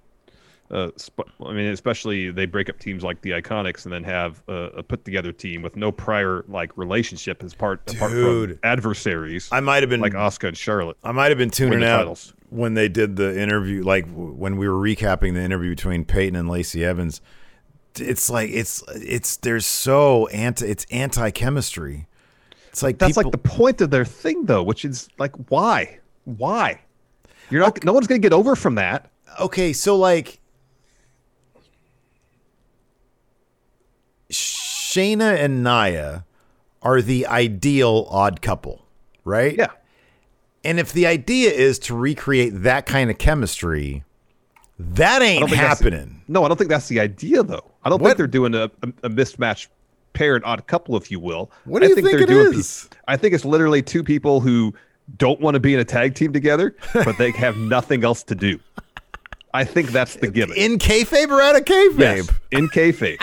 Uh, 0.73 0.89
sp- 0.97 1.29
I 1.45 1.53
mean, 1.53 1.67
especially 1.67 2.31
they 2.31 2.47
break 2.47 2.67
up 2.67 2.79
teams 2.79 3.03
like 3.03 3.21
the 3.21 3.29
Iconics 3.29 3.85
and 3.85 3.93
then 3.93 4.03
have 4.03 4.41
uh, 4.49 4.71
a 4.71 4.81
put 4.81 5.05
together 5.05 5.31
team 5.31 5.61
with 5.61 5.75
no 5.75 5.91
prior 5.91 6.43
like 6.47 6.75
relationship 6.75 7.43
as 7.43 7.53
part 7.53 7.81
apart 7.93 8.11
from 8.11 8.59
adversaries 8.63 9.49
I 9.51 9.59
might 9.59 9.83
have 9.83 9.89
been 9.91 10.01
like 10.01 10.13
Asuka 10.13 10.47
and 10.47 10.57
Charlotte. 10.57 10.97
I 11.03 11.11
might 11.11 11.29
have 11.29 11.37
been 11.37 11.51
tuning 11.51 11.83
out 11.83 11.97
titles. 11.99 12.33
when 12.49 12.73
they 12.73 12.89
did 12.89 13.15
the 13.17 13.39
interview, 13.39 13.83
like 13.83 14.07
when 14.11 14.57
we 14.57 14.67
were 14.67 14.81
recapping 14.81 15.35
the 15.35 15.41
interview 15.41 15.69
between 15.69 16.05
Peyton 16.05 16.35
and 16.35 16.49
Lacey 16.49 16.83
Evans, 16.83 17.21
it's 17.99 18.29
like 18.31 18.49
it's 18.49 18.83
it's 18.95 19.37
there's 19.37 19.67
so 19.67 20.25
anti 20.29 20.65
it's 20.65 20.85
anti 20.89 21.29
chemistry. 21.29 22.07
It's 22.69 22.81
like 22.81 22.97
That's 22.97 23.11
people, 23.11 23.29
like 23.29 23.31
the 23.31 23.37
point 23.37 23.81
of 23.81 23.91
their 23.91 24.05
thing, 24.05 24.45
though, 24.45 24.63
which 24.63 24.83
is 24.83 25.07
like, 25.19 25.35
why? 25.49 25.99
Why? 26.25 26.81
You're 27.51 27.61
not. 27.61 27.83
No 27.83 27.93
one's 27.93 28.07
going 28.07 28.19
to 28.19 28.25
get 28.25 28.33
over 28.33 28.55
from 28.55 28.73
that. 28.75 29.11
okay, 29.39 29.71
so 29.73 29.95
like 29.95 30.39
Shayna 34.33 35.37
and 35.37 35.63
Nia 35.63 36.25
are 36.81 37.01
the 37.01 37.25
ideal 37.27 38.07
odd 38.09 38.41
couple, 38.41 38.85
right? 39.23 39.55
Yeah. 39.57 39.71
And 40.65 40.79
if 40.79 40.91
the 40.93 41.07
idea 41.07 41.51
is 41.51 41.79
to 41.79 41.95
recreate 41.95 42.51
that 42.63 42.85
kind 42.85 43.09
of 43.09 43.17
chemistry, 43.17 44.03
that 44.79 45.21
ain't 45.21 45.41
don't 45.41 45.49
think 45.49 45.61
that's- 45.61 45.79
happening. 45.79 46.21
No, 46.27 46.43
I 46.43 46.47
don't 46.47 46.57
think 46.57 46.69
that's 46.69 46.87
the 46.87 46.99
idea, 46.99 47.43
though. 47.43 47.71
I 47.83 47.89
don't 47.89 48.01
What- 48.01 48.09
think 48.09 48.17
they're 48.17 48.27
doing 48.27 48.55
a, 48.55 48.71
a, 48.81 48.93
a 49.03 49.09
mismatched 49.09 49.69
pair 50.13 50.35
and 50.35 50.45
odd 50.45 50.65
couple, 50.67 50.95
if 50.95 51.09
you 51.11 51.19
will. 51.19 51.51
What 51.65 51.79
do 51.79 51.85
I 51.85 51.89
you 51.89 51.95
think, 51.95 52.07
think 52.07 52.27
they're 52.27 52.39
it 52.47 52.51
doing. 52.51 52.61
pe- 52.63 52.97
I 53.07 53.17
think 53.17 53.33
it's 53.33 53.45
literally 53.45 53.81
two 53.81 54.03
people 54.03 54.39
who 54.41 54.73
don't 55.17 55.41
want 55.41 55.55
to 55.55 55.59
be 55.59 55.73
in 55.73 55.79
a 55.79 55.85
tag 55.85 56.15
team 56.15 56.31
together, 56.31 56.75
but 56.93 57.17
they 57.17 57.31
have 57.31 57.57
nothing 57.75 58.03
else 58.03 58.23
to 58.23 58.35
do. 58.35 58.59
I 59.53 59.63
think 59.65 59.89
that's 59.91 60.15
the 60.15 60.27
gimmick. 60.29 60.57
In 60.57 60.77
kayfabe 60.79 61.29
or 61.29 61.41
out 61.41 61.55
of 61.55 61.65
kayfabe? 61.65 61.99
Yes, 61.99 62.29
in 62.51 62.69
kayfabe. 62.69 63.17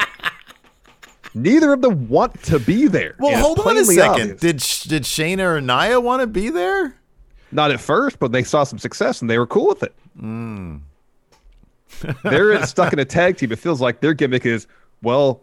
Neither 1.34 1.72
of 1.72 1.80
them 1.82 2.08
want 2.08 2.42
to 2.44 2.58
be 2.58 2.86
there. 2.88 3.14
Well, 3.18 3.40
hold 3.40 3.60
on 3.60 3.76
a 3.76 3.84
second. 3.84 4.10
obvious. 4.32 4.40
Did 4.40 4.62
Sh- 4.62 4.84
did 4.84 5.02
Shayna 5.04 5.40
or 5.56 5.60
Nia 5.60 6.00
want 6.00 6.20
to 6.22 6.26
be 6.26 6.50
there? 6.50 6.96
Not 7.52 7.70
at 7.70 7.80
first, 7.80 8.18
but 8.18 8.32
they 8.32 8.42
saw 8.42 8.64
some 8.64 8.78
success 8.78 9.20
and 9.20 9.30
they 9.30 9.38
were 9.38 9.46
cool 9.46 9.66
with 9.68 9.82
it. 9.82 9.94
Hmm. 10.18 10.76
They're 12.22 12.64
stuck 12.66 12.92
in 12.92 12.98
a 12.98 13.04
tag 13.04 13.36
team. 13.36 13.52
It 13.52 13.58
feels 13.58 13.80
like 13.80 14.00
their 14.00 14.14
gimmick 14.14 14.46
is, 14.46 14.66
well, 15.02 15.42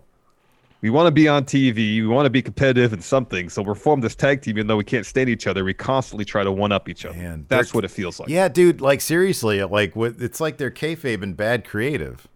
we 0.81 0.89
want 0.89 1.07
to 1.07 1.11
be 1.11 1.27
on 1.27 1.43
TV, 1.43 1.75
we 1.75 2.07
want 2.07 2.25
to 2.25 2.29
be 2.29 2.41
competitive 2.41 2.93
in 2.93 3.01
something, 3.01 3.49
so 3.49 3.61
we're 3.63 3.73
formed 3.75 4.03
this 4.03 4.15
tag 4.15 4.41
team. 4.41 4.57
Even 4.57 4.67
though 4.67 4.77
we 4.77 4.83
can't 4.83 5.05
stand 5.05 5.27
each 5.29 5.47
other, 5.47 5.63
we 5.63 5.73
constantly 5.73 6.23
try 6.23 6.43
to 6.43 6.51
one 6.51 6.71
up 6.71 6.87
each 6.87 7.03
other. 7.05 7.17
Man, 7.17 7.45
That's 7.49 7.73
what 7.73 7.83
it 7.83 7.89
feels 7.91 8.19
like. 8.19 8.29
Yeah, 8.29 8.47
dude. 8.47 8.79
Like 8.79 9.01
seriously, 9.01 9.63
like 9.63 9.95
what? 9.95 10.15
It's 10.19 10.39
like 10.39 10.57
they're 10.57 10.71
kayfabe 10.71 11.23
and 11.23 11.35
bad 11.35 11.65
creative. 11.65 12.27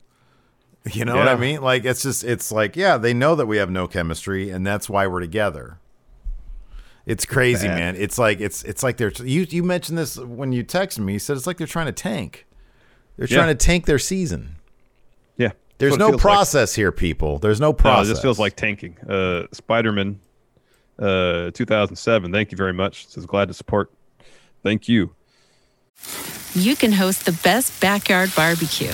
You 0.94 1.06
know 1.06 1.16
what 1.16 1.28
I 1.28 1.36
mean? 1.36 1.62
Like 1.62 1.86
it's 1.86 2.02
just 2.02 2.24
it's 2.24 2.52
like 2.52 2.76
yeah, 2.76 2.98
they 2.98 3.14
know 3.14 3.36
that 3.36 3.46
we 3.46 3.58
have 3.58 3.70
no 3.70 3.88
chemistry, 3.88 4.50
and 4.50 4.66
that's 4.66 4.90
why 4.90 5.06
we're 5.06 5.20
together. 5.20 5.78
It's 7.06 7.26
crazy, 7.26 7.68
Bad. 7.68 7.78
man. 7.78 7.96
It's 7.98 8.18
like 8.18 8.40
it's 8.40 8.64
it's 8.64 8.82
like 8.82 8.98
they're 8.98 9.12
you 9.24 9.46
you 9.50 9.64
mentioned 9.64 9.98
this 10.00 10.18
when 10.18 10.52
you 10.54 10.64
texted 10.64 11.00
me. 11.00 11.14
You 11.14 11.20
said 11.20 11.38
it's 11.38 11.46
like 11.46 11.58
they're 11.58 11.68
trying 11.68 11.86
to 11.88 11.92
tank. 11.92 12.48
They're 13.18 13.28
Yeah. 13.28 13.38
trying 13.38 13.50
to 13.50 13.56
tank 13.64 13.86
their 13.86 14.00
season. 14.00 14.56
Yeah. 15.38 15.52
There's 15.78 15.98
no 15.98 16.08
feels 16.10 16.16
like. 16.16 16.22
process 16.34 16.74
here, 16.76 16.92
people. 16.92 17.38
There's 17.38 17.60
no 17.60 17.68
No, 17.68 17.74
process. 17.74 18.08
it 18.08 18.12
just 18.14 18.22
feels 18.24 18.40
like 18.40 18.56
tanking. 18.56 18.98
Uh, 19.08 19.44
Spider-Man, 19.52 20.20
uh, 21.00 21.52
2007. 21.52 22.32
Thank 22.32 22.52
you 22.52 22.58
very 22.58 22.74
much. 22.74 23.08
Says 23.08 23.26
glad 23.28 23.48
to 23.50 23.54
support. 23.54 23.92
Thank 24.64 24.88
you. 24.88 25.14
you 26.56 26.76
can 26.76 26.92
host 26.94 27.26
the 27.26 27.34
best 27.44 27.80
backyard 27.82 28.32
barbecue. 28.36 28.94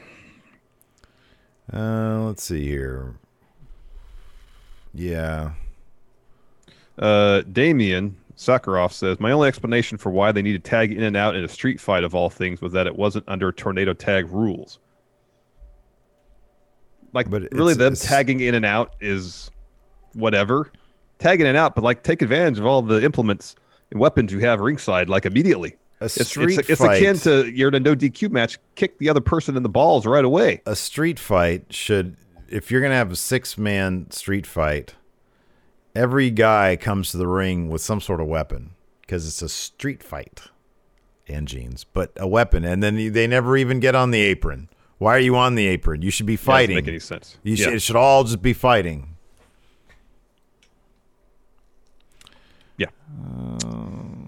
Uh, 1.73 2.21
let's 2.25 2.43
see 2.43 2.65
here. 2.67 3.15
Yeah. 4.93 5.51
Uh, 6.99 7.41
Damien 7.51 8.17
Sakharov 8.35 8.91
says, 8.91 9.19
My 9.19 9.31
only 9.31 9.47
explanation 9.47 9.97
for 9.97 10.09
why 10.11 10.31
they 10.31 10.41
needed 10.41 10.63
tag 10.63 10.91
in 10.91 11.03
and 11.03 11.15
out 11.15 11.35
in 11.35 11.43
a 11.43 11.47
street 11.47 11.79
fight 11.79 12.03
of 12.03 12.13
all 12.13 12.29
things 12.29 12.61
was 12.61 12.73
that 12.73 12.87
it 12.87 12.95
wasn't 12.95 13.23
under 13.27 13.51
tornado 13.51 13.93
tag 13.93 14.29
rules. 14.31 14.79
Like, 17.13 17.29
But 17.29 17.43
really, 17.51 17.73
them 17.73 17.93
it's- 17.93 18.07
tagging 18.07 18.39
in 18.41 18.55
and 18.55 18.65
out 18.65 18.95
is 18.99 19.51
whatever. 20.13 20.71
Tagging 21.19 21.41
in 21.45 21.49
and 21.49 21.57
out, 21.57 21.75
but 21.75 21.83
like, 21.83 22.03
take 22.03 22.21
advantage 22.21 22.57
of 22.59 22.65
all 22.65 22.81
the 22.81 23.03
implements 23.03 23.55
and 23.91 23.99
weapons 23.99 24.31
you 24.33 24.39
have 24.39 24.59
ringside, 24.59 25.07
like, 25.07 25.25
immediately. 25.25 25.75
A 26.01 26.05
It's, 26.05 26.27
street 26.27 26.57
it's, 26.59 26.69
it's 26.69 26.81
fight. 26.81 26.97
akin 27.01 27.15
to 27.19 27.49
you're 27.51 27.67
in 27.69 27.75
a 27.75 27.79
no 27.79 27.95
DQ 27.95 28.31
match, 28.31 28.57
kick 28.75 28.97
the 28.97 29.07
other 29.09 29.21
person 29.21 29.55
in 29.55 29.63
the 29.63 29.69
balls 29.69 30.05
right 30.05 30.25
away. 30.25 30.61
a 30.65 30.75
street 30.75 31.19
fight 31.19 31.65
should 31.71 32.17
if 32.49 32.69
you're 32.71 32.81
gonna 32.81 32.95
have 32.95 33.11
a 33.11 33.15
six 33.15 33.57
man 33.57 34.09
street 34.11 34.45
fight 34.47 34.95
every 35.95 36.29
guy 36.31 36.75
comes 36.75 37.11
to 37.11 37.17
the 37.17 37.27
ring 37.27 37.69
with 37.69 37.81
some 37.81 38.01
sort 38.01 38.19
of 38.19 38.27
weapon 38.27 38.71
because 39.01 39.27
it's 39.27 39.41
a 39.41 39.47
street 39.49 40.01
fight 40.01 40.41
and 41.27 41.47
jeans 41.47 41.83
but 41.83 42.11
a 42.17 42.27
weapon 42.27 42.65
and 42.65 42.81
then 42.81 43.11
they 43.13 43.27
never 43.27 43.55
even 43.55 43.79
get 43.79 43.93
on 43.95 44.09
the 44.11 44.21
apron 44.21 44.67
why 44.97 45.15
are 45.15 45.19
you 45.19 45.35
on 45.35 45.55
the 45.55 45.67
apron 45.67 46.01
you 46.01 46.09
should 46.11 46.25
be 46.25 46.35
Doesn't 46.35 46.45
fighting 46.45 46.75
make 46.77 46.87
any 46.87 46.99
sense. 46.99 47.37
you 47.43 47.55
should, 47.55 47.67
Yeah. 47.69 47.75
it 47.75 47.81
should 47.81 47.95
all 47.95 48.23
just 48.23 48.41
be 48.41 48.53
fighting 48.53 49.07
Yeah. 52.77 52.87
Uh, 53.63 54.20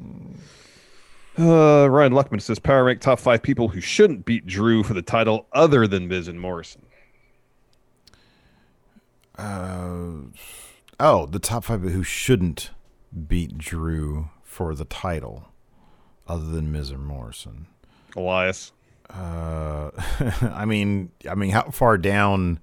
Ryan 1.38 2.14
Luckman 2.14 2.42
says 2.42 2.60
power 2.60 2.84
rank 2.84 3.02
top 3.02 3.20
five 3.20 3.42
people 3.42 3.70
who 3.70 3.82
shouldn't 3.82 4.26
beat 4.26 4.46
Drew 4.46 4.84
for 4.84 4.94
the 4.94 5.02
title 5.02 5.48
other 5.52 5.88
than 5.88 6.08
Miz 6.08 6.28
and 6.28 6.40
Morrison. 6.40 6.84
oh 11.00 11.26
the 11.26 11.40
top 11.40 11.64
five 11.66 11.82
who 11.82 12.04
shouldn't 12.04 12.72
beat 13.28 13.58
drew 13.58 14.30
for 14.44 14.76
the 14.76 14.86
title 14.86 15.50
other 16.28 16.46
than 16.46 16.72
Miz 16.72 16.92
or 16.92 16.98
Morrison 16.98 17.68
Elias. 18.16 18.72
Uh, 19.10 19.92
I 20.42 20.66
mean, 20.66 21.12
I 21.30 21.36
mean, 21.36 21.50
how 21.50 21.70
far 21.72 21.98
down 21.98 22.60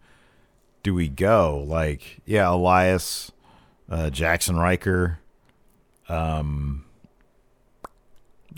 do 0.82 0.94
we 0.94 1.08
go? 1.08 1.64
Like, 1.66 2.20
yeah, 2.24 2.50
Elias, 2.50 3.32
uh, 3.90 4.10
Jaxson 4.12 4.58
Ryker, 4.58 5.18
um, 6.08 6.84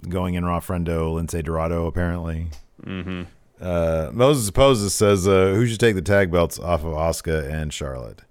going 0.09 0.35
in 0.35 0.45
Raw 0.45 0.61
Friendo, 0.61 1.15
Lince 1.15 1.43
Dorado, 1.45 1.87
apparently. 1.87 2.49
Mm-hmm. 2.85 3.23
Uh, 3.61 4.11
Moses 4.13 4.51
Poses 4.51 4.95
says, 4.95 5.29
uh, 5.29 5.53
who 5.55 5.67
should 5.67 5.79
take 5.79 5.95
the 5.95 6.03
tag 6.03 6.31
belts 6.31 6.59
off 6.59 6.85
of 6.85 6.93
Asuka 6.93 7.49
and 7.51 7.73
Charlotte? 7.73 8.23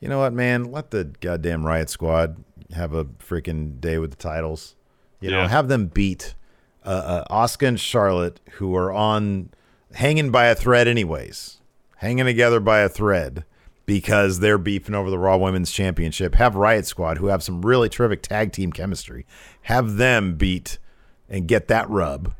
You 0.00 0.08
know 0.08 0.18
what, 0.18 0.32
man? 0.32 0.70
Let 0.70 0.90
the 0.90 1.04
goddamn 1.20 1.66
Riot 1.66 1.90
Squad 1.90 2.36
have 2.74 2.94
a 2.94 3.04
freaking 3.04 3.80
day 3.80 3.98
with 3.98 4.10
the 4.10 4.16
titles. 4.16 4.76
You 5.20 5.30
know, 5.30 5.48
have 5.48 5.68
them 5.68 5.86
beat 5.86 6.34
uh, 6.84 7.24
uh, 7.28 7.46
Asuka 7.46 7.66
and 7.66 7.80
Charlotte, 7.80 8.38
who 8.52 8.76
are 8.76 8.92
on 8.92 9.50
hanging 9.94 10.30
by 10.30 10.46
a 10.46 10.54
thread, 10.54 10.86
anyways, 10.86 11.60
hanging 11.96 12.26
together 12.26 12.60
by 12.60 12.80
a 12.80 12.88
thread 12.88 13.44
because 13.86 14.40
they're 14.40 14.58
beefing 14.58 14.94
over 14.94 15.10
the 15.10 15.18
Raw 15.18 15.36
Women's 15.38 15.72
Championship. 15.72 16.34
Have 16.34 16.54
Riot 16.54 16.86
Squad, 16.86 17.18
who 17.18 17.26
have 17.26 17.42
some 17.42 17.62
really 17.62 17.88
terrific 17.88 18.22
tag 18.22 18.52
team 18.52 18.72
chemistry, 18.72 19.26
have 19.62 19.96
them 19.96 20.36
beat 20.36 20.78
and 21.28 21.46
get 21.48 21.68
that 21.68 21.88
rub, 21.90 22.32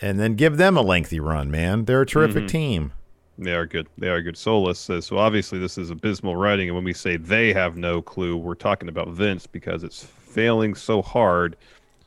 and 0.00 0.18
then 0.18 0.34
give 0.34 0.56
them 0.56 0.76
a 0.76 0.82
lengthy 0.82 1.20
run. 1.20 1.50
Man, 1.50 1.84
they're 1.84 2.02
a 2.02 2.06
terrific 2.06 2.44
Mhm. 2.44 2.48
team. 2.48 2.92
They 3.38 3.52
are 3.54 3.66
good. 3.66 3.86
They 3.98 4.08
are 4.08 4.22
good. 4.22 4.36
Solus 4.36 4.78
says, 4.78 5.04
so 5.04 5.18
obviously 5.18 5.58
this 5.58 5.76
is 5.76 5.90
abysmal 5.90 6.36
writing. 6.36 6.68
And 6.68 6.74
when 6.74 6.84
we 6.84 6.94
say 6.94 7.16
they 7.18 7.52
have 7.52 7.76
no 7.76 8.00
clue, 8.00 8.36
we're 8.36 8.54
talking 8.54 8.88
about 8.88 9.08
Vince 9.10 9.46
because 9.46 9.84
it's 9.84 10.02
failing 10.04 10.74
so 10.74 11.02
hard. 11.02 11.56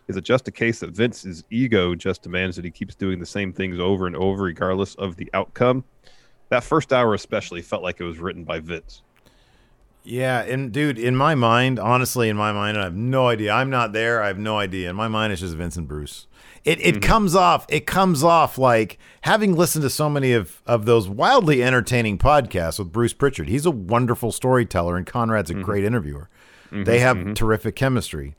Is 0.08 0.18
it 0.18 0.24
just 0.24 0.48
a 0.48 0.52
case 0.52 0.80
that 0.80 0.90
Vince's 0.90 1.44
ego 1.52 1.94
just 1.94 2.24
demands 2.24 2.56
that 2.56 2.66
he 2.66 2.72
keeps 2.72 2.96
doing 2.96 3.20
the 3.20 3.28
same 3.28 3.54
things 3.54 3.80
over 3.80 4.08
and 4.08 4.16
over, 4.16 4.44
regardless 4.46 4.96
of 4.96 5.18
the 5.18 5.30
outcome? 5.36 5.84
That 6.50 6.64
first 6.64 6.92
hour, 6.92 7.14
especially, 7.14 7.62
felt 7.62 7.84
like 7.84 8.00
it 8.00 8.06
was 8.06 8.18
written 8.18 8.44
by 8.44 8.60
Vince. 8.60 9.04
Yeah, 10.10 10.42
and 10.42 10.72
dude, 10.72 10.98
in 10.98 11.16
my 11.16 11.36
mind, 11.36 11.78
honestly, 11.78 12.30
in 12.30 12.36
my 12.36 12.52
mind, 12.52 12.80
I 12.80 12.86
have 12.86 12.96
no 12.96 13.28
idea. 13.28 13.52
I'm 13.52 13.70
not 13.70 13.94
there. 13.94 14.24
I 14.24 14.28
have 14.28 14.40
no 14.40 14.58
idea. 14.58 14.90
In 14.90 14.96
my 14.96 15.08
mind, 15.08 15.32
it's 15.32 15.42
just 15.42 15.54
Vincent 15.54 15.88
Bruce. 15.88 16.26
It 16.66 16.82
it 16.82 16.96
mm-hmm. 16.96 17.02
comes 17.02 17.36
off. 17.36 17.68
It 17.70 17.86
comes 17.86 18.24
off 18.24 18.58
like 18.58 18.98
having 19.22 19.56
listened 19.56 19.84
to 19.84 19.90
so 19.90 20.10
many 20.10 20.34
of 20.34 20.64
of 20.66 20.86
those 20.86 21.08
wildly 21.08 21.64
entertaining 21.64 22.18
podcasts 22.18 22.80
with 22.80 22.92
Bruce 22.92 23.14
Prichard. 23.14 23.50
He's 23.50 23.68
a 23.68 23.72
wonderful 23.72 24.32
storyteller, 24.32 24.98
and 24.98 25.06
Conrad's 25.06 25.52
a 25.52 25.54
mm-hmm. 25.54 25.62
great 25.62 25.84
interviewer. 25.84 26.28
Mm-hmm. 26.72 26.86
They 26.86 27.00
have 27.00 27.36
terrific 27.36 27.76
chemistry. 27.76 28.36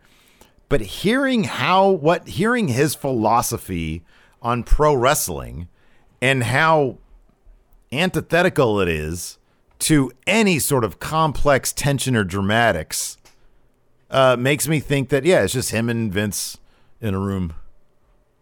But 0.69 0.81
hearing 0.81 1.45
how 1.45 1.89
what 1.89 2.27
hearing 2.27 2.67
his 2.67 2.97
philosophy 2.97 4.03
on 4.43 4.65
pro 4.65 4.93
wrestling 4.93 5.69
and 6.21 6.43
how 6.43 6.99
antithetical 7.93 8.81
it 8.81 8.89
is 8.89 9.39
to 9.81 10.13
any 10.27 10.59
sort 10.59 10.85
of 10.85 11.01
complex 11.01 11.73
tension 11.73 12.15
or 12.15 12.25
dramatics 12.25 13.19
uh, 14.11 14.37
makes 14.39 14.69
me 14.69 14.81
think 14.81 15.09
that 15.11 15.25
yeah, 15.25 15.43
it's 15.43 15.53
just 15.53 15.71
him 15.71 15.89
and 15.89 16.13
Vince 16.13 16.59
in 17.01 17.15
a 17.15 17.19
room. 17.19 17.55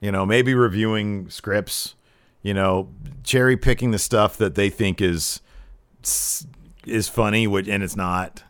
You 0.01 0.13
know, 0.13 0.25
maybe 0.25 0.55
reviewing 0.55 1.29
scripts. 1.31 1.95
You 2.43 2.55
know, 2.55 2.89
cherry 3.25 3.57
picking 3.57 3.91
the 3.91 3.99
stuff 3.99 4.37
that 4.37 4.55
they 4.55 4.71
think 4.71 5.01
is 5.01 5.41
is 6.87 7.09
funny, 7.09 7.47
which 7.47 7.69
and 7.69 7.83
it's 7.83 7.97
not. 7.97 8.45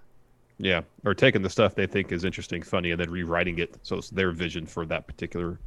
Yeah, 0.58 0.82
or 1.04 1.14
taking 1.14 1.42
the 1.42 1.50
stuff 1.50 1.74
they 1.74 1.86
think 1.86 2.10
is 2.10 2.24
interesting, 2.24 2.62
funny, 2.62 2.90
and 2.90 3.00
then 3.00 3.10
rewriting 3.10 3.58
it 3.58 3.76
so 3.82 3.96
it's 3.96 4.10
their 4.10 4.32
vision 4.32 4.66
for 4.66 4.84
that 4.86 5.06
particular 5.06 5.58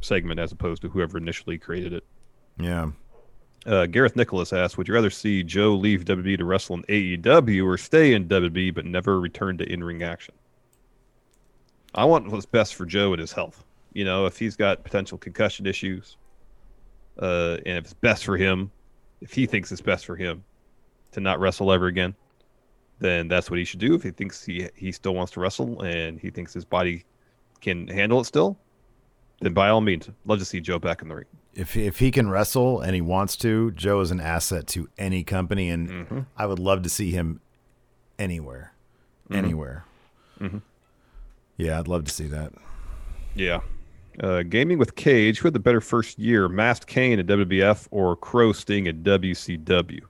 segment 0.00 0.38
as 0.38 0.52
opposed 0.52 0.82
to 0.82 0.88
whoever 0.88 1.18
initially 1.18 1.58
created 1.58 1.92
it. 1.92 2.04
Yeah. 2.58 2.90
Uh, 3.68 3.84
Gareth 3.84 4.16
Nicholas 4.16 4.52
asks, 4.54 4.78
"Would 4.78 4.88
you 4.88 4.94
rather 4.94 5.10
see 5.10 5.42
Joe 5.42 5.74
leave 5.74 6.06
WWE 6.06 6.38
to 6.38 6.44
wrestle 6.46 6.76
in 6.76 6.84
AEW 6.88 7.66
or 7.66 7.76
stay 7.76 8.14
in 8.14 8.26
WWE 8.26 8.74
but 8.74 8.86
never 8.86 9.20
return 9.20 9.58
to 9.58 9.70
in-ring 9.70 10.02
action?" 10.02 10.34
I 11.94 12.06
want 12.06 12.30
what's 12.30 12.46
best 12.46 12.74
for 12.74 12.86
Joe 12.86 13.12
and 13.12 13.20
his 13.20 13.32
health. 13.32 13.64
You 13.92 14.06
know, 14.06 14.24
if 14.24 14.38
he's 14.38 14.56
got 14.56 14.84
potential 14.84 15.18
concussion 15.18 15.66
issues, 15.66 16.16
uh, 17.18 17.58
and 17.66 17.76
if 17.76 17.84
it's 17.84 17.94
best 17.94 18.24
for 18.24 18.38
him, 18.38 18.70
if 19.20 19.34
he 19.34 19.44
thinks 19.44 19.70
it's 19.70 19.82
best 19.82 20.06
for 20.06 20.16
him 20.16 20.44
to 21.12 21.20
not 21.20 21.38
wrestle 21.38 21.70
ever 21.70 21.88
again, 21.88 22.14
then 23.00 23.28
that's 23.28 23.50
what 23.50 23.58
he 23.58 23.64
should 23.66 23.80
do. 23.80 23.94
If 23.94 24.02
he 24.02 24.12
thinks 24.12 24.44
he 24.46 24.68
he 24.76 24.92
still 24.92 25.14
wants 25.14 25.32
to 25.32 25.40
wrestle 25.40 25.82
and 25.82 26.18
he 26.18 26.30
thinks 26.30 26.54
his 26.54 26.64
body 26.64 27.04
can 27.60 27.86
handle 27.86 28.20
it 28.20 28.24
still, 28.24 28.58
then 29.40 29.52
by 29.52 29.68
all 29.68 29.82
means, 29.82 30.08
love 30.24 30.38
to 30.38 30.46
see 30.46 30.60
Joe 30.60 30.78
back 30.78 31.02
in 31.02 31.08
the 31.08 31.16
ring. 31.16 31.26
If 31.58 31.76
if 31.76 31.98
he 31.98 32.12
can 32.12 32.30
wrestle 32.30 32.80
and 32.80 32.94
he 32.94 33.00
wants 33.00 33.34
to, 33.38 33.72
Joe 33.72 34.00
is 34.00 34.12
an 34.12 34.20
asset 34.20 34.68
to 34.68 34.88
any 34.96 35.24
company, 35.24 35.70
and 35.70 35.88
Mm-hmm. 35.90 36.18
I 36.36 36.46
would 36.46 36.60
love 36.60 36.82
to 36.82 36.88
see 36.88 37.10
him 37.10 37.40
anywhere, 38.16 38.72
Mhm. 39.28 39.36
anywhere. 39.36 39.84
Mhm. 40.40 40.62
Yeah, 41.56 41.80
I'd 41.80 41.88
love 41.88 42.04
to 42.04 42.12
see 42.12 42.28
that. 42.28 42.52
Yeah. 43.34 43.60
Uh, 44.20 44.42
gaming 44.44 44.78
with 44.78 44.94
Cage, 44.94 45.40
who 45.40 45.48
had 45.48 45.54
the 45.54 45.58
better 45.60 45.80
first 45.80 46.16
year, 46.18 46.48
Masked 46.48 46.86
Kane 46.86 47.18
at 47.18 47.26
WWF 47.26 47.88
or 47.90 48.14
Crow 48.14 48.52
Sting 48.52 48.86
at 48.86 49.02
WCW? 49.02 50.02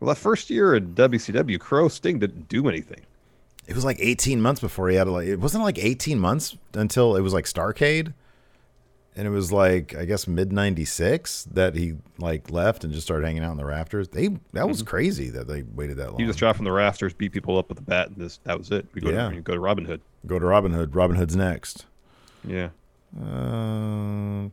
Well, 0.00 0.08
that 0.14 0.16
first 0.20 0.48
year 0.48 0.74
at 0.74 0.94
WCW, 0.94 1.58
Crow 1.58 1.88
Sting 1.88 2.18
didn't 2.18 2.48
do 2.48 2.68
anything. 2.68 3.00
It 3.70 3.74
was 3.76 3.84
like 3.84 3.98
18 4.00 4.42
months 4.42 4.60
before 4.60 4.90
he 4.90 4.96
had 4.96 5.06
like. 5.08 5.28
It 5.28 5.36
wasn't 5.36 5.62
like 5.64 5.78
18 5.78 6.18
months 6.18 6.56
until 6.74 7.14
it 7.16 7.20
was 7.20 7.32
like 7.32 7.44
Starcade, 7.44 8.12
and 9.14 9.26
it 9.28 9.30
was 9.30 9.52
like 9.52 9.94
I 9.94 10.04
guess 10.04 10.26
mid 10.26 10.52
'96 10.52 11.44
that 11.52 11.76
he 11.76 11.94
like 12.18 12.50
left 12.50 12.82
and 12.82 12.92
just 12.92 13.06
started 13.06 13.24
hanging 13.24 13.44
out 13.44 13.52
in 13.52 13.58
the 13.58 13.64
rafters. 13.64 14.08
They 14.08 14.30
that 14.54 14.68
was 14.68 14.82
crazy 14.82 15.30
that 15.30 15.46
they 15.46 15.62
waited 15.62 15.98
that 15.98 16.10
long. 16.10 16.18
He 16.20 16.26
just 16.26 16.38
dropped 16.40 16.56
from 16.56 16.64
the 16.64 16.72
rafters, 16.72 17.14
beat 17.14 17.30
people 17.30 17.56
up 17.58 17.68
with 17.68 17.78
a 17.78 17.82
bat, 17.82 18.08
and 18.08 18.16
this, 18.16 18.40
that 18.42 18.58
was 18.58 18.72
it. 18.72 18.86
We 18.92 19.00
go, 19.00 19.10
Yeah. 19.10 19.30
to, 19.30 19.40
go 19.40 19.54
to 19.54 19.60
Robin 19.60 19.84
Hood. 19.84 20.00
Go 20.26 20.40
to 20.40 20.44
Robin 20.46 20.72
Hood. 20.72 20.96
Robin 20.96 21.16
Hood's 21.16 21.36
next. 21.36 21.86
Yeah. 22.44 22.70
Uh, 23.16 24.48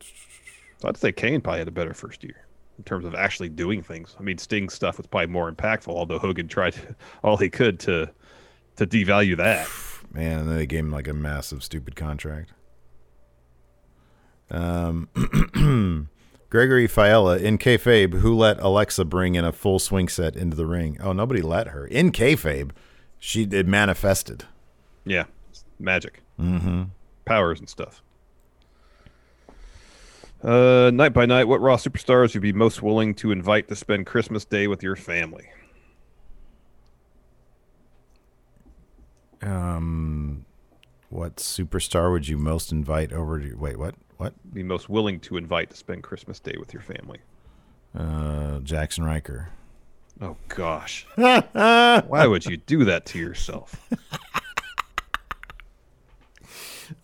So 0.80 0.88
I'd 0.90 0.98
say 0.98 1.12
Kane 1.12 1.42
probably 1.42 1.60
had 1.60 1.68
a 1.68 1.72
better 1.72 1.94
first 1.96 2.24
year 2.24 2.46
in 2.78 2.84
terms 2.84 3.04
of 3.06 3.16
actually 3.16 3.50
doing 3.50 3.82
things. 3.82 4.16
I 4.20 4.22
mean, 4.22 4.38
Sting's 4.38 4.76
stuff 4.76 4.98
was 5.00 5.08
probably 5.08 5.28
more 5.28 5.52
impactful, 5.52 5.88
although 5.88 6.20
Hogan 6.20 6.48
tried 6.48 6.76
all 7.24 7.38
he 7.38 7.50
could 7.50 7.80
to 7.82 8.12
to 8.78 8.88
devalue 8.88 9.38
that. 9.38 9.68
man, 10.12 10.40
and 10.40 10.50
then 10.50 10.58
they 10.58 10.66
gave 10.66 10.80
him 10.80 10.92
like 10.92 11.08
a 11.08 11.14
massive 11.14 11.64
stupid 11.64 11.96
contract. 11.96 12.54
Um, 14.50 15.10
Gregory 16.50 16.88
Fiella 16.88 17.40
in 17.42 17.58
kayfabe, 17.58 18.14
who 18.20 18.34
let 18.34 18.60
Alexa 18.62 19.04
bring 19.06 19.36
in 19.36 19.44
a 19.44 19.52
full 19.52 19.80
swing 19.80 20.08
set 20.08 20.36
into 20.38 20.56
the 20.56 20.66
ring? 20.66 20.98
Oh, 21.02 21.12
nobody 21.12 21.42
let 21.42 21.68
her 21.68 21.86
in 21.86 22.12
kayfabe. 22.14 22.72
She 23.20 23.44
it 23.44 23.68
manifested. 23.68 24.46
Yeah, 25.04 25.26
magic, 25.80 26.22
Mm-hmm. 26.40 26.84
powers 27.26 27.60
and 27.60 27.68
stuff. 27.68 28.02
Uh, 30.44 30.92
night 30.94 31.14
by 31.14 31.26
night, 31.26 31.46
what 31.48 31.60
Raw 31.62 31.78
superstars 31.78 32.22
would 32.22 32.36
you 32.36 32.42
be 32.42 32.54
most 32.54 32.82
willing 32.84 33.16
to 33.16 33.32
invite 33.32 33.68
to 33.70 33.76
spend 33.76 34.06
Christmas 34.06 34.46
Day 34.46 34.68
with 34.68 34.84
your 34.84 34.96
family? 34.96 35.50
Um, 39.42 40.46
what 41.10 41.38
superstar 41.38 42.12
would 42.12 42.28
you 42.28 42.38
most 42.38 42.72
invite 42.72 43.14
over 43.14 43.40
to? 43.40 43.56
Wait, 43.56 43.78
what? 43.78 43.96
What? 44.18 44.34
Be 44.54 44.64
most 44.64 44.90
willing 44.90 45.20
to 45.22 45.38
invite 45.38 45.70
to 45.70 45.78
spend 45.78 46.04
Christmas 46.04 46.40
Day 46.40 46.56
with 46.60 46.74
your 46.74 46.82
family? 46.82 47.20
Uh, 47.96 48.60
Jaxson 48.64 49.06
Ryker. 49.06 49.50
Oh 50.20 50.36
gosh, 50.48 51.06
why 51.16 52.26
would 52.26 52.46
you 52.46 52.58
do 52.58 52.84
that 52.86 53.06
to 53.08 53.20
yourself? 53.20 53.88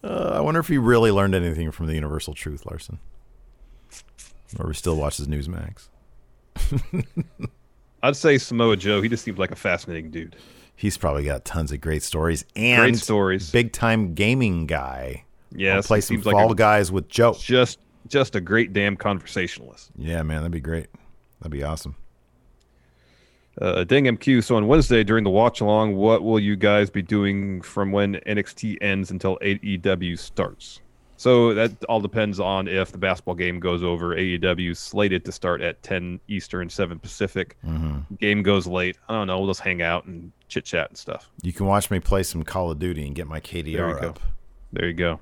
Uh, 0.04 0.32
I 0.36 0.40
wonder 0.40 0.60
if 0.60 0.68
he 0.68 0.78
really 0.78 1.12
learned 1.12 1.36
anything 1.36 1.72
from 1.72 1.88
the 1.88 1.94
Universal 1.96 2.36
Truth, 2.36 2.66
Larson. 2.66 3.00
Or 4.60 4.70
he 4.70 4.74
still 4.74 4.96
watches 4.96 5.28
Newsmax. 5.28 5.90
I'd 8.04 8.16
say 8.16 8.38
Samoa 8.38 8.78
Joe. 8.78 9.02
He 9.02 9.10
just 9.10 9.24
seems 9.24 9.38
like 9.38 9.52
a 9.52 9.56
fascinating 9.56 10.12
dude. 10.12 10.36
He's 10.76 10.98
probably 10.98 11.24
got 11.24 11.46
tons 11.46 11.72
of 11.72 11.80
great 11.82 12.04
stories 12.04 12.46
and 12.56 12.82
Great 12.82 12.96
stories. 12.98 13.52
Big 13.52 13.72
time 13.72 14.14
gaming 14.14 14.66
guy. 14.68 15.24
Yeah, 15.56 15.80
play 15.82 16.02
some 16.02 16.16
seems 16.16 16.26
like 16.26 16.34
Fall 16.34 16.52
a- 16.52 16.56
Guys 16.56 16.92
with 16.92 17.08
Joe. 17.08 17.34
Just 17.40 17.80
just 18.08 18.36
a 18.36 18.42
great 18.42 18.74
damn 18.74 18.98
conversationalist. 18.98 19.92
Yeah, 19.96 20.24
man, 20.24 20.38
that'd 20.38 20.52
be 20.52 20.60
great. 20.60 20.88
That'd 21.40 21.52
be 21.52 21.64
awesome. 21.64 21.96
Uh, 23.62 23.84
Ding 23.84 24.06
MQ. 24.06 24.44
So 24.44 24.56
on 24.56 24.68
Wednesday 24.68 25.04
during 25.04 25.24
the 25.24 25.30
watch 25.30 25.62
along, 25.62 25.96
what 25.96 26.24
will 26.24 26.40
you 26.40 26.56
guys 26.56 26.90
be 26.90 27.02
doing 27.04 27.62
from 27.62 27.92
when 27.92 28.16
NXT 28.26 28.78
ends 28.82 29.12
until 29.12 29.38
AEW 29.42 30.18
starts? 30.18 30.82
So 31.16 31.54
that 31.54 31.72
all 31.86 32.00
depends 32.02 32.40
on 32.40 32.68
if 32.68 32.92
the 32.92 32.98
basketball 32.98 33.36
game 33.36 33.60
goes 33.60 33.84
over. 33.84 34.16
AEW 34.16 34.76
slated 34.76 35.24
to 35.26 35.32
start 35.32 35.62
at 35.62 35.82
10 35.84 36.20
Eastern, 36.28 36.70
7 36.70 37.00
Pacific. 37.00 37.56
Mhm. 37.66 38.06
Game 38.20 38.44
goes 38.44 38.68
late. 38.68 38.98
I 39.08 39.14
don't 39.14 39.28
know. 39.28 39.40
We'll 39.40 39.50
just 39.50 39.62
hang 39.62 39.82
out 39.82 40.06
and 40.06 40.32
chit 40.50 40.66
chat 40.66 40.90
and 40.90 40.98
stuff. 40.98 41.30
You 41.42 41.54
can 41.54 41.66
watch 41.66 41.90
me 41.92 42.00
play 42.00 42.24
some 42.24 42.44
Call 42.44 42.72
of 42.72 42.80
Duty 42.80 43.06
and 43.06 43.16
get 43.16 43.28
my 43.28 43.40
There 43.40 43.64
KDR 43.64 44.02
go. 44.02 44.08
up 44.10 44.20
There 44.74 44.88
you 44.88 44.94
go. 44.94 45.20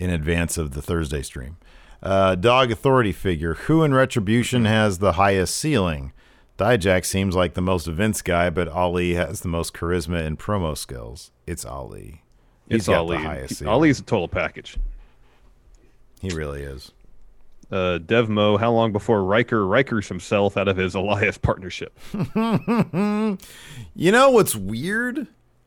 in 0.00 0.10
advance 0.10 0.58
of 0.58 0.72
the 0.72 0.82
Thursday 0.82 1.22
stream. 1.22 1.58
Uh, 2.02 2.34
dog 2.34 2.70
authority 2.70 3.12
figure. 3.12 3.54
Who 3.54 3.82
in 3.84 3.94
Retribution 3.94 4.64
has 4.64 4.98
the 4.98 5.12
highest 5.12 5.54
ceiling? 5.54 6.12
Dijak 6.58 7.04
seems 7.04 7.34
like 7.36 7.54
the 7.54 7.60
most 7.62 7.86
Vince 7.86 8.20
guy, 8.22 8.48
but 8.50 8.68
Ali 8.68 9.14
has 9.14 9.40
the 9.40 9.48
most 9.48 9.74
charisma 9.74 10.24
and 10.24 10.38
promo 10.38 10.76
skills. 10.76 11.30
It's 11.46 11.64
Ali. 11.64 12.22
He's 12.68 12.78
It's 12.80 12.86
got 12.88 12.98
Ali. 12.98 13.16
the 13.18 13.22
highest 13.22 13.56
ceiling. 13.56 13.72
Ali's 13.74 14.00
a 14.00 14.02
total 14.02 14.28
package. 14.28 14.76
He 16.20 16.30
really 16.30 16.62
is. 16.62 16.92
Uh, 17.70 17.98
Devmo, 17.98 18.60
how 18.60 18.70
long 18.72 18.92
before 18.92 19.24
Ryker 19.24 19.60
Rykers 19.62 20.08
himself 20.08 20.56
out 20.56 20.68
of 20.68 20.76
his 20.76 20.94
Elias 20.94 21.38
partnership? 21.38 21.98
You 23.96 24.12
know 24.12 24.30
what's 24.30 24.54
weird 24.56 25.26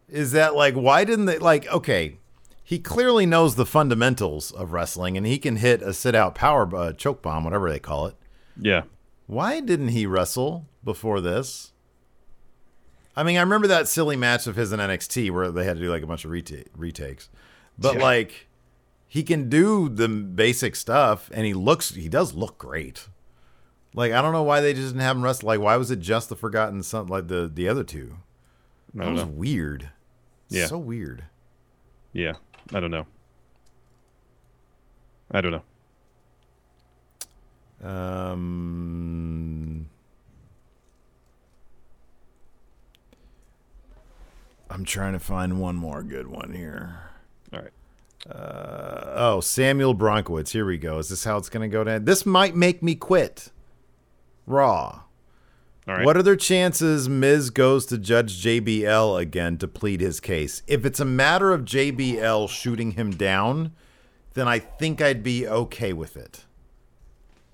is 0.10 0.32
that 0.32 0.56
like 0.56 0.74
why 0.76 1.04
didn't 1.04 1.26
they 1.26 1.40
like 1.40 1.68
okay, 1.72 2.18
he 2.64 2.80
clearly 2.80 3.26
knows 3.26 3.56
the 3.56 3.66
fundamentals 3.66 4.52
of 4.52 4.72
wrestling 4.74 5.18
and 5.18 5.26
he 5.26 5.38
can 5.38 5.58
hit 5.58 5.82
a 5.82 5.94
sit 5.94 6.16
out 6.16 6.36
power 6.36 6.74
uh, 6.76 6.94
choke 6.94 7.22
bomb 7.22 7.44
whatever 7.44 7.70
they 7.70 7.80
call 7.80 8.06
it. 8.08 8.16
Yeah. 8.60 8.84
Why 9.28 9.60
didn't 9.60 9.90
he 9.90 10.06
wrestle 10.06 10.66
before 10.84 11.20
this? 11.22 11.72
I 13.16 13.24
mean, 13.24 13.38
I 13.38 13.42
remember 13.42 13.68
that 13.68 13.88
silly 13.88 14.16
match 14.16 14.46
of 14.48 14.56
his 14.56 14.72
in 14.72 14.80
NXT 14.80 15.32
where 15.32 15.50
they 15.52 15.66
had 15.66 15.78
to 15.78 15.82
do 15.84 15.90
like 15.90 16.04
a 16.04 16.08
bunch 16.08 16.24
of 16.24 16.32
reta- 16.32 16.68
retakes. 16.76 17.30
But 17.78 17.96
Yeah. 17.96 18.04
like 18.04 18.47
he 19.08 19.24
can 19.24 19.50
do 19.50 19.90
the 19.90 20.08
basic 20.08 20.76
stuff 20.76 21.30
and 21.34 21.46
he 21.46 21.54
looks 21.54 21.96
he 21.96 22.10
does 22.10 22.34
look 22.34 22.58
great. 22.58 23.08
Like 23.94 24.12
I 24.12 24.22
don't 24.22 24.34
know 24.34 24.44
why 24.44 24.62
they 24.62 24.74
just 24.74 24.88
didn't 24.90 25.02
have 25.02 25.18
him 25.18 25.24
wrestle. 25.24 25.48
Like 25.48 25.60
why 25.60 25.78
was 25.78 25.92
it 25.92 26.00
just 26.00 26.30
the 26.30 26.36
Forgotten 26.36 26.84
Son 26.84 27.08
like 27.08 27.28
the 27.28 27.50
the 27.54 27.68
other 27.68 27.84
two? 27.84 28.18
I 29.00 29.06
That 29.06 29.12
was 29.14 29.22
know. 29.24 29.28
weird. 29.32 29.90
Yeah. 30.50 30.68
So 30.68 30.78
weird. 30.78 31.24
Yeah. 32.14 32.34
I 32.74 32.80
don't 32.80 32.92
know. 32.92 33.06
I 35.32 35.42
don't 35.42 35.52
know. 35.52 35.64
Um, 37.88 39.88
I'm 44.70 44.86
trying 44.86 45.14
to 45.14 45.20
find 45.20 45.60
one 45.60 45.76
more 45.76 46.04
good 46.04 46.28
one 46.28 46.54
here. 46.54 47.07
Uh, 48.26 49.14
oh, 49.16 49.40
Samuel 49.42 49.96
Bronkowitz. 49.96 50.50
Here 50.52 50.66
we 50.66 50.78
go. 50.78 50.98
Is 50.98 51.10
this 51.10 51.24
how 51.24 51.38
it's 51.38 51.50
going 51.50 51.70
to 51.70 51.74
go 51.74 51.84
down? 51.84 52.06
This 52.06 52.26
might 52.26 52.56
make 52.56 52.82
me 52.82 52.96
quit. 52.96 53.52
Raw. 54.46 55.04
All 55.88 55.96
right. 55.96 56.06
What 56.06 56.18
are 56.18 56.24
their 56.24 56.36
chances 56.36 57.08
Miz 57.08 57.50
goes 57.50 57.86
to 57.88 57.98
Judge 57.98 58.44
JBL 58.44 59.22
again 59.22 59.58
to 59.60 59.68
plead 59.68 60.02
his 60.02 60.20
case? 60.20 60.62
If 60.68 60.86
it's 60.86 61.00
a 61.00 61.06
matter 61.06 61.54
of 61.54 61.64
JBL 61.64 62.50
shooting 62.50 62.92
him 62.92 63.12
down, 63.12 63.72
then 64.34 64.50
I 64.50 64.60
think 64.60 65.02
I'd 65.02 65.24
be 65.24 65.48
okay 65.48 65.94
with 65.94 66.18
it. 66.18 66.44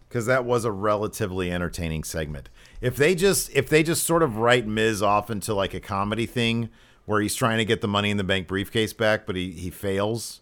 Cuz 0.10 0.26
that 0.26 0.46
was 0.46 0.66
a 0.66 0.72
relatively 0.72 1.52
entertaining 1.52 2.04
segment. 2.04 2.50
If 2.82 2.96
they 2.96 3.14
just 3.14 3.52
if 3.56 3.70
they 3.70 3.84
just 3.84 4.04
sort 4.04 4.24
of 4.24 4.38
write 4.38 4.68
Miz 4.68 5.02
off 5.02 5.30
into 5.30 5.54
like 5.54 5.74
a 5.74 5.80
comedy 5.80 6.26
thing 6.26 6.70
where 7.06 7.22
he's 7.22 7.36
trying 7.36 7.58
to 7.60 7.66
get 7.66 7.82
the 7.82 7.88
money 7.88 8.10
in 8.10 8.18
the 8.18 8.24
bank 8.24 8.48
briefcase 8.48 8.94
back 8.94 9.26
but 9.26 9.36
he 9.36 9.52
he 9.52 9.70
fails, 9.70 10.42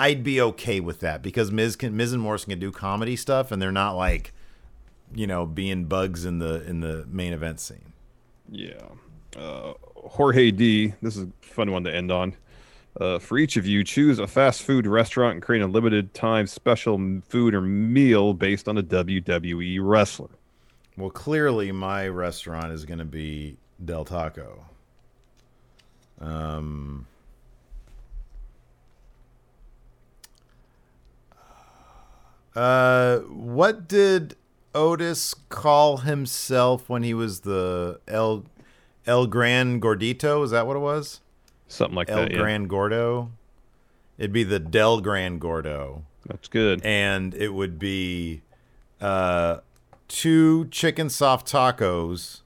I'd 0.00 0.24
be 0.24 0.40
okay 0.40 0.80
with 0.80 1.00
that 1.00 1.22
because 1.22 1.52
Miz 1.52 1.76
can 1.76 1.96
Miz 1.96 2.12
and 2.12 2.22
Morrison 2.22 2.50
can 2.50 2.58
do 2.58 2.72
comedy 2.72 3.16
stuff 3.16 3.52
and 3.52 3.60
they're 3.60 3.70
not 3.70 3.92
like 3.92 4.32
you 5.14 5.26
know, 5.26 5.46
being 5.46 5.84
bugs 5.84 6.24
in 6.24 6.38
the 6.38 6.66
in 6.68 6.80
the 6.80 7.06
main 7.08 7.32
event 7.32 7.60
scene. 7.60 7.92
Yeah. 8.50 8.88
Uh, 9.36 9.74
Jorge 9.96 10.50
D. 10.50 10.94
This 11.02 11.16
is 11.16 11.24
a 11.24 11.28
fun 11.40 11.70
one 11.72 11.84
to 11.84 11.94
end 11.94 12.10
on. 12.10 12.34
Uh, 13.00 13.18
for 13.18 13.38
each 13.38 13.56
of 13.56 13.66
you, 13.66 13.84
choose 13.84 14.18
a 14.18 14.26
fast 14.26 14.62
food 14.62 14.86
restaurant 14.86 15.34
and 15.34 15.42
create 15.42 15.62
a 15.62 15.66
limited 15.66 16.12
time 16.12 16.46
special 16.46 17.20
food 17.28 17.54
or 17.54 17.60
meal 17.60 18.34
based 18.34 18.68
on 18.68 18.78
a 18.78 18.82
WWE 18.82 19.78
wrestler. 19.80 20.30
Well, 20.96 21.10
clearly 21.10 21.70
my 21.70 22.08
restaurant 22.08 22.72
is 22.72 22.84
going 22.84 22.98
to 22.98 23.04
be 23.04 23.56
Del 23.84 24.04
Taco. 24.04 24.64
Um, 26.20 27.06
uh, 32.54 33.18
what 33.20 33.88
did 33.88 34.36
Otis 34.74 35.34
call 35.48 35.98
himself 35.98 36.88
when 36.88 37.02
he 37.02 37.14
was 37.14 37.40
the 37.40 38.00
El 38.08 38.44
El 39.06 39.26
Gran 39.26 39.80
Gordito? 39.80 40.44
Is 40.44 40.50
that 40.50 40.66
what 40.66 40.76
it 40.76 40.80
was? 40.80 41.20
Something 41.68 41.96
like 41.96 42.10
El 42.10 42.22
that. 42.22 42.32
yeah. 42.32 42.38
Gran 42.38 42.64
Gordo. 42.66 43.30
It'd 44.18 44.32
be 44.32 44.44
the 44.44 44.58
Del 44.58 45.00
Gran 45.00 45.38
Gordo. 45.38 46.04
That's 46.26 46.48
good. 46.48 46.84
And 46.84 47.34
it 47.34 47.54
would 47.54 47.78
be 47.78 48.42
uh, 49.00 49.58
two 50.08 50.66
chicken 50.66 51.08
soft 51.08 51.50
tacos 51.50 52.42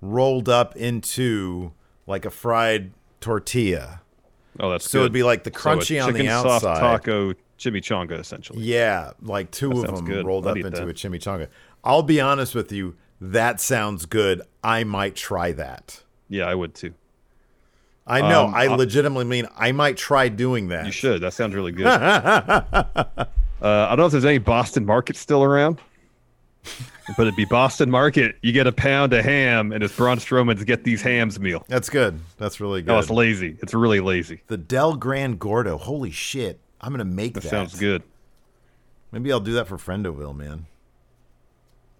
rolled 0.00 0.48
up 0.48 0.74
into 0.76 1.72
like 2.06 2.24
a 2.24 2.30
fried 2.30 2.92
tortilla. 3.20 4.00
Oh, 4.58 4.70
that's 4.70 4.90
so 4.90 4.98
good. 4.98 5.02
it'd 5.04 5.12
be 5.12 5.22
like 5.22 5.44
the 5.44 5.52
So 5.54 5.60
crunchy 5.60 6.02
on 6.04 6.12
the 6.12 6.18
chicken 6.18 6.32
outside. 6.32 6.60
soft 6.62 6.80
taco 6.80 7.34
chimichanga, 7.62 8.18
essentially. 8.18 8.60
Yeah, 8.62 9.12
like 9.22 9.50
two 9.50 9.70
That 9.70 9.88
of 9.90 9.96
them 9.96 10.04
good. 10.04 10.26
rolled 10.26 10.46
I'd 10.46 10.50
up 10.50 10.56
into 10.58 10.70
that. 10.70 10.82
a 10.88 10.92
chimichanga. 10.92 11.48
I'll 11.84 12.02
be 12.02 12.20
honest 12.20 12.54
with 12.54 12.72
you, 12.72 12.96
that 13.20 13.60
sounds 13.60 14.06
good. 14.06 14.42
I 14.64 14.84
might 14.84 15.14
try 15.16 15.52
that. 15.52 16.02
Yeah, 16.28 16.44
I 16.46 16.54
would 16.54 16.74
too. 16.74 16.94
I 18.06 18.20
know. 18.20 18.46
Um, 18.46 18.54
I 18.54 18.64
I- 18.66 18.74
legitimately 18.74 19.24
mean 19.26 19.46
I 19.56 19.70
might 19.72 19.96
try 19.96 20.28
doing 20.28 20.68
that. 20.68 20.86
You 20.86 20.92
should. 20.92 21.20
That 21.22 21.32
sounds 21.34 21.54
really 21.54 21.70
good. 21.72 21.86
uh, 21.86 23.26
I 23.62 23.88
don't 23.90 23.98
know 23.98 24.06
if 24.06 24.12
there's 24.12 24.24
any 24.24 24.38
Boston 24.38 24.84
Market 24.84 25.16
still 25.16 25.44
around, 25.44 25.78
but 27.16 27.20
it'd 27.22 27.36
be 27.36 27.44
Boston 27.44 27.90
Market. 27.90 28.36
You 28.42 28.52
get 28.52 28.66
a 28.66 28.72
pound 28.72 29.12
of 29.12 29.24
ham, 29.24 29.72
and 29.72 29.84
it's 29.84 29.94
Braun 29.94 30.18
Strowman's 30.18 30.64
Get 30.64 30.82
These 30.84 31.02
Hams 31.02 31.38
meal. 31.38 31.64
That's 31.68 31.88
good. 31.88 32.18
That's 32.38 32.60
really 32.60 32.82
good. 32.82 32.92
Oh, 32.92 32.98
it's 32.98 33.10
lazy. 33.10 33.56
It's 33.62 33.72
really 33.74 34.00
lazy. 34.00 34.42
The 34.48 34.56
Del 34.56 34.96
Gran 34.96 35.36
Gordo. 35.36 35.78
Holy 35.78 36.10
shit. 36.10 36.58
I'm 36.82 36.92
gonna 36.92 37.04
make 37.04 37.34
that. 37.34 37.44
That 37.44 37.48
sounds 37.50 37.78
good. 37.78 38.02
Maybe 39.12 39.30
I'll 39.30 39.40
do 39.40 39.52
that 39.52 39.68
for 39.68 39.76
Friendoville, 39.76 40.36
man. 40.36 40.66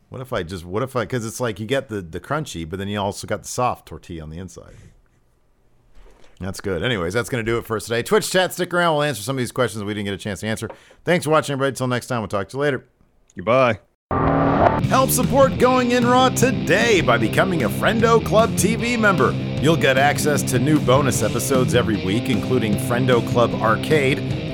What 0.08 0.20
if 0.20 0.32
I 0.32 0.42
just 0.42 0.64
what 0.64 0.82
if 0.82 0.96
I 0.96 1.04
because 1.04 1.24
it's 1.24 1.40
like 1.40 1.60
you 1.60 1.66
get 1.66 1.88
the 1.88 2.00
the 2.00 2.20
crunchy, 2.20 2.68
but 2.68 2.78
then 2.78 2.88
you 2.88 3.00
also 3.00 3.26
got 3.26 3.42
the 3.42 3.48
soft 3.48 3.86
tortilla 3.86 4.22
on 4.22 4.30
the 4.30 4.38
inside. 4.38 4.74
That's 6.42 6.60
good. 6.60 6.82
Anyways, 6.82 7.14
that's 7.14 7.28
going 7.28 7.44
to 7.44 7.50
do 7.50 7.56
it 7.58 7.64
for 7.64 7.76
us 7.76 7.84
today. 7.84 8.02
Twitch 8.02 8.30
chat, 8.30 8.52
stick 8.52 8.74
around. 8.74 8.94
We'll 8.94 9.04
answer 9.04 9.22
some 9.22 9.36
of 9.36 9.38
these 9.38 9.52
questions 9.52 9.84
we 9.84 9.94
didn't 9.94 10.06
get 10.06 10.14
a 10.14 10.18
chance 10.18 10.40
to 10.40 10.48
answer. 10.48 10.68
Thanks 11.04 11.24
for 11.24 11.30
watching, 11.30 11.52
everybody. 11.52 11.68
Until 11.68 11.86
next 11.86 12.08
time, 12.08 12.20
we'll 12.20 12.28
talk 12.28 12.48
to 12.48 12.56
you 12.56 12.60
later. 12.60 12.84
Goodbye. 13.36 13.78
Help 14.88 15.10
support 15.10 15.58
Going 15.58 15.92
In 15.92 16.04
Raw 16.04 16.28
today 16.28 17.00
by 17.00 17.16
becoming 17.16 17.62
a 17.62 17.68
Friendo 17.68 18.24
Club 18.24 18.50
TV 18.50 18.98
member. 18.98 19.32
You'll 19.62 19.76
get 19.76 19.96
access 19.96 20.42
to 20.50 20.58
new 20.58 20.78
bonus 20.80 21.22
episodes 21.22 21.74
every 21.74 22.04
week, 22.04 22.28
including 22.28 22.74
Friendo 22.74 23.26
Club 23.30 23.54
Arcade, 23.54 24.18